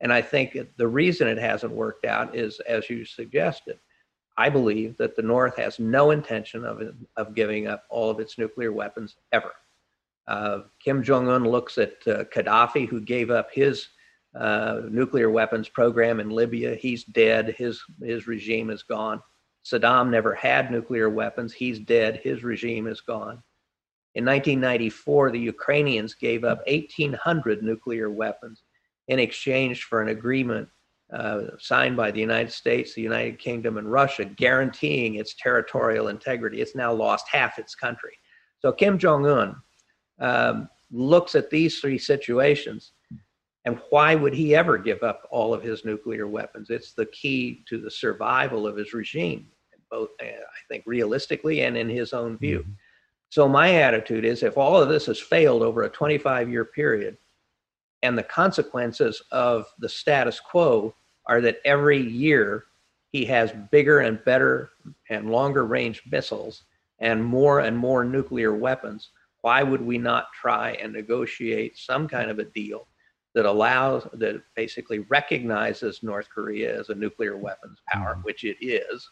and 0.00 0.12
I 0.12 0.22
think 0.22 0.56
the 0.76 0.88
reason 0.88 1.28
it 1.28 1.38
hasn't 1.38 1.72
worked 1.72 2.06
out 2.06 2.34
is, 2.34 2.58
as 2.60 2.88
you 2.88 3.04
suggested, 3.04 3.78
I 4.38 4.48
believe 4.48 4.96
that 4.96 5.16
the 5.16 5.22
North 5.22 5.56
has 5.56 5.78
no 5.78 6.10
intention 6.12 6.64
of, 6.64 6.80
of 7.16 7.34
giving 7.34 7.66
up 7.66 7.84
all 7.90 8.10
of 8.10 8.20
its 8.20 8.38
nuclear 8.38 8.72
weapons 8.72 9.16
ever. 9.32 9.52
Uh, 10.26 10.60
Kim 10.82 11.02
Jong 11.02 11.28
un 11.28 11.44
looks 11.44 11.76
at 11.76 11.94
uh, 12.06 12.24
Gaddafi, 12.24 12.88
who 12.88 13.00
gave 13.00 13.30
up 13.30 13.50
his 13.52 13.88
uh, 14.34 14.82
nuclear 14.88 15.30
weapons 15.30 15.68
program 15.68 16.20
in 16.20 16.30
Libya. 16.30 16.76
He's 16.76 17.04
dead. 17.04 17.54
His, 17.58 17.82
his 18.00 18.26
regime 18.26 18.70
is 18.70 18.82
gone. 18.82 19.20
Saddam 19.64 20.08
never 20.08 20.34
had 20.34 20.70
nuclear 20.70 21.10
weapons. 21.10 21.52
He's 21.52 21.78
dead. 21.78 22.20
His 22.22 22.42
regime 22.42 22.86
is 22.86 23.02
gone. 23.02 23.42
In 24.14 24.24
1994, 24.24 25.32
the 25.32 25.38
Ukrainians 25.38 26.14
gave 26.14 26.44
up 26.44 26.62
1,800 26.66 27.62
nuclear 27.62 28.10
weapons 28.10 28.62
in 29.10 29.18
exchange 29.18 29.84
for 29.84 30.00
an 30.00 30.08
agreement 30.08 30.68
uh, 31.12 31.42
signed 31.58 31.96
by 31.96 32.12
the 32.12 32.20
United 32.20 32.52
States, 32.52 32.94
the 32.94 33.02
United 33.02 33.40
Kingdom, 33.40 33.76
and 33.76 33.90
Russia, 33.90 34.24
guaranteeing 34.24 35.16
its 35.16 35.34
territorial 35.34 36.08
integrity. 36.08 36.60
It's 36.60 36.76
now 36.76 36.92
lost 36.92 37.26
half 37.28 37.58
its 37.58 37.74
country. 37.74 38.16
So 38.60 38.70
Kim 38.70 38.98
Jong 38.98 39.26
un 39.26 39.56
um, 40.20 40.68
looks 40.92 41.34
at 41.34 41.50
these 41.50 41.80
three 41.80 41.98
situations, 41.98 42.92
and 43.64 43.80
why 43.90 44.14
would 44.14 44.32
he 44.32 44.54
ever 44.54 44.78
give 44.78 45.02
up 45.02 45.26
all 45.32 45.52
of 45.52 45.62
his 45.62 45.84
nuclear 45.84 46.28
weapons? 46.28 46.70
It's 46.70 46.92
the 46.92 47.06
key 47.06 47.64
to 47.68 47.78
the 47.78 47.90
survival 47.90 48.64
of 48.64 48.76
his 48.76 48.94
regime, 48.94 49.48
both, 49.90 50.10
uh, 50.22 50.26
I 50.26 50.60
think, 50.68 50.84
realistically 50.86 51.62
and 51.62 51.76
in 51.76 51.88
his 51.88 52.12
own 52.12 52.38
view. 52.38 52.60
Mm-hmm. 52.60 52.72
So 53.30 53.48
my 53.48 53.74
attitude 53.74 54.24
is 54.24 54.44
if 54.44 54.56
all 54.56 54.80
of 54.80 54.88
this 54.88 55.06
has 55.06 55.18
failed 55.18 55.62
over 55.62 55.82
a 55.82 55.88
25 55.88 56.48
year 56.48 56.64
period, 56.64 57.16
and 58.02 58.16
the 58.16 58.22
consequences 58.22 59.22
of 59.30 59.66
the 59.78 59.88
status 59.88 60.40
quo 60.40 60.94
are 61.26 61.40
that 61.40 61.60
every 61.64 62.00
year 62.00 62.64
he 63.12 63.24
has 63.26 63.52
bigger 63.70 64.00
and 64.00 64.24
better 64.24 64.70
and 65.08 65.30
longer 65.30 65.66
range 65.66 66.02
missiles 66.10 66.62
and 67.00 67.22
more 67.22 67.60
and 67.60 67.76
more 67.76 68.04
nuclear 68.04 68.54
weapons. 68.54 69.10
Why 69.42 69.62
would 69.62 69.80
we 69.80 69.98
not 69.98 70.32
try 70.32 70.72
and 70.72 70.92
negotiate 70.92 71.76
some 71.76 72.08
kind 72.08 72.30
of 72.30 72.38
a 72.38 72.44
deal 72.44 72.86
that 73.34 73.46
allows, 73.46 74.06
that 74.14 74.42
basically 74.54 75.00
recognizes 75.00 76.02
North 76.02 76.28
Korea 76.30 76.78
as 76.78 76.88
a 76.88 76.94
nuclear 76.94 77.36
weapons 77.36 77.78
power, 77.88 78.14
mm-hmm. 78.14 78.22
which 78.22 78.44
it 78.44 78.56
is, 78.60 79.08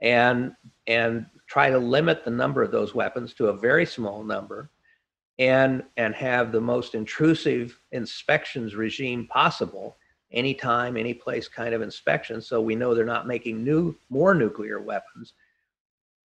and, 0.00 0.52
and 0.86 1.26
try 1.46 1.70
to 1.70 1.78
limit 1.78 2.24
the 2.24 2.30
number 2.30 2.62
of 2.62 2.72
those 2.72 2.94
weapons 2.94 3.34
to 3.34 3.48
a 3.48 3.56
very 3.56 3.86
small 3.86 4.24
number 4.24 4.70
and 5.38 5.82
and 5.96 6.14
have 6.14 6.52
the 6.52 6.60
most 6.60 6.94
intrusive 6.94 7.78
inspections 7.92 8.74
regime 8.74 9.26
possible 9.28 9.96
anytime 10.30 10.96
any 10.96 11.14
place 11.14 11.48
kind 11.48 11.74
of 11.74 11.82
inspection 11.82 12.40
so 12.40 12.60
we 12.60 12.74
know 12.74 12.94
they're 12.94 13.04
not 13.04 13.26
making 13.26 13.62
new 13.62 13.94
more 14.10 14.34
nuclear 14.34 14.80
weapons 14.80 15.32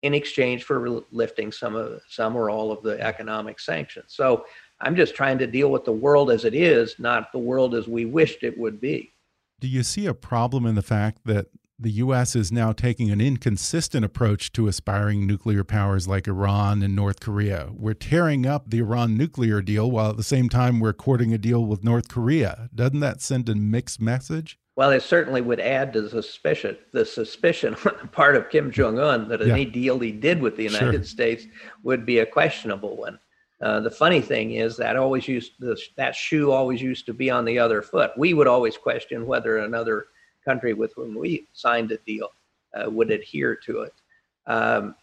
in 0.03 0.15
exchange 0.15 0.65
for 0.65 1.03
lifting 1.11 1.51
some 1.51 1.75
of 1.75 2.01
some 2.09 2.37
or 2.37 2.51
all 2.51 2.71
of 2.71 2.83
the 2.83 3.01
economic 3.01 3.59
sanctions. 3.59 4.07
So 4.09 4.45
i'm 4.81 4.95
just 4.95 5.15
trying 5.15 5.39
to 5.39 5.47
deal 5.47 5.71
with 5.71 5.85
the 5.85 5.93
world 5.93 6.31
as 6.31 6.45
it 6.45 6.55
is 6.55 6.97
not 6.99 7.33
the 7.33 7.39
world 7.39 7.75
as 7.75 7.89
we 7.89 8.05
wished 8.05 8.43
it 8.43 8.57
would 8.59 8.81
be. 8.81 9.13
Do 9.61 9.69
you 9.69 9.83
see 9.83 10.07
a 10.07 10.15
problem 10.15 10.67
in 10.67 10.75
the 10.75 10.83
fact 10.83 11.21
that 11.25 11.47
the 11.79 11.91
U.S. 11.93 12.35
is 12.35 12.51
now 12.51 12.73
taking 12.73 13.11
an 13.11 13.21
inconsistent 13.21 14.05
approach 14.05 14.51
to 14.53 14.67
aspiring 14.67 15.27
nuclear 15.27 15.63
powers 15.63 16.09
like 16.09 16.27
Iran 16.27 16.83
and 16.83 16.97
North 16.97 17.21
Korea. 17.21 17.69
We're 17.73 17.95
tearing 17.95 18.47
up 18.47 18.71
the 18.71 18.79
Iran 18.79 19.17
nuclear 19.17 19.61
deal 19.61 19.91
while 19.91 20.11
at 20.11 20.17
the 20.17 20.23
same 20.23 20.49
time 20.49 20.81
we're 20.81 20.95
courting 20.95 21.35
a 21.35 21.39
deal 21.39 21.65
with 21.67 21.85
North 21.85 22.09
Korea. 22.09 22.71
Doesn't 22.75 23.01
that 23.01 23.21
send 23.21 23.49
a 23.51 23.55
mixed 23.55 24.01
message? 24.01 24.59
Well, 24.77 24.91
it 24.91 25.03
certainly 25.03 25.43
would 25.43 25.61
add 25.61 25.93
to 25.93 26.03
the 26.03 26.09
suspicion, 26.09 26.79
the 26.93 27.05
suspicion 27.05 27.75
on 27.85 27.95
the 28.01 28.09
part 28.09 28.37
of 28.37 28.49
Kim 28.49 28.71
Jong 28.71 28.99
Un 28.99 29.29
that 29.29 29.41
yeah. 29.41 29.53
any 29.53 29.67
deal 29.67 29.99
he 29.99 30.13
did 30.13 30.41
with 30.41 30.57
the 30.57 30.65
United 30.65 30.93
sure. 30.93 31.05
States 31.05 31.45
would 31.83 32.07
be 32.07 32.21
a 32.21 32.27
questionable 32.27 32.97
one. 32.97 33.19
Uh, 33.61 33.81
the 33.81 33.91
funny 33.91 34.21
thing 34.21 34.53
is 34.53 34.77
that 34.77 34.97
always 34.97 35.27
used 35.27 35.53
that 35.97 36.15
shoe 36.15 36.53
always 36.53 36.81
used 36.81 37.07
to 37.07 37.15
be 37.15 37.31
on 37.31 37.47
the 37.47 37.59
other 37.59 37.81
foot. 37.81 38.11
We 38.17 38.35
would 38.35 38.47
always 38.47 38.77
question 38.77 39.27
whether 39.27 39.59
another 39.59 40.09
country 40.47 40.73
with 40.73 40.93
whom 40.95 41.15
we 41.15 41.47
signed 41.53 41.93
a 41.93 41.99
deal 41.99 42.31
uh, 42.77 42.91
would 42.91 43.11
adhere 43.11 43.55
to 43.67 43.83
it. 43.83 43.95
Um, 44.47 44.95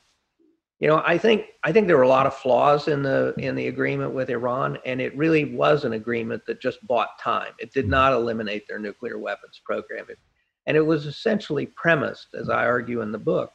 you 0.79 0.87
know, 0.87 1.01
I 1.05 1.17
think 1.17 1.45
I 1.63 1.71
think 1.71 1.87
there 1.87 1.95
were 1.95 2.03
a 2.03 2.09
lot 2.09 2.25
of 2.25 2.35
flaws 2.35 2.87
in 2.87 3.03
the 3.03 3.33
in 3.37 3.55
the 3.55 3.67
agreement 3.67 4.13
with 4.13 4.29
Iran, 4.29 4.77
and 4.85 4.99
it 4.99 5.15
really 5.15 5.45
was 5.45 5.85
an 5.85 5.93
agreement 5.93 6.45
that 6.45 6.59
just 6.59 6.85
bought 6.87 7.17
time. 7.19 7.53
It 7.59 7.71
did 7.71 7.87
not 7.87 8.11
eliminate 8.11 8.67
their 8.67 8.79
nuclear 8.79 9.17
weapons 9.17 9.61
program, 9.63 10.05
it, 10.09 10.19
and 10.65 10.75
it 10.75 10.85
was 10.85 11.05
essentially 11.05 11.67
premised, 11.67 12.33
as 12.33 12.49
I 12.49 12.65
argue 12.65 13.01
in 13.01 13.13
the 13.13 13.17
book, 13.17 13.53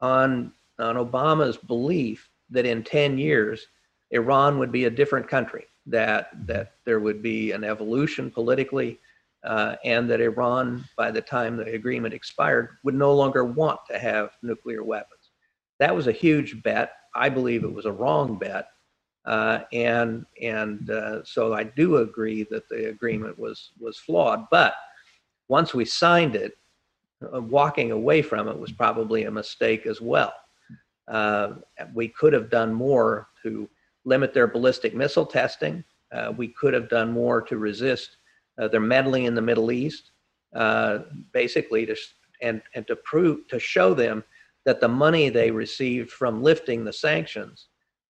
on 0.00 0.52
on 0.78 0.96
Obama's 0.96 1.58
belief 1.58 2.30
that 2.48 2.66
in 2.66 2.82
10 2.82 3.18
years 3.18 3.66
Iran 4.10 4.58
would 4.58 4.72
be 4.72 4.84
a 4.84 4.90
different 4.90 5.28
country, 5.28 5.66
that 5.86 6.30
that 6.46 6.74
there 6.86 7.00
would 7.00 7.22
be 7.22 7.52
an 7.52 7.64
evolution 7.64 8.30
politically, 8.30 8.98
uh, 9.44 9.76
and 9.84 10.08
that 10.10 10.20
Iran, 10.20 10.84
by 10.96 11.10
the 11.10 11.20
time 11.20 11.56
the 11.56 11.74
agreement 11.74 12.14
expired, 12.14 12.76
would 12.84 12.94
no 12.94 13.14
longer 13.14 13.44
want 13.44 13.80
to 13.90 13.98
have 13.98 14.30
nuclear 14.42 14.84
weapons. 14.84 15.30
That 15.78 15.94
was 15.94 16.06
a 16.06 16.12
huge 16.12 16.62
bet. 16.62 16.92
I 17.14 17.28
believe 17.28 17.64
it 17.64 17.72
was 17.72 17.86
a 17.86 17.92
wrong 17.92 18.38
bet. 18.38 18.66
Uh, 19.24 19.60
and 19.72 20.26
and 20.40 20.90
uh, 20.90 21.24
so 21.24 21.54
I 21.54 21.64
do 21.64 21.98
agree 21.98 22.44
that 22.50 22.68
the 22.68 22.88
agreement 22.88 23.38
was 23.38 23.70
was 23.78 23.98
flawed. 23.98 24.46
But 24.50 24.74
once 25.48 25.74
we 25.74 25.84
signed 25.84 26.34
it, 26.34 26.56
uh, 27.32 27.40
walking 27.40 27.92
away 27.92 28.22
from 28.22 28.48
it 28.48 28.58
was 28.58 28.72
probably 28.72 29.24
a 29.24 29.30
mistake 29.30 29.86
as 29.86 30.00
well. 30.00 30.34
Uh, 31.08 31.54
we 31.94 32.08
could 32.08 32.32
have 32.32 32.50
done 32.50 32.72
more 32.72 33.28
to 33.42 33.68
limit 34.04 34.34
their 34.34 34.46
ballistic 34.46 34.94
missile 34.94 35.26
testing. 35.26 35.84
Uh, 36.12 36.32
we 36.36 36.48
could 36.48 36.74
have 36.74 36.88
done 36.88 37.12
more 37.12 37.40
to 37.40 37.58
resist 37.58 38.16
uh, 38.58 38.68
they're 38.68 38.80
meddling 38.80 39.24
in 39.24 39.34
the 39.34 39.42
Middle 39.42 39.70
East, 39.72 40.12
uh, 40.54 41.00
basically 41.32 41.86
to 41.86 41.96
and 42.42 42.62
and 42.74 42.86
to 42.86 42.96
prove 42.96 43.46
to 43.48 43.58
show 43.58 43.94
them 43.94 44.24
that 44.64 44.80
the 44.80 44.88
money 44.88 45.28
they 45.28 45.50
received 45.50 46.10
from 46.10 46.42
lifting 46.42 46.84
the 46.84 46.92
sanctions 46.92 47.68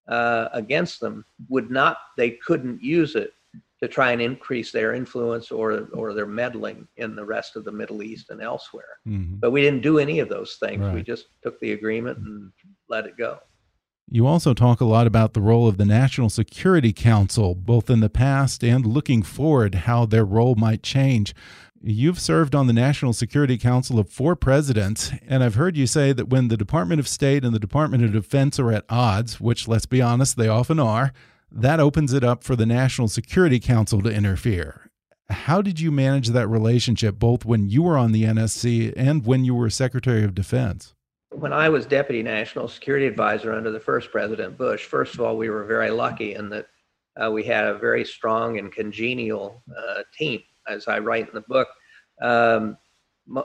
uh, 0.09 0.49
against 0.53 1.01
them 1.01 1.25
would 1.49 1.71
not 1.71 1.99
they 2.17 2.31
couldn't 2.31 2.83
use 2.83 3.15
it 3.15 3.33
to 3.81 3.89
try 3.89 4.13
and 4.13 4.23
increase 4.23 4.71
their 4.71 4.95
influence 4.95 5.51
or 5.51 5.89
or 5.93 6.15
their 6.15 6.27
meddling 6.27 6.87
in 6.97 7.15
the 7.15 7.25
rest 7.25 7.57
of 7.57 7.65
the 7.65 7.73
Middle 7.73 8.03
East 8.03 8.31
and 8.31 8.41
elsewhere. 8.43 8.99
Mm-hmm. 9.07 9.37
But 9.37 9.51
we 9.51 9.61
didn't 9.61 9.83
do 9.83 9.99
any 9.99 10.19
of 10.21 10.29
those 10.29 10.57
things. 10.61 10.81
Right. 10.81 10.95
We 10.95 11.03
just 11.03 11.27
took 11.43 11.59
the 11.61 11.73
agreement 11.73 12.19
and 12.19 12.53
let 12.89 13.07
it 13.07 13.17
go. 13.17 13.39
You 14.15 14.27
also 14.27 14.53
talk 14.53 14.83
a 14.83 14.85
lot 14.85 15.07
about 15.07 15.33
the 15.33 15.41
role 15.41 15.67
of 15.67 15.79
the 15.79 15.87
National 15.87 16.29
Security 16.29 16.93
Council, 16.93 17.55
both 17.55 17.89
in 17.89 18.01
the 18.01 18.11
past 18.11 18.63
and 18.63 18.85
looking 18.85 19.23
forward, 19.23 19.75
how 19.75 20.05
their 20.05 20.27
role 20.27 20.55
might 20.55 20.83
change. 20.83 21.35
You've 21.81 22.21
served 22.21 22.55
on 22.55 22.67
the 22.67 22.75
National 22.75 23.15
Security 23.15 23.57
Council 23.57 23.99
of 23.99 24.11
four 24.11 24.37
presidents, 24.37 25.13
and 25.27 25.43
I've 25.43 25.55
heard 25.55 25.79
you 25.79 25.87
say 25.87 26.13
that 26.13 26.29
when 26.29 26.49
the 26.49 26.59
Department 26.59 27.01
of 27.01 27.09
State 27.09 27.43
and 27.43 27.55
the 27.55 27.59
Department 27.59 28.05
of 28.05 28.13
Defense 28.13 28.61
are 28.61 28.71
at 28.71 28.85
odds, 28.91 29.41
which, 29.41 29.67
let's 29.67 29.87
be 29.87 30.03
honest, 30.03 30.37
they 30.37 30.47
often 30.47 30.79
are, 30.79 31.15
that 31.51 31.81
opens 31.81 32.13
it 32.13 32.23
up 32.23 32.45
for 32.45 32.55
the 32.55 32.67
National 32.67 33.09
Security 33.09 33.59
Council 33.59 34.03
to 34.03 34.13
interfere. 34.13 34.91
How 35.31 35.63
did 35.63 35.81
you 35.81 35.91
manage 35.91 36.29
that 36.29 36.49
relationship 36.49 37.19
both 37.19 37.47
when 37.47 37.71
you 37.71 37.83
were 37.83 37.97
on 37.97 38.13
the 38.13 38.25
NSC 38.25 38.93
and 38.95 39.25
when 39.25 39.47
you 39.47 39.55
were 39.55 39.71
Secretary 39.71 40.23
of 40.23 40.35
Defense? 40.35 40.93
When 41.33 41.53
I 41.53 41.69
was 41.69 41.87
Deputy 41.87 42.23
National 42.23 42.69
Security 42.69 43.07
Advisor 43.07 43.53
under 43.53 43.71
the 43.71 43.81
first 43.81 44.11
President 44.11 44.59
Bush, 44.59 44.85
first 44.85 45.15
of 45.15 45.21
all, 45.21 45.37
we 45.37 45.49
were 45.49 45.65
very 45.65 45.91
lucky 45.91 46.35
in 46.35 46.49
that 46.51 46.67
uh, 47.23 47.31
we 47.31 47.43
had 47.43 47.67
a 47.67 47.79
very 47.79 48.05
strong 48.05 48.59
and 48.59 48.71
congenial 48.71 49.63
uh, 49.77 50.03
team. 50.17 50.43
As 50.69 50.89
I 50.89 50.99
write 50.99 51.29
in 51.29 51.35
the 51.35 51.41
book, 51.43 51.69
um, 52.21 52.77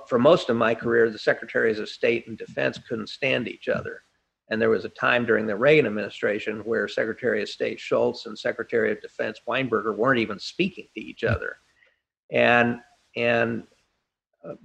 for 0.07 0.19
most 0.19 0.49
of 0.49 0.57
my 0.57 0.75
career, 0.75 1.09
the 1.09 1.17
Secretaries 1.17 1.79
of 1.79 1.89
State 1.89 2.27
and 2.27 2.38
Defense 2.38 2.77
couldn't 2.77 3.09
stand 3.09 3.47
each 3.47 3.67
other. 3.67 4.03
And 4.49 4.61
there 4.61 4.69
was 4.69 4.85
a 4.85 4.89
time 4.89 5.25
during 5.25 5.45
the 5.45 5.55
Reagan 5.55 5.85
administration 5.85 6.59
where 6.59 6.88
Secretary 6.88 7.41
of 7.41 7.49
State 7.49 7.79
Shultz 7.79 8.25
and 8.25 8.38
Secretary 8.38 8.91
of 8.91 9.01
Defense 9.01 9.41
Weinberger 9.47 9.95
weren't 9.95 10.19
even 10.19 10.39
speaking 10.39 10.88
to 10.93 11.01
each 11.01 11.23
other. 11.23 11.57
And, 12.31 12.79
and 13.15 13.63
uh, 14.47 14.55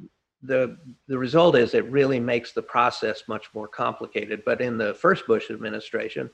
the, 0.42 0.76
the 1.06 1.18
result 1.18 1.56
is 1.56 1.74
it 1.74 1.90
really 1.90 2.18
makes 2.20 2.52
the 2.52 2.62
process 2.62 3.22
much 3.28 3.48
more 3.54 3.68
complicated. 3.68 4.42
But 4.44 4.60
in 4.60 4.76
the 4.76 4.94
first 4.94 5.26
Bush 5.26 5.50
administration, 5.50 6.28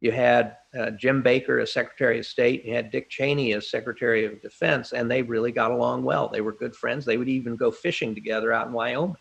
you 0.00 0.12
had 0.12 0.56
uh, 0.78 0.90
Jim 0.90 1.22
Baker 1.22 1.58
as 1.58 1.72
Secretary 1.72 2.20
of 2.20 2.26
State, 2.26 2.64
you 2.64 2.72
had 2.72 2.90
Dick 2.90 3.10
Cheney 3.10 3.52
as 3.54 3.70
Secretary 3.70 4.24
of 4.24 4.40
Defense, 4.40 4.92
and 4.92 5.10
they 5.10 5.22
really 5.22 5.50
got 5.50 5.72
along 5.72 6.04
well. 6.04 6.28
They 6.28 6.40
were 6.40 6.52
good 6.52 6.76
friends. 6.76 7.04
They 7.04 7.16
would 7.16 7.28
even 7.28 7.56
go 7.56 7.70
fishing 7.70 8.14
together 8.14 8.52
out 8.52 8.68
in 8.68 8.72
Wyoming. 8.72 9.16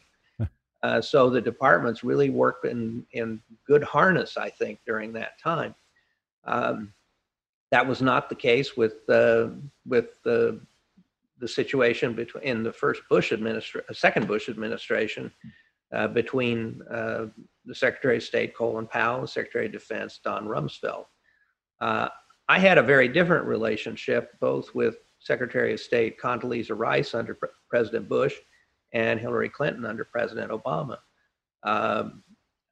Uh, 0.84 1.02
so 1.02 1.30
the 1.30 1.42
departments 1.42 2.04
really 2.04 2.30
worked 2.30 2.66
in, 2.66 3.04
in 3.12 3.42
good 3.66 3.84
harness, 3.84 4.38
I 4.38 4.50
think, 4.52 4.80
during 4.86 5.12
that 5.14 5.40
time. 5.42 5.74
Um, 6.46 6.94
that 7.72 7.86
was 7.86 8.02
not 8.02 8.30
the 8.30 8.36
case 8.36 8.78
with 8.78 9.10
uh, 9.10 9.50
with 9.86 10.22
the 10.24 10.60
the 11.40 11.48
situation 11.48 12.14
between 12.14 12.44
in 12.44 12.64
the 12.64 12.74
first 12.74 13.02
Bush 13.10 13.32
administration, 13.32 13.94
second 13.94 14.28
Bush 14.28 14.50
administration, 14.50 15.32
uh, 15.94 16.08
between 16.08 16.82
uh, 16.92 17.28
the 17.66 17.76
Secretary 17.76 18.18
of 18.18 18.24
State 18.24 18.56
Colin 18.56 18.88
Powell 18.88 19.20
and 19.20 19.30
Secretary 19.30 19.68
of 19.68 19.72
Defense 19.72 20.20
Don 20.24 20.46
Rumsfeld. 20.48 21.06
Uh, 21.80 22.10
I 22.50 22.60
had 22.60 22.78
a 22.78 22.84
very 22.84 23.08
different 23.08 23.46
relationship 23.46 24.32
both 24.40 24.74
with 24.74 24.98
Secretary 25.20 25.74
of 25.74 25.80
State 25.80 26.20
Condoleezza 26.20 26.78
Rice 26.78 27.14
under 27.14 27.36
Pre- 27.36 27.50
President 27.70 28.08
Bush 28.08 28.36
and 28.94 29.20
Hillary 29.20 29.50
Clinton 29.50 29.86
under 29.86 30.06
President 30.06 30.52
Obama. 30.52 30.98
Um, 31.64 32.24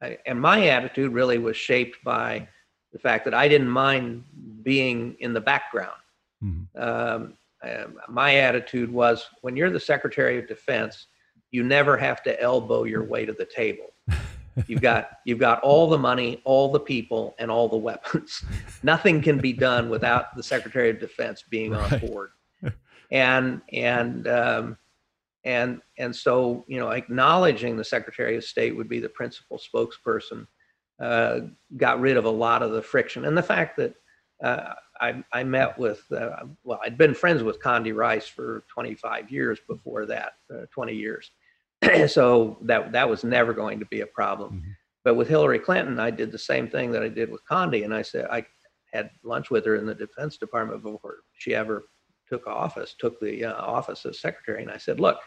I, 0.02 0.18
and 0.26 0.40
my 0.40 0.68
attitude 0.68 1.12
really 1.12 1.38
was 1.38 1.58
shaped 1.58 2.04
by 2.04 2.48
the 2.94 3.00
fact 3.00 3.26
that 3.26 3.34
I 3.34 3.48
didn't 3.48 3.70
mind 3.70 4.24
being 4.64 5.16
in 5.20 5.34
the 5.34 5.42
background. 5.42 6.00
Mm-hmm. 6.44 6.82
Um, 6.82 7.34
um, 7.66 7.98
my 8.10 8.36
attitude 8.36 8.92
was 8.92 9.26
when 9.42 9.56
you're 9.56 9.70
the 9.70 9.80
Secretary 9.80 10.38
of 10.38 10.48
Defense, 10.48 11.08
you 11.52 11.64
never 11.64 11.98
have 11.98 12.22
to 12.24 12.42
elbow 12.42 12.84
your 12.84 13.04
way 13.04 13.26
to 13.26 13.34
the 13.34 13.46
table. 13.46 13.94
You've 14.68 14.82
got 14.82 15.10
you've 15.26 15.40
got 15.40 15.60
all 15.62 15.90
the 15.90 15.98
money, 15.98 16.42
all 16.46 16.72
the 16.72 16.80
people, 16.80 17.36
and 17.40 17.52
all 17.52 17.68
the 17.68 17.78
weapons. 17.78 18.44
Nothing 18.84 19.22
can 19.22 19.38
be 19.38 19.52
done 19.52 19.90
without 19.90 20.36
the 20.36 20.44
Secretary 20.44 20.90
of 20.90 21.00
Defense 21.00 21.44
being 21.50 21.72
right. 21.72 21.94
on 21.94 22.00
board. 22.00 22.32
And 23.12 23.62
and 23.72 24.28
um, 24.28 24.78
and 25.46 25.82
and 25.98 26.14
so 26.14 26.66
you 26.68 26.80
know 26.80 26.90
acknowledging 26.90 27.78
the 27.78 27.84
secretary 27.84 28.36
of 28.36 28.44
state 28.44 28.76
would 28.76 28.90
be 28.90 29.00
the 29.00 29.10
principal 29.10 29.60
spokesperson 29.60 30.48
uh, 31.00 31.42
got 31.78 32.00
rid 32.00 32.18
of 32.18 32.26
a 32.26 32.30
lot 32.30 32.64
of 32.64 32.72
the 32.72 32.82
friction 32.82 33.26
and 33.26 33.38
the 33.38 33.44
fact 33.44 33.78
that 33.78 33.94
uh, 34.44 34.74
I, 35.02 35.24
I, 35.34 35.44
met 35.44 35.78
with 35.78 36.04
uh, 36.12 36.46
well 36.64 36.80
i'd 36.86 36.98
been 36.98 37.14
friends 37.14 37.44
with 37.44 37.62
condi 37.62 37.94
rice 37.94 38.28
for 38.28 38.64
25 38.70 39.30
years 39.30 39.60
before 39.68 40.06
that 40.06 40.34
uh, 40.54 40.66
20 40.72 40.94
years 40.94 41.32
so 42.08 42.58
that 42.62 42.92
that 42.94 43.10
was 43.10 43.24
never 43.24 43.54
going 43.54 43.80
to 43.80 43.86
be 43.88 44.02
a 44.02 44.08
problem 44.08 44.54
mm-hmm. 44.54 44.72
but 45.04 45.16
with 45.16 45.28
hillary 45.28 45.60
clinton 45.60 46.00
i 46.00 46.10
did 46.10 46.32
the 46.32 46.38
same 46.38 46.70
thing 46.70 46.92
that 46.92 47.04
i 47.04 47.10
did 47.10 47.30
with 47.30 47.42
condi 47.50 47.84
and 47.84 47.94
i 47.94 48.02
said 48.02 48.26
i 48.32 48.46
had 48.94 49.12
lunch 49.24 49.52
with 49.52 49.66
her 49.66 49.76
in 49.76 49.86
the 49.86 49.94
defense 49.94 50.38
department 50.38 50.82
before 50.82 51.18
she 51.34 51.54
ever 51.54 51.84
took 52.28 52.48
office, 52.48 52.96
took 52.98 53.20
the 53.20 53.46
uh, 53.46 53.54
office 53.54 54.06
as 54.06 54.20
secretary, 54.20 54.64
and 54.64 54.72
I 54.72 54.78
said, 54.78 55.00
look, 55.00 55.20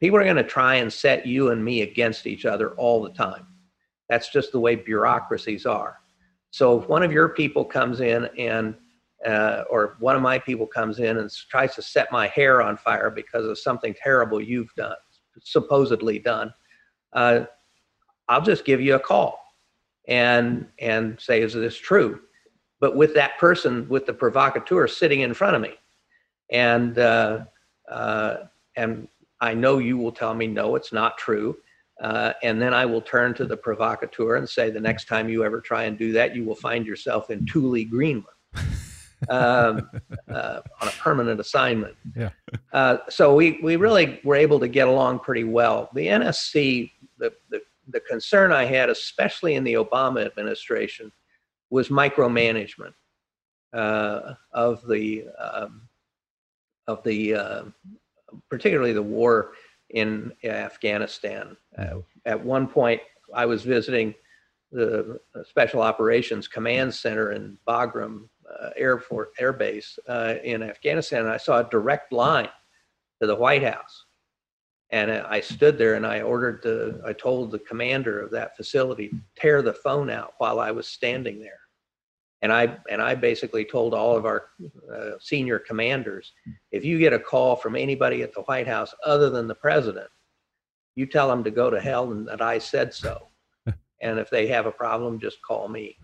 people 0.00 0.18
are 0.18 0.24
going 0.24 0.36
to 0.36 0.42
try 0.42 0.76
and 0.76 0.92
set 0.92 1.26
you 1.26 1.50
and 1.50 1.64
me 1.64 1.82
against 1.82 2.26
each 2.26 2.44
other 2.44 2.72
all 2.72 3.02
the 3.02 3.12
time. 3.12 3.46
That's 4.08 4.30
just 4.30 4.52
the 4.52 4.60
way 4.60 4.74
bureaucracies 4.74 5.64
are. 5.64 5.98
So 6.50 6.80
if 6.80 6.88
one 6.88 7.02
of 7.02 7.12
your 7.12 7.30
people 7.30 7.64
comes 7.64 8.00
in 8.00 8.28
and 8.38 8.74
uh, 9.26 9.64
or 9.70 9.96
one 10.00 10.16
of 10.16 10.22
my 10.22 10.38
people 10.38 10.66
comes 10.66 10.98
in 10.98 11.18
and 11.18 11.30
tries 11.50 11.74
to 11.74 11.82
set 11.82 12.10
my 12.10 12.26
hair 12.28 12.62
on 12.62 12.76
fire 12.76 13.10
because 13.10 13.46
of 13.46 13.58
something 13.58 13.94
terrible 14.02 14.40
you've 14.40 14.74
done, 14.74 14.96
supposedly 15.42 16.18
done, 16.18 16.52
uh, 17.12 17.44
I'll 18.28 18.42
just 18.42 18.64
give 18.64 18.80
you 18.80 18.94
a 18.94 19.00
call 19.00 19.40
and 20.08 20.66
and 20.78 21.20
say, 21.20 21.42
is 21.42 21.54
this 21.54 21.76
true? 21.76 22.20
But 22.80 22.96
with 22.96 23.14
that 23.14 23.38
person, 23.38 23.88
with 23.88 24.06
the 24.06 24.14
provocateur 24.14 24.88
sitting 24.88 25.20
in 25.20 25.34
front 25.34 25.56
of 25.56 25.62
me, 25.62 25.74
and 26.50 26.98
uh, 26.98 27.44
uh, 27.88 28.36
and 28.76 29.08
I 29.40 29.54
know 29.54 29.78
you 29.78 29.98
will 29.98 30.12
tell 30.12 30.34
me 30.34 30.46
no, 30.46 30.76
it's 30.76 30.92
not 30.92 31.18
true. 31.18 31.56
Uh, 32.00 32.32
and 32.42 32.60
then 32.60 32.74
I 32.74 32.84
will 32.84 33.02
turn 33.02 33.32
to 33.34 33.44
the 33.44 33.56
provocateur 33.56 34.36
and 34.36 34.48
say, 34.48 34.70
the 34.70 34.80
next 34.80 35.06
time 35.06 35.28
you 35.28 35.44
ever 35.44 35.60
try 35.60 35.84
and 35.84 35.96
do 35.96 36.10
that, 36.12 36.34
you 36.34 36.44
will 36.44 36.56
find 36.56 36.84
yourself 36.84 37.30
in 37.30 37.46
Thule, 37.46 37.84
Greenland, 37.84 38.26
um, 39.28 39.90
uh, 40.28 40.60
on 40.80 40.88
a 40.88 40.92
permanent 40.92 41.40
assignment. 41.40 41.96
Yeah. 42.16 42.30
Uh, 42.72 42.98
so 43.08 43.34
we 43.34 43.60
we 43.62 43.76
really 43.76 44.20
were 44.24 44.36
able 44.36 44.60
to 44.60 44.68
get 44.68 44.88
along 44.88 45.20
pretty 45.20 45.44
well. 45.44 45.90
The 45.94 46.06
NSC, 46.06 46.90
the 47.18 47.32
the 47.50 47.60
the 47.88 48.00
concern 48.00 48.52
I 48.52 48.64
had, 48.64 48.88
especially 48.90 49.54
in 49.54 49.64
the 49.64 49.74
Obama 49.74 50.24
administration, 50.24 51.12
was 51.70 51.88
micromanagement 51.88 52.94
uh, 53.72 54.34
of 54.52 54.86
the 54.86 55.26
um, 55.38 55.88
of 56.86 57.02
the 57.04 57.34
uh, 57.34 57.62
particularly 58.48 58.92
the 58.92 59.02
war 59.02 59.52
in 59.90 60.32
Afghanistan. 60.44 61.56
Uh, 61.76 61.98
at 62.24 62.42
one 62.42 62.66
point, 62.66 63.00
I 63.34 63.46
was 63.46 63.62
visiting 63.62 64.14
the 64.70 65.20
Special 65.44 65.82
Operations 65.82 66.48
Command 66.48 66.94
Center 66.94 67.32
in 67.32 67.58
Bagram 67.68 68.28
uh, 68.60 68.70
Air 68.76 68.98
Force 68.98 69.28
Air 69.38 69.52
Base 69.52 69.98
uh, 70.08 70.34
in 70.42 70.62
Afghanistan, 70.62 71.20
and 71.20 71.30
I 71.30 71.36
saw 71.36 71.60
a 71.60 71.70
direct 71.70 72.12
line 72.12 72.48
to 73.20 73.26
the 73.26 73.36
White 73.36 73.62
House. 73.62 74.06
And 74.90 75.10
I 75.10 75.40
stood 75.40 75.78
there 75.78 75.94
and 75.94 76.06
I 76.06 76.20
ordered 76.20 76.60
the, 76.62 77.00
I 77.06 77.14
told 77.14 77.50
the 77.50 77.60
commander 77.60 78.20
of 78.20 78.30
that 78.32 78.54
facility, 78.58 79.10
tear 79.36 79.62
the 79.62 79.72
phone 79.72 80.10
out 80.10 80.34
while 80.36 80.60
I 80.60 80.70
was 80.70 80.86
standing 80.86 81.40
there 81.40 81.62
and 82.42 82.52
I 82.52 82.76
and 82.90 83.00
I 83.00 83.14
basically 83.14 83.64
told 83.64 83.94
all 83.94 84.16
of 84.16 84.26
our 84.26 84.48
uh, 84.92 85.12
senior 85.20 85.60
commanders, 85.60 86.32
if 86.72 86.84
you 86.84 86.98
get 86.98 87.12
a 87.12 87.18
call 87.18 87.56
from 87.56 87.76
anybody 87.76 88.22
at 88.22 88.34
the 88.34 88.42
White 88.42 88.66
House 88.66 88.92
other 89.06 89.30
than 89.30 89.46
the 89.46 89.54
president, 89.54 90.08
you 90.96 91.06
tell 91.06 91.28
them 91.28 91.44
to 91.44 91.50
go 91.50 91.70
to 91.70 91.80
hell 91.80 92.10
and 92.10 92.26
that 92.26 92.42
I 92.42 92.58
said 92.58 92.92
so. 92.92 93.28
and 94.02 94.18
if 94.18 94.28
they 94.28 94.48
have 94.48 94.66
a 94.66 94.72
problem, 94.72 95.20
just 95.20 95.40
call 95.42 95.68
me. 95.68 95.96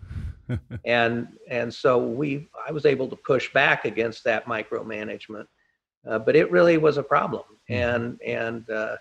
And 0.85 1.27
and 1.49 1.73
so 1.73 1.97
we 1.97 2.49
I 2.67 2.71
was 2.71 2.85
able 2.85 3.07
to 3.09 3.15
push 3.15 3.51
back 3.53 3.85
against 3.85 4.23
that 4.23 4.45
micromanagement, 4.45 5.47
uh, 6.07 6.19
but 6.19 6.35
it 6.35 6.51
really 6.51 6.77
was 6.77 6.97
a 6.97 7.03
problem. 7.03 7.43
Hmm. 7.67 7.73
And 7.73 8.21
and 8.25 8.69
uh, 8.69 8.97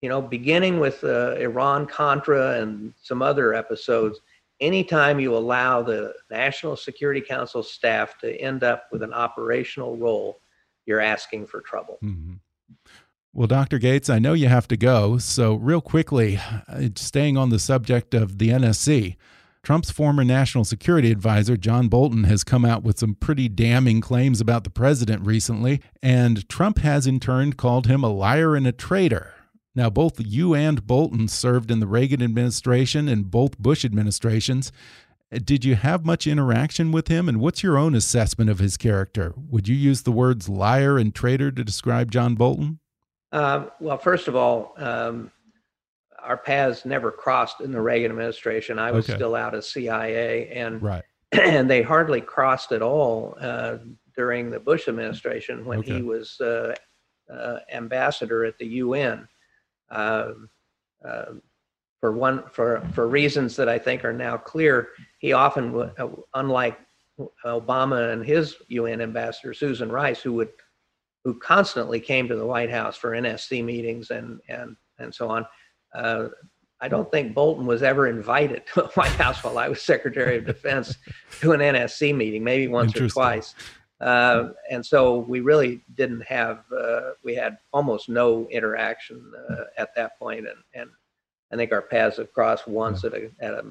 you 0.00 0.08
know, 0.08 0.20
beginning 0.20 0.80
with 0.80 1.02
uh, 1.04 1.36
Iran 1.36 1.86
Contra 1.86 2.60
and 2.60 2.92
some 3.00 3.22
other 3.22 3.54
episodes 3.54 4.20
anytime 4.60 5.20
you 5.20 5.36
allow 5.36 5.82
the 5.82 6.14
National 6.30 6.76
Security 6.76 7.20
Council 7.20 7.62
staff 7.62 8.18
to 8.18 8.34
end 8.40 8.62
up 8.62 8.86
with 8.92 9.02
an 9.02 9.12
operational 9.12 9.96
role, 9.96 10.40
you're 10.86 11.00
asking 11.00 11.46
for 11.46 11.60
trouble. 11.60 11.98
Mm 12.02 12.14
-hmm. 12.14 12.38
Well, 13.34 13.46
Dr. 13.46 13.78
Gates, 13.78 14.10
I 14.10 14.18
know 14.18 14.34
you 14.34 14.48
have 14.48 14.68
to 14.68 14.76
go. 14.76 15.18
So, 15.18 15.54
real 15.54 15.80
quickly, 15.80 16.38
uh, 16.68 16.88
staying 16.96 17.38
on 17.38 17.50
the 17.50 17.58
subject 17.58 18.14
of 18.14 18.36
the 18.38 18.50
NSC, 18.50 19.16
Trump's 19.62 19.92
former 19.92 20.24
national 20.24 20.64
security 20.64 21.12
advisor, 21.12 21.56
John 21.56 21.86
Bolton, 21.88 22.24
has 22.24 22.42
come 22.42 22.64
out 22.64 22.82
with 22.82 22.98
some 22.98 23.14
pretty 23.14 23.48
damning 23.48 24.00
claims 24.00 24.40
about 24.40 24.64
the 24.64 24.70
president 24.70 25.24
recently. 25.24 25.80
And 26.02 26.48
Trump 26.48 26.78
has 26.78 27.06
in 27.06 27.20
turn 27.20 27.52
called 27.52 27.86
him 27.86 28.02
a 28.02 28.08
liar 28.08 28.56
and 28.56 28.66
a 28.66 28.72
traitor. 28.72 29.34
Now, 29.74 29.88
both 29.88 30.14
you 30.18 30.52
and 30.52 30.84
Bolton 30.84 31.28
served 31.28 31.70
in 31.70 31.78
the 31.78 31.86
Reagan 31.86 32.22
administration 32.22 33.08
and 33.08 33.30
both 33.30 33.56
Bush 33.56 33.84
administrations. 33.84 34.72
Did 35.30 35.64
you 35.64 35.76
have 35.76 36.04
much 36.04 36.26
interaction 36.26 36.92
with 36.92 37.08
him, 37.08 37.26
and 37.26 37.40
what's 37.40 37.62
your 37.62 37.78
own 37.78 37.94
assessment 37.94 38.50
of 38.50 38.58
his 38.58 38.76
character? 38.76 39.32
Would 39.48 39.66
you 39.66 39.76
use 39.76 40.02
the 40.02 40.12
words 40.12 40.48
liar 40.48 40.98
and 40.98 41.14
traitor 41.14 41.50
to 41.50 41.64
describe 41.64 42.10
John 42.10 42.34
Bolton? 42.34 42.80
Uh, 43.30 43.66
well, 43.80 43.96
first 43.96 44.28
of 44.28 44.36
all, 44.36 44.74
um, 44.76 45.30
our 46.22 46.36
paths 46.36 46.84
never 46.84 47.10
crossed 47.10 47.60
in 47.60 47.72
the 47.72 47.80
Reagan 47.80 48.10
administration. 48.10 48.78
I 48.78 48.90
was 48.90 49.08
okay. 49.08 49.16
still 49.16 49.34
out 49.34 49.54
of 49.54 49.64
CIA, 49.64 50.48
and 50.50 50.82
right. 50.82 51.04
and 51.32 51.68
they 51.68 51.82
hardly 51.82 52.20
crossed 52.20 52.72
at 52.72 52.82
all 52.82 53.36
uh, 53.40 53.78
during 54.16 54.50
the 54.50 54.60
Bush 54.60 54.88
administration 54.88 55.64
when 55.64 55.80
Okay. 55.80 55.96
he 55.96 56.02
was 56.02 56.40
uh, 56.40 56.74
uh, 57.32 57.58
ambassador 57.72 58.44
at 58.44 58.58
the 58.58 58.66
UN. 58.66 59.28
Um, 59.90 60.48
um, 61.04 61.42
for 62.00 62.12
one, 62.12 62.44
for 62.50 62.82
for 62.92 63.08
reasons 63.08 63.56
that 63.56 63.68
I 63.68 63.78
think 63.78 64.04
are 64.04 64.12
now 64.12 64.36
clear, 64.36 64.88
he 65.18 65.32
often, 65.32 65.92
uh, 65.98 66.08
unlike 66.34 66.78
Obama 67.44 68.12
and 68.12 68.24
his 68.24 68.56
UN 68.68 69.00
ambassador 69.00 69.54
Susan 69.54 69.90
Rice, 69.90 70.20
who 70.20 70.32
would 70.34 70.50
who 71.24 71.38
constantly 71.38 72.00
came 72.00 72.26
to 72.26 72.34
the 72.34 72.46
White 72.46 72.70
House 72.70 72.96
for 72.96 73.12
NSC 73.12 73.64
meetings 73.64 74.10
and 74.10 74.40
and 74.48 74.76
and 74.98 75.14
so 75.14 75.28
on. 75.28 75.46
Uh, 75.94 76.28
I 76.80 76.88
don't 76.88 77.10
think 77.12 77.34
Bolton 77.34 77.64
was 77.66 77.82
ever 77.82 78.08
invited 78.08 78.66
to 78.74 78.82
the 78.82 78.88
White 78.94 79.12
House 79.12 79.42
while 79.44 79.58
I 79.58 79.68
was 79.68 79.80
Secretary 79.80 80.38
of 80.38 80.46
Defense 80.46 80.96
to 81.40 81.52
an 81.52 81.60
NSC 81.60 82.14
meeting, 82.14 82.42
maybe 82.42 82.66
once 82.68 82.96
or 82.96 83.08
twice. 83.08 83.54
Uh, 84.00 84.48
and 84.68 84.84
so 84.84 85.18
we 85.18 85.40
really 85.40 85.80
didn't 85.94 86.22
have, 86.22 86.64
uh, 86.76 87.10
we 87.22 87.36
had 87.36 87.58
almost 87.72 88.08
no 88.08 88.48
interaction 88.48 89.32
uh, 89.48 89.64
at 89.78 89.94
that 89.94 90.18
point, 90.18 90.40
and, 90.48 90.58
and 90.74 90.90
I 91.52 91.56
think 91.56 91.70
our 91.70 91.82
paths 91.82 92.16
have 92.16 92.32
crossed 92.32 92.66
once 92.66 93.04
at 93.04 93.14
a 93.14 93.30
at 93.40 93.54
a 93.54 93.64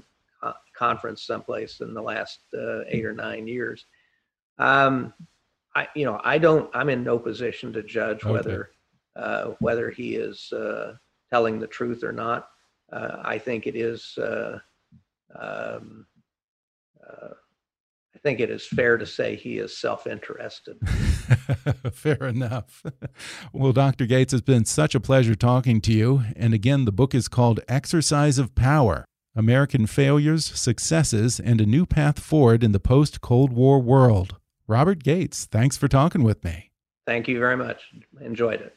conference 0.74 1.24
someplace 1.24 1.82
in 1.82 1.94
the 1.94 2.02
last 2.02 2.40
uh, 2.58 2.82
eight 2.88 3.06
or 3.06 3.14
nine 3.14 3.48
years. 3.48 3.86
Um, 4.58 5.14
I, 5.76 5.88
you 5.96 6.06
know, 6.06 6.22
I 6.24 6.38
don't. 6.38 6.70
I'm 6.74 6.90
in 6.90 7.04
no 7.04 7.20
position 7.20 7.74
to 7.74 7.84
judge 7.84 8.24
Okay. 8.24 8.32
whether 8.32 8.70
uh, 9.16 9.46
whether 9.60 9.90
he 9.90 10.16
is 10.16 10.52
uh, 10.54 10.94
telling 11.32 11.60
the 11.60 11.68
truth 11.68 12.04
or 12.04 12.12
not. 12.12 12.48
Uh, 12.92 13.18
I 13.24 13.38
think 13.38 13.68
it 13.68 13.76
is. 13.76 14.18
Uh, 14.18 14.60
um, 15.40 16.06
uh, 17.02 17.30
I 18.14 18.20
think 18.20 18.40
it 18.40 18.50
is 18.50 18.68
fair 18.68 18.98
to 18.98 19.06
say 19.06 19.36
he 19.36 19.58
is 19.58 19.78
self-interested. 19.78 20.78
Fair 21.94 22.26
enough. 22.26 22.84
Well, 23.54 23.72
Dr. 23.72 24.06
Gates, 24.06 24.34
it's 24.34 24.42
been 24.42 24.66
such 24.66 24.94
a 24.94 25.00
pleasure 25.00 25.34
talking 25.34 25.80
to 25.82 25.94
you. 25.94 26.24
And 26.36 26.54
again, 26.54 26.86
the 26.86 26.92
book 26.92 27.16
is 27.16 27.28
called 27.28 27.62
Exercise 27.68 28.38
of 28.38 28.54
Power 28.54 29.06
American 29.34 29.88
Failures, 29.88 30.46
Successes, 30.46 31.40
and 31.40 31.62
a 31.62 31.66
New 31.66 31.86
Path 31.86 32.20
Forward 32.20 32.66
in 32.66 32.74
the 32.74 32.82
Post 32.82 33.22
Cold 33.22 33.54
War 33.54 33.80
World. 33.80 34.36
Robert 34.68 35.04
Gates, 35.04 35.46
thanks 35.46 35.78
for 35.78 35.88
talking 35.88 36.22
with 36.22 36.44
me. 36.44 36.72
Thank 37.08 37.30
you 37.30 37.40
very 37.40 37.56
much. 37.56 37.82
Enjoyed 38.20 38.62
it. 38.62 38.76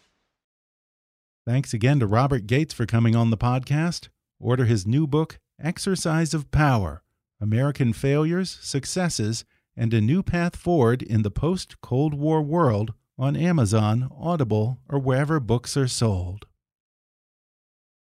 Thanks 1.47 1.75
again 1.75 2.01
to 2.01 2.07
Robert 2.07 2.47
Gates 2.47 2.73
for 2.73 2.87
coming 2.87 3.15
on 3.15 3.29
the 3.29 3.37
podcast. 3.37 4.09
Order 4.41 4.65
his 4.65 4.87
new 4.87 5.07
book, 5.07 5.39
Exercise 5.63 6.33
of 6.33 6.51
Power 6.51 7.03
American 7.39 7.93
Failures, 7.93 8.59
Successes, 8.63 9.45
and 9.77 9.93
a 9.93 10.01
New 10.01 10.23
Path 10.23 10.57
Forward 10.57 11.03
in 11.03 11.21
the 11.21 11.31
Post 11.31 11.83
Cold 11.83 12.15
War 12.15 12.41
World 12.41 12.95
on 13.19 13.37
Amazon, 13.37 14.09
Audible, 14.19 14.79
or 14.89 14.99
wherever 14.99 15.39
books 15.39 15.77
are 15.77 15.87
sold. 15.87 16.47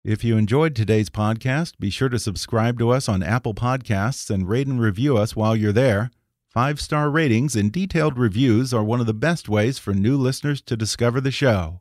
If 0.05 0.24
you 0.24 0.37
enjoyed 0.37 0.74
today's 0.74 1.11
podcast, 1.11 1.78
be 1.78 1.91
sure 1.91 2.09
to 2.09 2.18
subscribe 2.18 2.81
to 2.81 2.91
us 2.91 3.09
on 3.09 3.22
Apple 3.22 3.55
Podcasts 3.55 4.28
and 4.28 4.49
rate 4.49 4.66
and 4.66 4.81
review 4.81 5.16
us 5.16 5.37
while 5.37 5.55
you're 5.55 5.70
there. 5.70 6.11
Five 6.49 6.81
star 6.81 7.09
ratings 7.09 7.55
and 7.55 7.70
detailed 7.70 8.18
reviews 8.18 8.74
are 8.74 8.83
one 8.83 8.99
of 8.99 9.07
the 9.07 9.14
best 9.14 9.49
ways 9.49 9.78
for 9.78 9.95
new 9.95 10.16
listeners 10.16 10.61
to 10.62 10.76
discover 10.76 11.20
the 11.20 11.31
show. 11.31 11.81